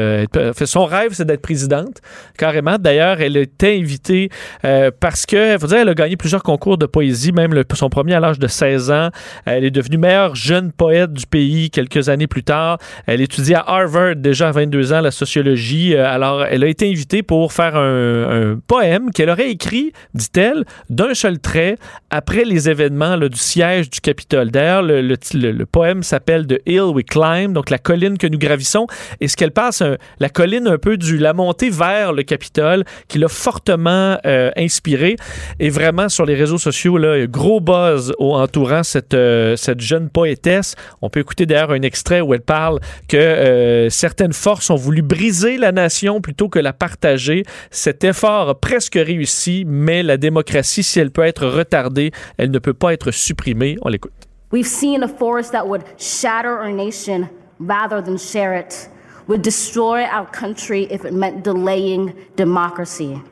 [0.55, 1.99] fait son rêve, c'est d'être présidente,
[2.39, 2.77] carrément.
[2.79, 4.31] D'ailleurs, elle était invitée
[4.65, 8.15] euh, parce que, faut dire, elle a gagné plusieurs concours de poésie, même son premier
[8.15, 9.09] à l'âge de 16 ans.
[9.45, 12.79] Elle est devenue meilleure jeune poète du pays quelques années plus tard.
[13.07, 15.95] Elle étudie à Harvard déjà à 22 ans la sociologie.
[15.95, 21.15] Euh, alors, elle a été invitée pour faire un, poème qu'elle aurait écrit, dit-elle, d'un
[21.15, 21.77] seul trait
[22.11, 24.51] après les événements du siège du Capitole.
[24.51, 28.27] D'ailleurs, le, le- le- le poème s'appelle The Hill We Climb, donc la colline que
[28.27, 28.87] nous gravissons.
[29.21, 32.85] Et ce qu'elle passe, un- la colline un peu du la montée vers le Capitole,
[33.09, 35.17] qui l'a fortement euh, inspiré.
[35.59, 40.09] Et vraiment, sur les réseaux sociaux, là, gros buzz au- entourant cette, euh, cette jeune
[40.11, 40.75] poétesse.
[41.03, 45.03] On peut écouter d'ailleurs un extrait où elle parle que euh, certaines forces ont voulu
[45.03, 47.45] briser la nation plutôt que la partager.
[47.71, 52.59] Cet effort a presque réussi, mais la démocratie, si elle peut être retardée, elle ne
[52.59, 53.77] peut pas être supprimée.
[53.83, 54.13] On l'écoute.
[54.53, 57.29] We've seen a force that would shatter our nation
[57.61, 58.91] rather than share it,
[59.31, 63.23] would destroy our country if it meant delaying democracy.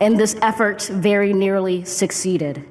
[0.00, 2.68] And this effort very nearly succeeded.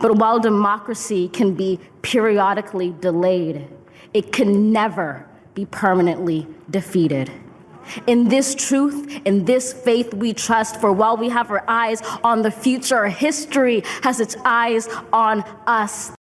[0.00, 3.68] But while democracy can be periodically delayed,
[4.14, 7.30] it can never be permanently defeated.
[8.06, 12.40] In this truth, in this faith we trust, for while we have our eyes on
[12.40, 16.17] the future, history has its eyes on us.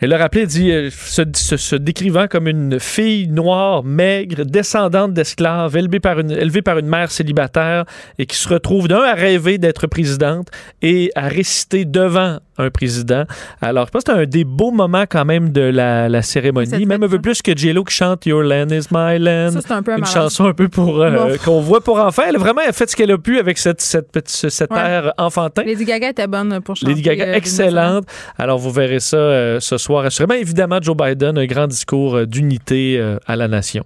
[0.00, 5.98] Elle l'a rappelé, dit, euh, se, décrivant comme une fille noire, maigre, descendante d'esclaves, élevée
[5.98, 7.84] par, une, élevée par une mère célibataire
[8.18, 10.48] et qui se retrouve d'un à rêver d'être présidente
[10.82, 13.24] et à réciter devant un président.
[13.60, 16.86] Alors, je pense que c'est un des beaux moments quand même de la, la cérémonie,
[16.86, 19.50] même un peu plus que J-Lo qui chante Your Land is my land.
[19.52, 22.22] Ça, c'est un peu un Une chanson un peu pour euh, qu'on voit pour enfants.
[22.28, 24.78] Elle a vraiment fait ce qu'elle a pu avec cette, cette, petite- ce- cet Ouais.
[24.78, 25.62] air enfantin.
[25.64, 26.92] Lady Gaga était bonne pour chanter.
[26.92, 28.04] Lady Gaga, euh, excellente.
[28.38, 30.04] Alors, vous verrez ça euh, ce soir.
[30.04, 33.84] Assurément, évidemment, Joe Biden, un grand discours d'unité à la nation.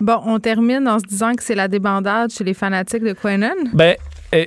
[0.00, 3.50] Bon, on termine en se disant que c'est la débandade chez les fanatiques de Quenon.
[3.72, 3.96] Ben,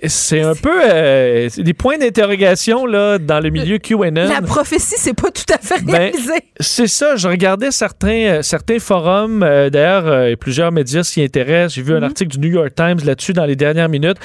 [0.07, 4.27] c'est un peu euh, des points d'interrogation là dans le milieu QAnon.
[4.27, 6.33] La prophétie, c'est pas tout à fait Ben, réalisé.
[6.59, 7.15] c'est ça.
[7.15, 9.43] Je regardais certains, euh, certains forums.
[9.43, 11.73] euh, D'ailleurs, et plusieurs médias s'y intéressent.
[11.75, 12.03] J'ai vu Mhm.
[12.03, 14.17] un article du New York Times là-dessus dans les dernières minutes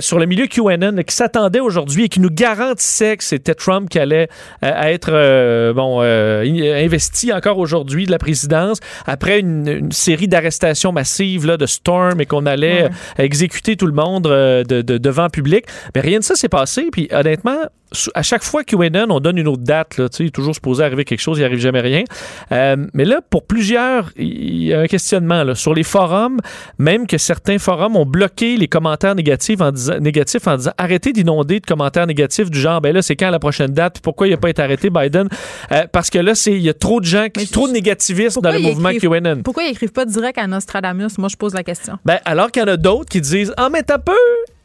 [0.00, 3.98] sur le milieu QAnon qui s'attendait aujourd'hui et qui nous garantissait que c'était Trump qui
[3.98, 4.28] allait
[4.62, 11.46] être bon in- investi encore aujourd'hui de la présidence après une, une série d'arrestations massives
[11.46, 13.24] là, de Storm et qu'on allait Ouais.
[13.24, 15.66] exécuter tout le monde de, de- devant public.
[15.94, 16.88] Mais rien de ça s'est passé.
[16.92, 17.58] Puis honnêtement,
[18.14, 19.96] à chaque fois QAnon, on donne une autre date.
[19.98, 22.04] Là, il est toujours supposé arriver quelque chose, il arrive jamais rien.
[22.52, 26.38] Euh, mais là, pour plusieurs, il y a un questionnement là, sur les forums,
[26.78, 31.12] même que certains forums ont bloqué les commentaires négatifs en disant, négatifs en disant arrêtez
[31.12, 34.30] d'inonder de commentaires négatifs du genre ben là c'est quand la prochaine date pourquoi il
[34.30, 35.28] n'a pas été arrêté Biden?
[35.72, 38.50] Euh, parce que là il y a trop de gens qui trop de négativisme dans
[38.52, 39.42] le mouvement écrivent- QAnon.
[39.42, 41.18] Pourquoi ils écrivent pas direct à Nostradamus?
[41.18, 41.98] Moi, je pose la question.
[42.04, 44.12] Ben, alors qu'il y en a d'autres qui disent Ah, mais t'as peu,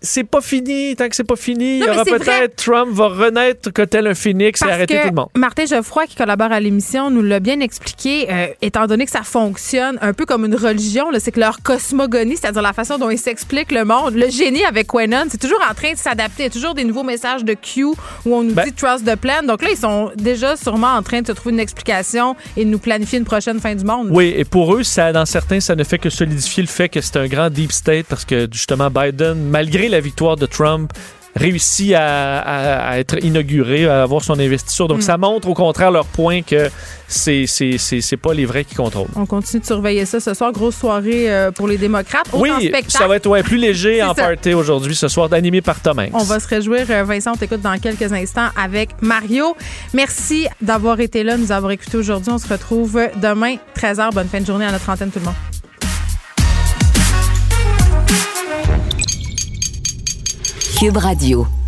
[0.01, 0.95] c'est pas fini.
[0.95, 4.15] Tant que c'est pas fini, il y aura peut-être Trump va renaître que tel un
[4.15, 5.29] phénix et arrêter tout le monde.
[5.35, 9.23] Martin Geoffroy, qui collabore à l'émission, nous l'a bien expliqué, euh, étant donné que ça
[9.23, 13.17] fonctionne un peu comme une religion, c'est que leur cosmogonie, c'est-à-dire la façon dont ils
[13.17, 16.43] s'expliquent le monde, le génie avec Quenon, c'est toujours en train de s'adapter.
[16.43, 19.05] Il y a toujours des nouveaux messages de Q où on nous Ben dit trust
[19.05, 19.43] the plan.
[19.47, 22.69] Donc là, ils sont déjà sûrement en train de se trouver une explication et de
[22.69, 24.09] nous planifier une prochaine fin du monde.
[24.11, 27.01] Oui, et pour eux, ça, dans certains, ça ne fait que solidifier le fait que
[27.01, 30.91] c'est un grand deep state parce que justement, Biden, malgré la victoire de Trump,
[31.35, 34.87] réussit à, à- à être inauguré, à avoir son investiture.
[34.87, 35.01] Donc, Mm.
[35.01, 36.69] ça montre au contraire leur point que
[37.07, 37.45] c'est
[38.21, 39.07] pas les vrais qui contrôlent.
[39.15, 40.51] On continue de surveiller ça ce soir.
[40.51, 42.27] Grosse soirée euh, pour les démocrates.
[42.33, 42.49] Oui,
[42.87, 44.23] ça va être ouais, plus léger en ça.
[44.23, 46.07] party aujourd'hui, ce soir, animé par Thomas.
[46.13, 46.85] On va se réjouir.
[46.89, 49.55] Euh, Vincent, on t'écoute dans quelques instants avec Mario.
[49.93, 52.31] Merci d'avoir été là, nous avoir écoutés aujourd'hui.
[52.33, 54.13] On se retrouve demain, 13h.
[54.13, 55.35] Bonne fin de journée à notre antenne, tout le monde.
[60.81, 61.60] Cube Radio.